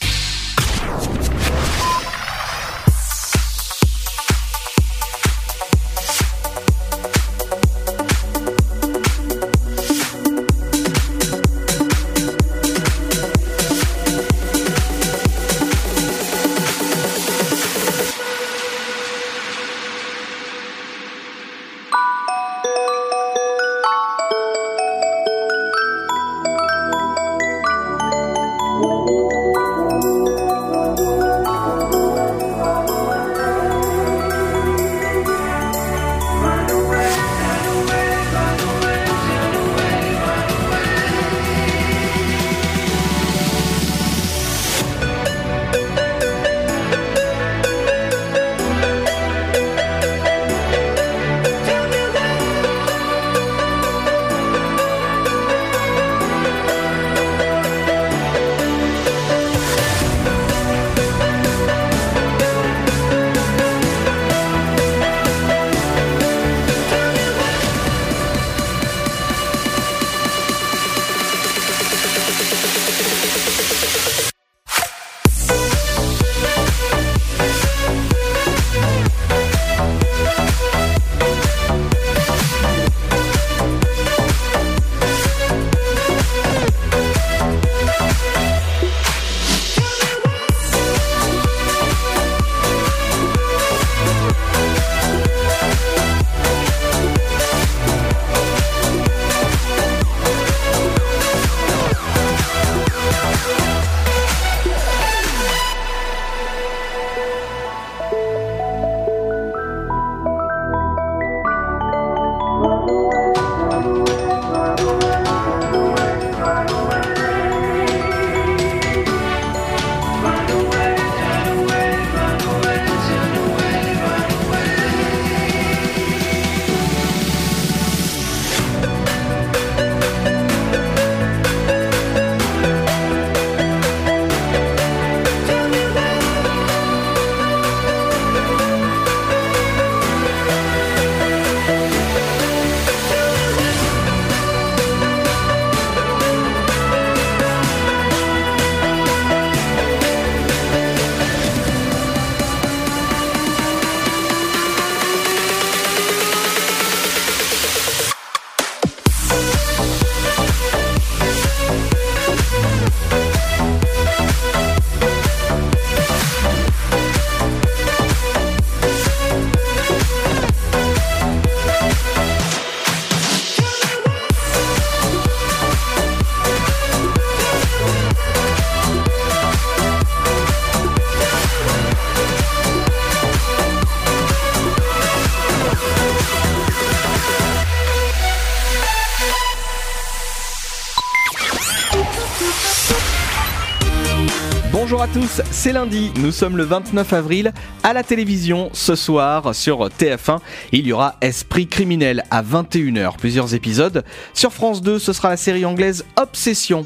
[195.13, 197.53] tous, c'est lundi, nous sommes le 29 avril.
[197.83, 200.39] À la télévision, ce soir, sur TF1,
[200.71, 204.05] il y aura Esprit criminel à 21h, plusieurs épisodes.
[204.33, 206.85] Sur France 2, ce sera la série anglaise Obsession.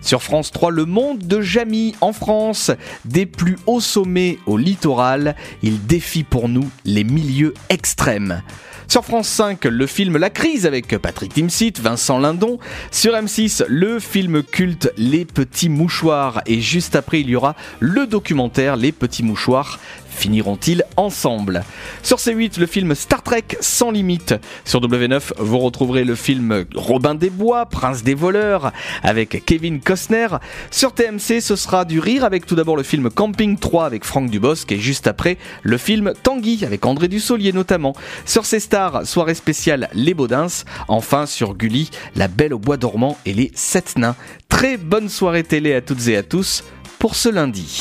[0.00, 2.70] Sur France 3, Le Monde de Jamie en France.
[3.04, 8.42] Des plus hauts sommets au littoral, il défie pour nous les milieux extrêmes.
[8.88, 12.58] Sur France 5, le film La Crise avec Patrick Timsit, Vincent Lindon.
[12.92, 16.40] Sur M6, le film culte Les Petits Mouchoirs.
[16.46, 19.80] Et juste après, il y aura le documentaire Les Petits Mouchoirs.
[20.16, 21.62] Finiront-ils ensemble
[22.02, 24.34] Sur C8, le film Star Trek sans limite.
[24.64, 28.72] Sur W9, vous retrouverez le film Robin des Bois, Prince des voleurs,
[29.02, 30.28] avec Kevin Costner.
[30.70, 34.30] Sur TMC, ce sera du rire avec tout d'abord le film Camping 3 avec Franck
[34.30, 37.94] Dubosc et juste après le film Tanguy avec André Dussolier notamment.
[38.24, 40.46] Sur C-Star, soirée spéciale Les Baudins.
[40.88, 44.16] Enfin sur Gulli, La Belle au Bois dormant et les Sept Nains.
[44.48, 46.64] Très bonne soirée télé à toutes et à tous
[46.98, 47.80] pour ce lundi.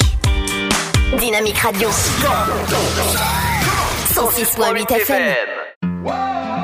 [1.12, 1.90] Dynamique Radio.
[1.90, 6.56] 106.8 FM.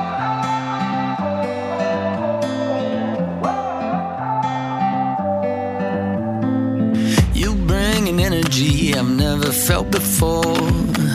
[7.34, 10.44] You bring an energy I've never felt before.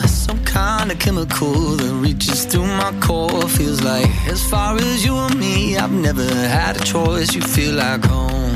[0.07, 3.41] Some kind of chemical that reaches through my core.
[3.49, 7.33] Feels like as far as you and me, I've never had a choice.
[7.35, 8.46] You feel like home.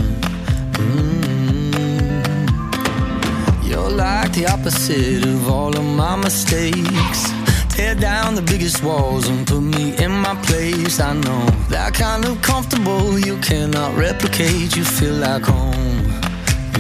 [3.72, 7.22] You're like the opposite of all of my mistakes.
[7.70, 11.00] Tear down the biggest walls and put me in my place.
[11.00, 14.76] I know that kind of comfortable you cannot replicate.
[14.76, 16.04] You feel like home.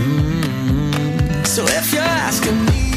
[0.03, 1.47] Mm.
[1.47, 2.90] So if you're asking me,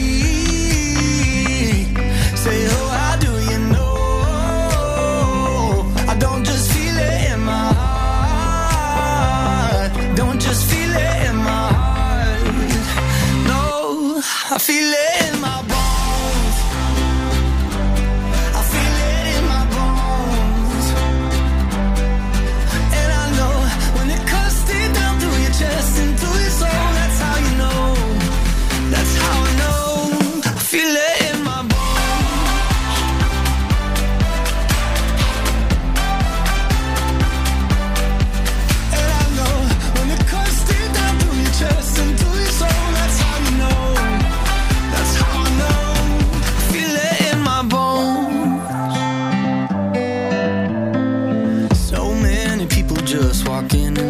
[14.67, 15.44] I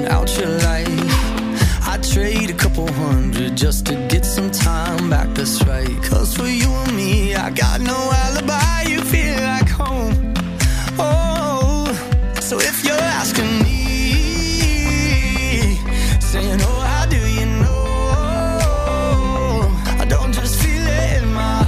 [0.08, 0.88] out your life.
[1.86, 5.28] I trade a couple hundred just to get some time back.
[5.34, 6.02] That's right.
[6.02, 8.82] Cause for you and me, I got no alibi.
[8.88, 10.34] You feel like home.
[10.98, 11.86] Oh,
[12.40, 13.74] so if you're asking me,
[16.20, 17.84] saying, Oh, how do you know?
[20.02, 21.62] I don't just feel it in my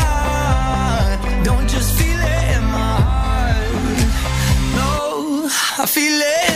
[0.00, 1.20] heart.
[1.44, 3.66] Don't just feel it in my heart.
[4.76, 5.48] No,
[5.78, 6.51] I feel it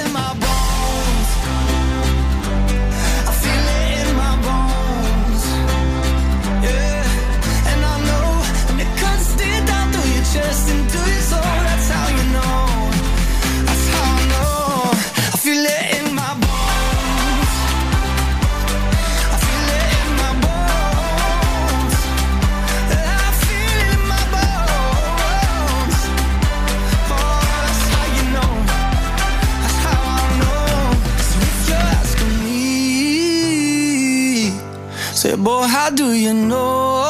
[35.87, 37.05] how do you know?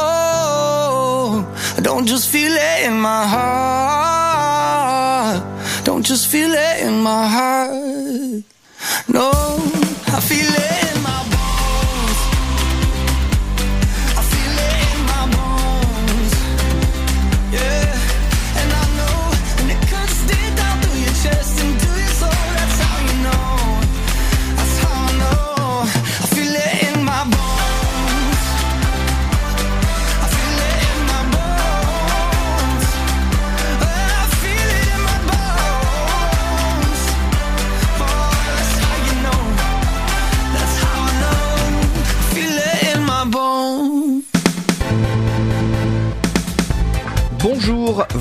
[1.78, 4.66] I don't just feel it in my heart.
[5.86, 8.42] Don't just feel it in my heart.
[9.08, 9.32] No,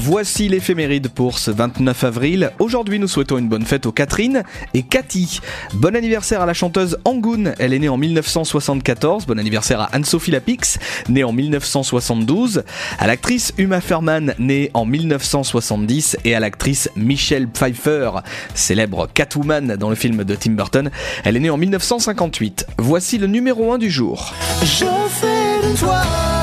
[0.05, 2.51] voici l'éphéméride pour ce 29 avril.
[2.59, 4.43] Aujourd'hui, nous souhaitons une bonne fête aux Catherine
[4.75, 5.39] et Cathy.
[5.73, 9.25] Bon anniversaire à la chanteuse Angoun, elle est née en 1974.
[9.25, 10.77] Bon anniversaire à Anne-Sophie Lapix,
[11.09, 12.63] née en 1972.
[12.99, 16.17] À l'actrice Uma Thurman, née en 1970.
[16.23, 18.11] Et à l'actrice Michelle Pfeiffer,
[18.53, 20.91] célèbre Catwoman dans le film de Tim Burton,
[21.23, 22.67] elle est née en 1958.
[22.77, 24.35] Voici le numéro 1 du jour.
[24.61, 26.34] Je fais toi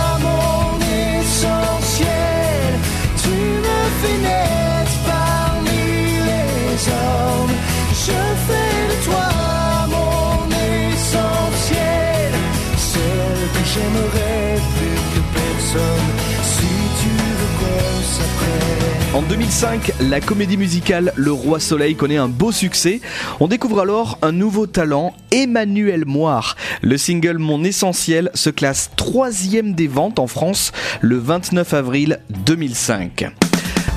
[19.14, 23.02] En 2005, la comédie musicale Le Roi Soleil connaît un beau succès.
[23.40, 26.56] On découvre alors un nouveau talent, Emmanuel Moire.
[26.80, 30.72] Le single Mon Essentiel se classe troisième des ventes en France
[31.02, 33.26] le 29 avril 2005.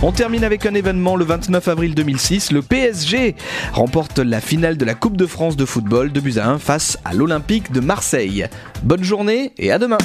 [0.02, 2.52] On termine avec un événement le 29 avril 2006.
[2.52, 3.36] Le PSG
[3.72, 7.00] remporte la finale de la Coupe de France de football de buts à 1 face
[7.06, 8.48] à l'Olympique de Marseille.
[8.84, 9.98] Bonne journée et à demain.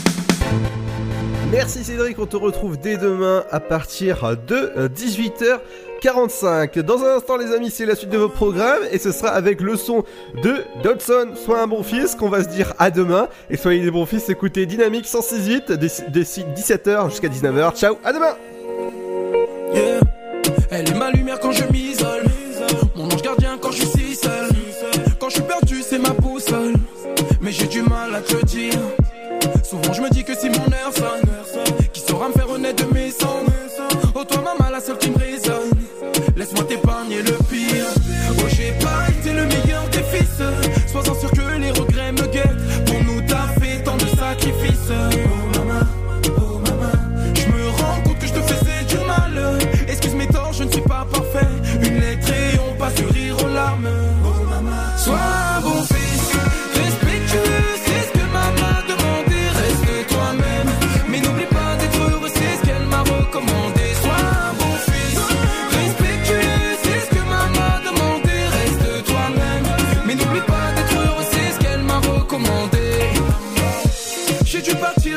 [1.52, 6.78] Merci Cédric, on te retrouve dès demain à partir de euh, 18h45.
[6.80, 9.60] Dans un instant les amis, c'est la suite de vos programmes et ce sera avec
[9.60, 10.04] le son
[10.44, 13.28] de Dodson, Sois un bon fils, qu'on va se dire à demain.
[13.50, 17.76] Et soyez des bons fils, écoutez Dynamique 106.8 de 17h jusqu'à 19h.
[17.76, 18.36] Ciao, à demain
[19.74, 20.00] Yeah.
[20.70, 22.24] Elle est ma lumière quand je m'isole.
[22.94, 24.48] Mon ange gardien quand je suis seul.
[25.18, 26.10] Quand je suis perdu, c'est ma.
[27.40, 28.74] Mais j'ai du mal à te dire.
[29.64, 30.70] Souvent je me dis que si mon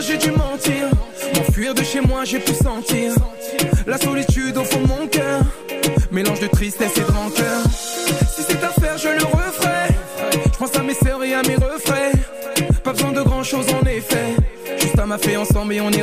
[0.01, 0.89] J'ai dû mentir.
[1.35, 3.13] M'enfuir de chez moi, j'ai pu sentir
[3.85, 5.41] la solitude au fond de mon cœur.
[6.11, 7.63] Mélange de tristesse et de rancœur.
[8.27, 9.93] Si c'est à faire, je le referai.
[10.51, 12.11] Je pense à mes sœurs et à mes refrains.
[12.83, 14.35] Pas besoin de grand chose en effet.
[14.81, 16.01] Juste à ma ensemble et on est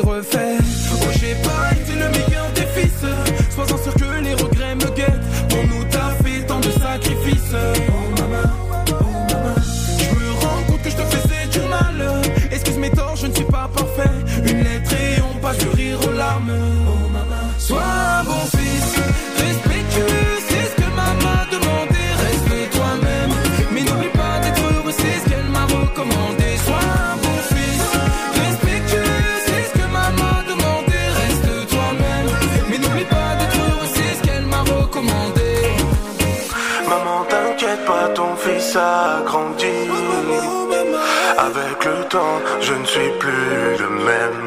[42.61, 44.41] je ne suis plus le même.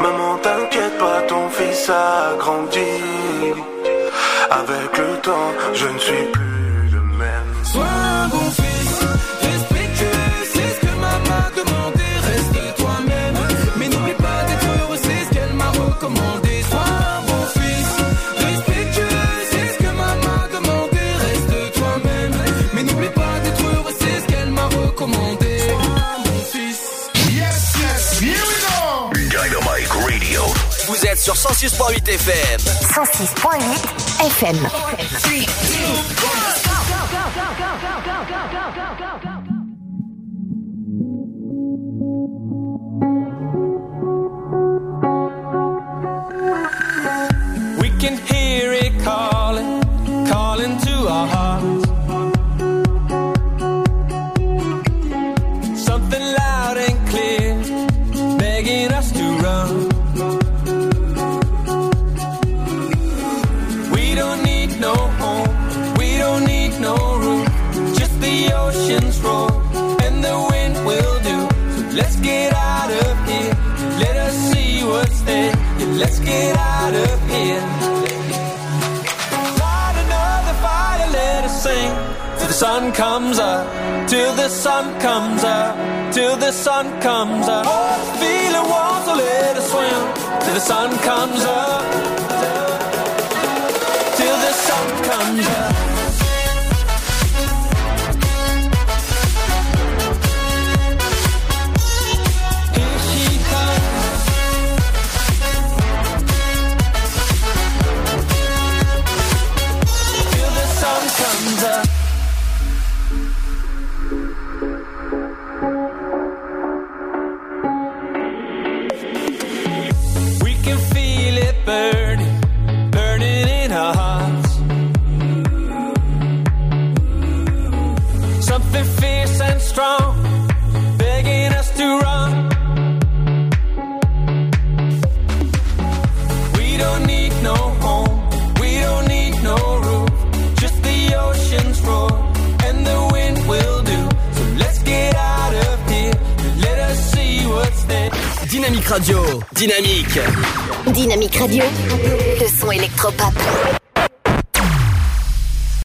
[0.00, 2.80] Maman, t'inquiète pas, ton fils a grandi.
[4.50, 6.45] Avec le temps, je ne suis plus
[31.26, 32.60] sur 106.8 FM.
[32.82, 33.60] 106.8
[34.26, 34.68] FM.